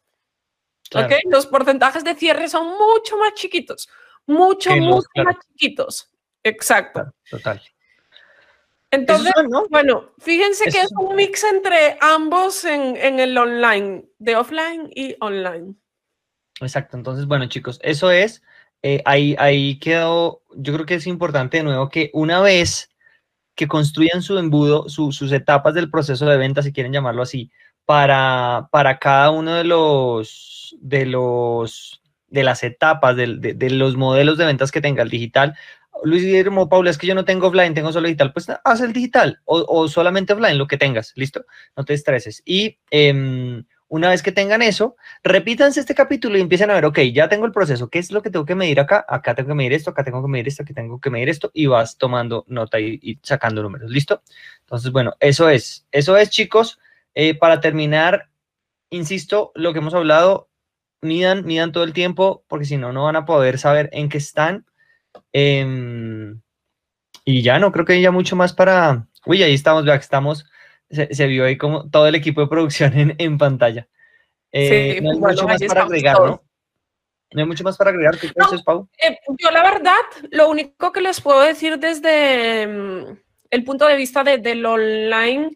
Los 1.29 1.47
porcentajes 1.47 2.03
de 2.03 2.15
cierre 2.15 2.47
son 2.47 2.67
mucho 2.67 3.17
más 3.17 3.33
chiquitos, 3.33 3.89
mucho, 4.27 4.75
mucho 4.75 5.07
más 5.23 5.35
chiquitos. 5.47 6.09
Exacto. 6.43 7.11
Total. 7.29 7.61
Entonces, 8.91 9.33
bueno, 9.69 10.13
fíjense 10.19 10.65
que 10.65 10.79
es 10.79 10.91
un 10.97 11.15
mix 11.15 11.43
entre 11.43 11.97
ambos 11.99 12.63
en, 12.63 12.95
en, 12.95 13.19
el 13.19 13.37
online, 13.37 14.05
de 14.19 14.35
offline 14.37 14.89
y 14.95 15.15
online. 15.19 15.75
Exacto, 16.61 16.95
entonces, 16.95 17.25
bueno, 17.25 17.47
chicos, 17.47 17.79
eso 17.83 18.09
es, 18.11 18.41
eh, 18.83 19.01
ahí, 19.03 19.35
ahí 19.37 19.79
quedó, 19.79 20.43
yo 20.55 20.73
creo 20.73 20.85
que 20.85 20.95
es 20.95 21.07
importante 21.07 21.57
de 21.57 21.63
nuevo 21.63 21.89
que 21.89 22.09
una 22.13 22.39
vez 22.39 22.89
que 23.55 23.67
construyan 23.67 24.21
su 24.21 24.37
embudo, 24.37 24.89
sus 24.89 25.31
etapas 25.31 25.73
del 25.73 25.89
proceso 25.89 26.25
de 26.25 26.37
venta, 26.37 26.61
si 26.61 26.73
quieren 26.73 26.93
llamarlo 26.93 27.21
así, 27.21 27.51
para, 27.85 28.67
para 28.71 28.99
cada 28.99 29.31
uno 29.31 29.55
de 29.55 29.63
los, 29.63 30.75
de 30.81 31.05
los, 31.05 32.01
de 32.27 32.43
las 32.43 32.63
etapas, 32.63 33.15
de, 33.15 33.55
los 33.71 33.95
modelos 33.95 34.37
de 34.37 34.45
ventas 34.45 34.71
que 34.71 34.81
tenga 34.81 35.03
el 35.03 35.09
digital. 35.09 35.55
Luis 36.03 36.23
Guillermo, 36.23 36.67
Paula, 36.67 36.89
es 36.89 36.97
que 36.97 37.07
yo 37.07 37.15
no 37.15 37.23
tengo 37.23 37.47
offline, 37.47 37.73
tengo 37.73 37.93
solo 37.93 38.07
digital. 38.07 38.33
Pues 38.33 38.47
haz 38.63 38.81
el 38.81 38.91
digital 38.91 39.39
o, 39.45 39.87
solamente 39.87 40.33
offline, 40.33 40.57
lo 40.57 40.67
que 40.67 40.77
tengas, 40.77 41.13
¿listo? 41.15 41.45
No 41.77 41.85
te 41.85 41.93
estreses. 41.93 42.41
Y 42.45 42.77
eh, 42.91 43.63
una 43.88 44.09
vez 44.09 44.23
que 44.23 44.31
tengan 44.31 44.61
eso, 44.61 44.95
repítanse 45.23 45.79
este 45.79 45.93
capítulo 45.93 46.38
y 46.38 46.41
empiecen 46.41 46.71
a 46.71 46.73
ver, 46.73 46.86
ok, 46.86 46.99
ya 47.13 47.29
tengo 47.29 47.45
el 47.45 47.51
proceso, 47.51 47.89
¿qué 47.89 47.99
es 47.99 48.11
lo 48.11 48.21
que 48.21 48.29
tengo 48.29 48.45
que 48.45 48.55
medir 48.55 48.79
acá? 48.79 49.05
Acá 49.07 49.36
tengo 49.36 49.49
que 49.49 49.55
medir 49.55 49.73
esto, 49.73 49.91
acá 49.91 50.03
tengo 50.03 50.21
que 50.21 50.27
medir 50.27 50.47
esto, 50.47 50.63
aquí 50.63 50.73
tengo 50.73 50.99
que 50.99 51.09
medir 51.09 51.29
esto, 51.29 51.51
y 51.53 51.67
vas 51.67 51.97
tomando 51.97 52.45
nota 52.47 52.79
y, 52.79 53.19
sacando 53.21 53.61
números, 53.61 53.91
¿listo? 53.91 54.23
Entonces, 54.61 54.91
bueno, 54.91 55.13
eso 55.19 55.49
es, 55.49 55.86
eso 55.91 56.17
es, 56.17 56.29
chicos. 56.29 56.79
Eh, 57.13 57.36
para 57.36 57.61
terminar, 57.61 58.29
insisto, 58.89 59.51
lo 59.55 59.71
que 59.71 59.79
hemos 59.79 59.93
hablado, 59.93 60.49
midan, 61.01 61.45
midan 61.45 61.71
todo 61.71 61.83
el 61.83 61.93
tiempo, 61.93 62.43
porque 62.47 62.66
si 62.66 62.78
no, 62.78 62.91
no 62.91 63.03
van 63.05 63.16
a 63.16 63.25
poder 63.25 63.59
saber 63.59 63.89
en 63.93 64.09
qué 64.09 64.17
están. 64.17 64.66
Em, 65.32 66.41
y 67.24 67.41
ya 67.43 67.59
no 67.59 67.71
creo 67.71 67.86
que 67.86 67.93
haya 67.93 68.12
mucho 68.12 68.36
más 68.36 68.53
para... 68.53 69.07
Uy, 69.25 69.43
ahí 69.43 69.53
estamos, 69.53 69.86
vea 69.86 69.97
que 69.97 70.03
estamos, 70.03 70.45
se, 70.96 71.28
vio 71.28 71.46
ahí 71.46 71.58
como 71.58 71.89
todo 71.89 72.08
el 72.08 72.16
equipo 72.16 72.42
de 72.42 72.47
producción 72.47 73.16
en, 73.17 73.38
pantalla. 73.38 73.88
Eh, 74.51 75.00
no 75.01 75.12
hay 75.12 75.20
mucho 75.20 75.47
más 75.47 75.62
para 75.63 75.84
agregar, 75.84 76.20
¿no? 76.20 76.43
No 77.34 77.42
hay 77.42 77.47
mucho 77.47 77.63
más 77.63 77.78
para 77.78 77.89
agregar. 77.89 78.17
¿Qué 78.17 78.32
crees, 78.32 78.63
Pau? 78.63 78.88
Eh, 78.97 79.17
yo 79.38 79.51
la 79.51 79.63
verdad, 79.63 80.01
lo 80.32 80.50
único 80.50 80.92
que 80.92 81.01
les 81.01 81.20
puedo 81.20 81.42
decir 81.42 81.78
desde 81.80 82.66
mm, 82.66 83.17
el 83.50 83.63
punto 83.63 83.88
de 83.88 83.96
vista 83.96 84.24
de, 84.24 84.38
del 84.38 84.66
online 84.66 85.51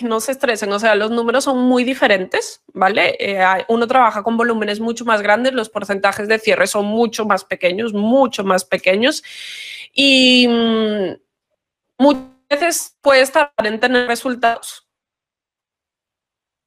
no 0.00 0.18
se 0.20 0.32
estresen, 0.32 0.72
o 0.72 0.78
sea, 0.78 0.94
los 0.94 1.10
números 1.10 1.44
son 1.44 1.58
muy 1.58 1.84
diferentes, 1.84 2.62
¿vale? 2.72 3.16
Eh, 3.18 3.38
uno 3.68 3.86
trabaja 3.86 4.22
con 4.22 4.36
volúmenes 4.36 4.80
mucho 4.80 5.04
más 5.04 5.20
grandes, 5.20 5.52
los 5.52 5.68
porcentajes 5.68 6.26
de 6.26 6.38
cierre 6.38 6.66
son 6.66 6.86
mucho 6.86 7.26
más 7.26 7.44
pequeños, 7.44 7.92
mucho 7.92 8.44
más 8.44 8.64
pequeños 8.64 9.22
y 9.92 10.48
mm, 10.48 11.16
veces 12.54 12.96
puedes 13.00 13.32
tardar 13.32 13.66
en 13.66 13.80
tener 13.80 14.06
resultados, 14.06 14.88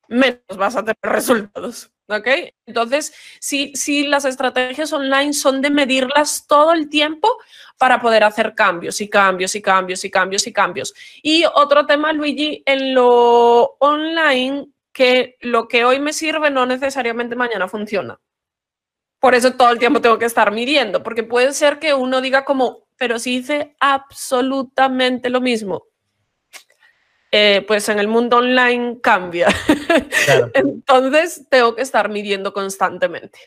menos 0.07 0.41
vas 0.55 0.75
a 0.75 0.81
tener 0.81 0.97
resultados. 1.01 1.91
¿Ok? 2.09 2.27
Entonces, 2.65 3.13
si, 3.41 3.75
si 3.75 4.07
las 4.07 4.23
estrategias 4.23 4.93
online 4.93 5.33
son 5.33 5.61
de 5.61 5.69
medirlas 5.69 6.47
todo 6.47 6.71
el 6.71 6.89
tiempo 6.89 7.37
para 7.77 7.99
poder 7.99 8.23
hacer 8.23 8.55
cambios 8.55 9.01
y 9.01 9.09
cambios 9.09 9.53
y 9.55 9.61
cambios 9.61 10.05
y 10.05 10.09
cambios 10.09 10.47
y 10.47 10.53
cambios. 10.53 10.93
Y 11.21 11.43
otro 11.53 11.85
tema, 11.85 12.13
Luigi, 12.13 12.63
en 12.65 12.95
lo 12.95 13.75
online, 13.79 14.67
que 14.93 15.35
lo 15.41 15.67
que 15.67 15.83
hoy 15.83 15.99
me 15.99 16.13
sirve 16.13 16.49
no 16.49 16.65
necesariamente 16.65 17.35
mañana 17.35 17.67
funciona. 17.67 18.19
Por 19.19 19.35
eso 19.35 19.53
todo 19.53 19.71
el 19.71 19.79
tiempo 19.79 19.99
tengo 19.99 20.17
que 20.17 20.25
estar 20.25 20.51
midiendo, 20.51 21.03
porque 21.03 21.23
puede 21.23 21.51
ser 21.53 21.77
que 21.77 21.93
uno 21.93 22.21
diga 22.21 22.45
como, 22.45 22.86
pero 22.97 23.19
si 23.19 23.37
hice 23.37 23.75
absolutamente 23.79 25.29
lo 25.29 25.41
mismo. 25.41 25.83
eh, 27.31 27.63
pues 27.67 27.89
en 27.89 27.99
el 27.99 28.07
mundo 28.07 28.37
online 28.37 28.99
cambia. 29.01 29.47
Entonces 30.53 31.45
tengo 31.49 31.75
que 31.75 31.81
estar 31.81 32.09
midiendo 32.09 32.53
constantemente. 32.53 33.39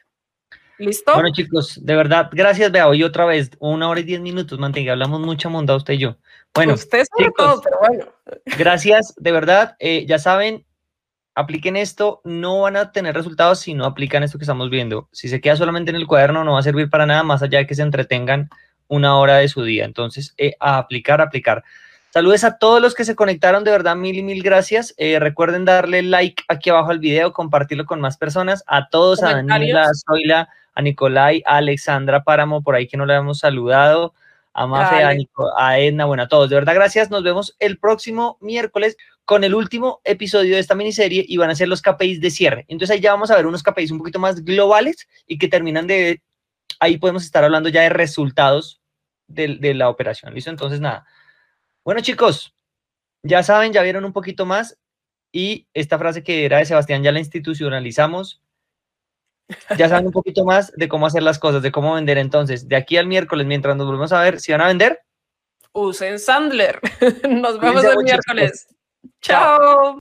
¿Listo? 0.79 1.13
Bueno, 1.13 1.31
chicos, 1.33 1.79
de 1.85 1.95
verdad, 1.95 2.31
gracias, 2.33 2.73
Bea. 2.73 2.89
Hoy 2.89 3.03
otra 3.03 3.27
vez, 3.27 3.51
una 3.59 3.89
hora 3.89 4.01
y 4.01 4.05
diez 4.05 4.21
minutos, 4.21 4.59
mantenga, 4.59 4.93
hablamos 4.93 5.21
mucha 5.21 5.51
monda 5.51 5.77
usted 5.77 5.95
y 5.95 5.99
yo. 5.99 6.17
Bueno, 6.55 6.73
usted 6.75 7.05
chicos, 7.19 7.61
pero 7.63 7.79
bueno. 7.81 8.07
Gracias, 8.59 9.15
de 9.19 9.33
verdad. 9.33 9.77
Eh, 9.79 10.07
ya 10.07 10.19
saben, 10.19 10.65
apliquen 11.35 11.77
esto, 11.77 12.23
no 12.25 12.61
van 12.63 12.77
a 12.77 12.93
tener 12.93 13.15
resultados 13.15 13.61
si 13.61 13.75
no 13.75 13.85
aplican 13.85 14.23
esto 14.23 14.39
que 14.39 14.45
estamos 14.45 14.71
viendo. 14.71 15.11
Si 15.13 15.29
se 15.29 15.41
queda 15.43 15.57
solamente 15.57 15.91
en 15.91 15.97
el 15.97 16.07
cuaderno, 16.07 16.45
no 16.45 16.55
va 16.55 16.61
a 16.61 16.63
servir 16.63 16.89
para 16.89 17.05
nada 17.05 17.25
más 17.25 17.43
allá 17.43 17.59
de 17.59 17.67
que 17.67 17.75
se 17.75 17.83
entretengan 17.83 18.49
una 18.91 19.17
hora 19.17 19.37
de 19.37 19.49
su 19.49 19.63
día. 19.63 19.87
Entonces, 19.87 20.35
eh, 20.37 20.53
a 20.61 20.77
aplicar, 20.77 21.23
aplicar. 21.23 21.65
Saludos 22.13 22.43
a 22.43 22.59
todos 22.59 22.83
los 22.83 22.95
que 22.95 23.05
se 23.05 23.15
conectaron, 23.15 23.63
de 23.63 23.71
verdad, 23.71 23.95
mil 23.95 24.19
y 24.19 24.23
mil 24.25 24.43
gracias. 24.43 24.95
Eh, 24.99 25.21
recuerden 25.21 25.65
darle 25.65 26.03
like 26.03 26.43
aquí 26.49 26.69
abajo 26.69 26.91
al 26.91 26.99
video, 26.99 27.33
compartirlo 27.33 27.87
con 27.87 28.01
más 28.01 28.19
personas. 28.19 28.65
A 28.67 28.89
todos, 28.89 29.23
a 29.23 29.43
Daniela, 29.43 29.85
a 29.85 29.95
Zoila, 29.95 30.49
a 30.75 30.83
Nicolai, 30.83 31.41
a 31.47 31.59
Alexandra 31.59 32.25
Páramo, 32.25 32.63
por 32.63 32.75
ahí 32.75 32.89
que 32.89 32.97
no 32.97 33.07
le 33.07 33.15
hemos 33.15 33.39
saludado, 33.39 34.13
a 34.53 34.67
Mafe, 34.67 35.05
a, 35.05 35.15
a, 35.57 35.79
Edna, 35.79 36.05
bueno, 36.05 36.25
a 36.25 36.29
todos. 36.29 36.51
De 36.51 36.57
verdad, 36.57 36.75
gracias. 36.75 37.11
Nos 37.11 37.23
vemos 37.23 37.55
el 37.61 37.79
próximo 37.79 38.39
miércoles 38.41 38.97
con 39.25 39.45
el 39.45 39.55
último 39.55 40.01
episodio 40.03 40.57
de 40.57 40.61
esta 40.61 40.75
miniserie 40.75 41.25
y 41.29 41.37
van 41.37 41.51
a 41.51 41.55
ser 41.55 41.69
los 41.69 41.81
KPIs 41.81 42.21
de 42.21 42.33
cierre. 42.33 42.65
Entonces 42.67 42.97
ahí 42.97 43.01
ya 43.01 43.13
vamos 43.13 43.31
a 43.31 43.37
ver 43.37 43.47
unos 43.47 43.63
KPIs 43.63 43.93
un 43.93 43.99
poquito 43.99 44.19
más 44.19 44.45
globales 44.45 45.07
y 45.29 45.39
que 45.39 45.47
terminan 45.47 45.87
de... 45.87 46.21
Ahí 46.81 46.99
podemos 46.99 47.23
estar 47.23 47.45
hablando 47.45 47.69
ya 47.69 47.83
de 47.83 47.91
resultados 47.91 48.80
de, 49.31 49.57
de 49.57 49.75
la 49.75 49.89
operación. 49.89 50.35
¿Listo? 50.35 50.51
Entonces, 50.51 50.81
nada. 50.81 51.07
Bueno, 51.85 52.01
chicos, 52.01 52.55
ya 53.23 53.43
saben, 53.43 53.73
ya 53.73 53.83
vieron 53.83 54.05
un 54.05 54.13
poquito 54.13 54.47
más 54.47 54.79
y 55.33 55.69
esta 55.75 55.99
frase 55.99 56.23
que 56.23 56.45
era 56.45 56.59
de 56.59 56.67
Sebastián 56.67 57.03
ya 57.03 57.13
la 57.13 57.21
institucionalizamos. 57.21 58.43
Ya 59.77 59.89
saben 59.89 60.07
un 60.07 60.13
poquito 60.13 60.45
más 60.45 60.73
de 60.77 60.89
cómo 60.89 61.07
hacer 61.07 61.23
las 61.23 61.39
cosas, 61.39 61.63
de 61.63 61.73
cómo 61.73 61.95
vender. 61.95 62.19
Entonces, 62.19 62.69
de 62.69 62.77
aquí 62.77 62.97
al 62.97 63.07
miércoles, 63.07 63.47
mientras 63.47 63.77
nos 63.77 63.87
volvemos 63.87 64.13
a 64.13 64.23
ver, 64.23 64.41
si 64.41 64.53
van 64.53 64.61
a 64.61 64.69
vender, 64.69 65.01
usen 65.73 66.19
Sandler. 66.19 66.81
Nos 67.29 67.59
vemos 67.59 67.85
el 67.85 67.99
miércoles. 68.05 68.69
Chao. 69.21 70.01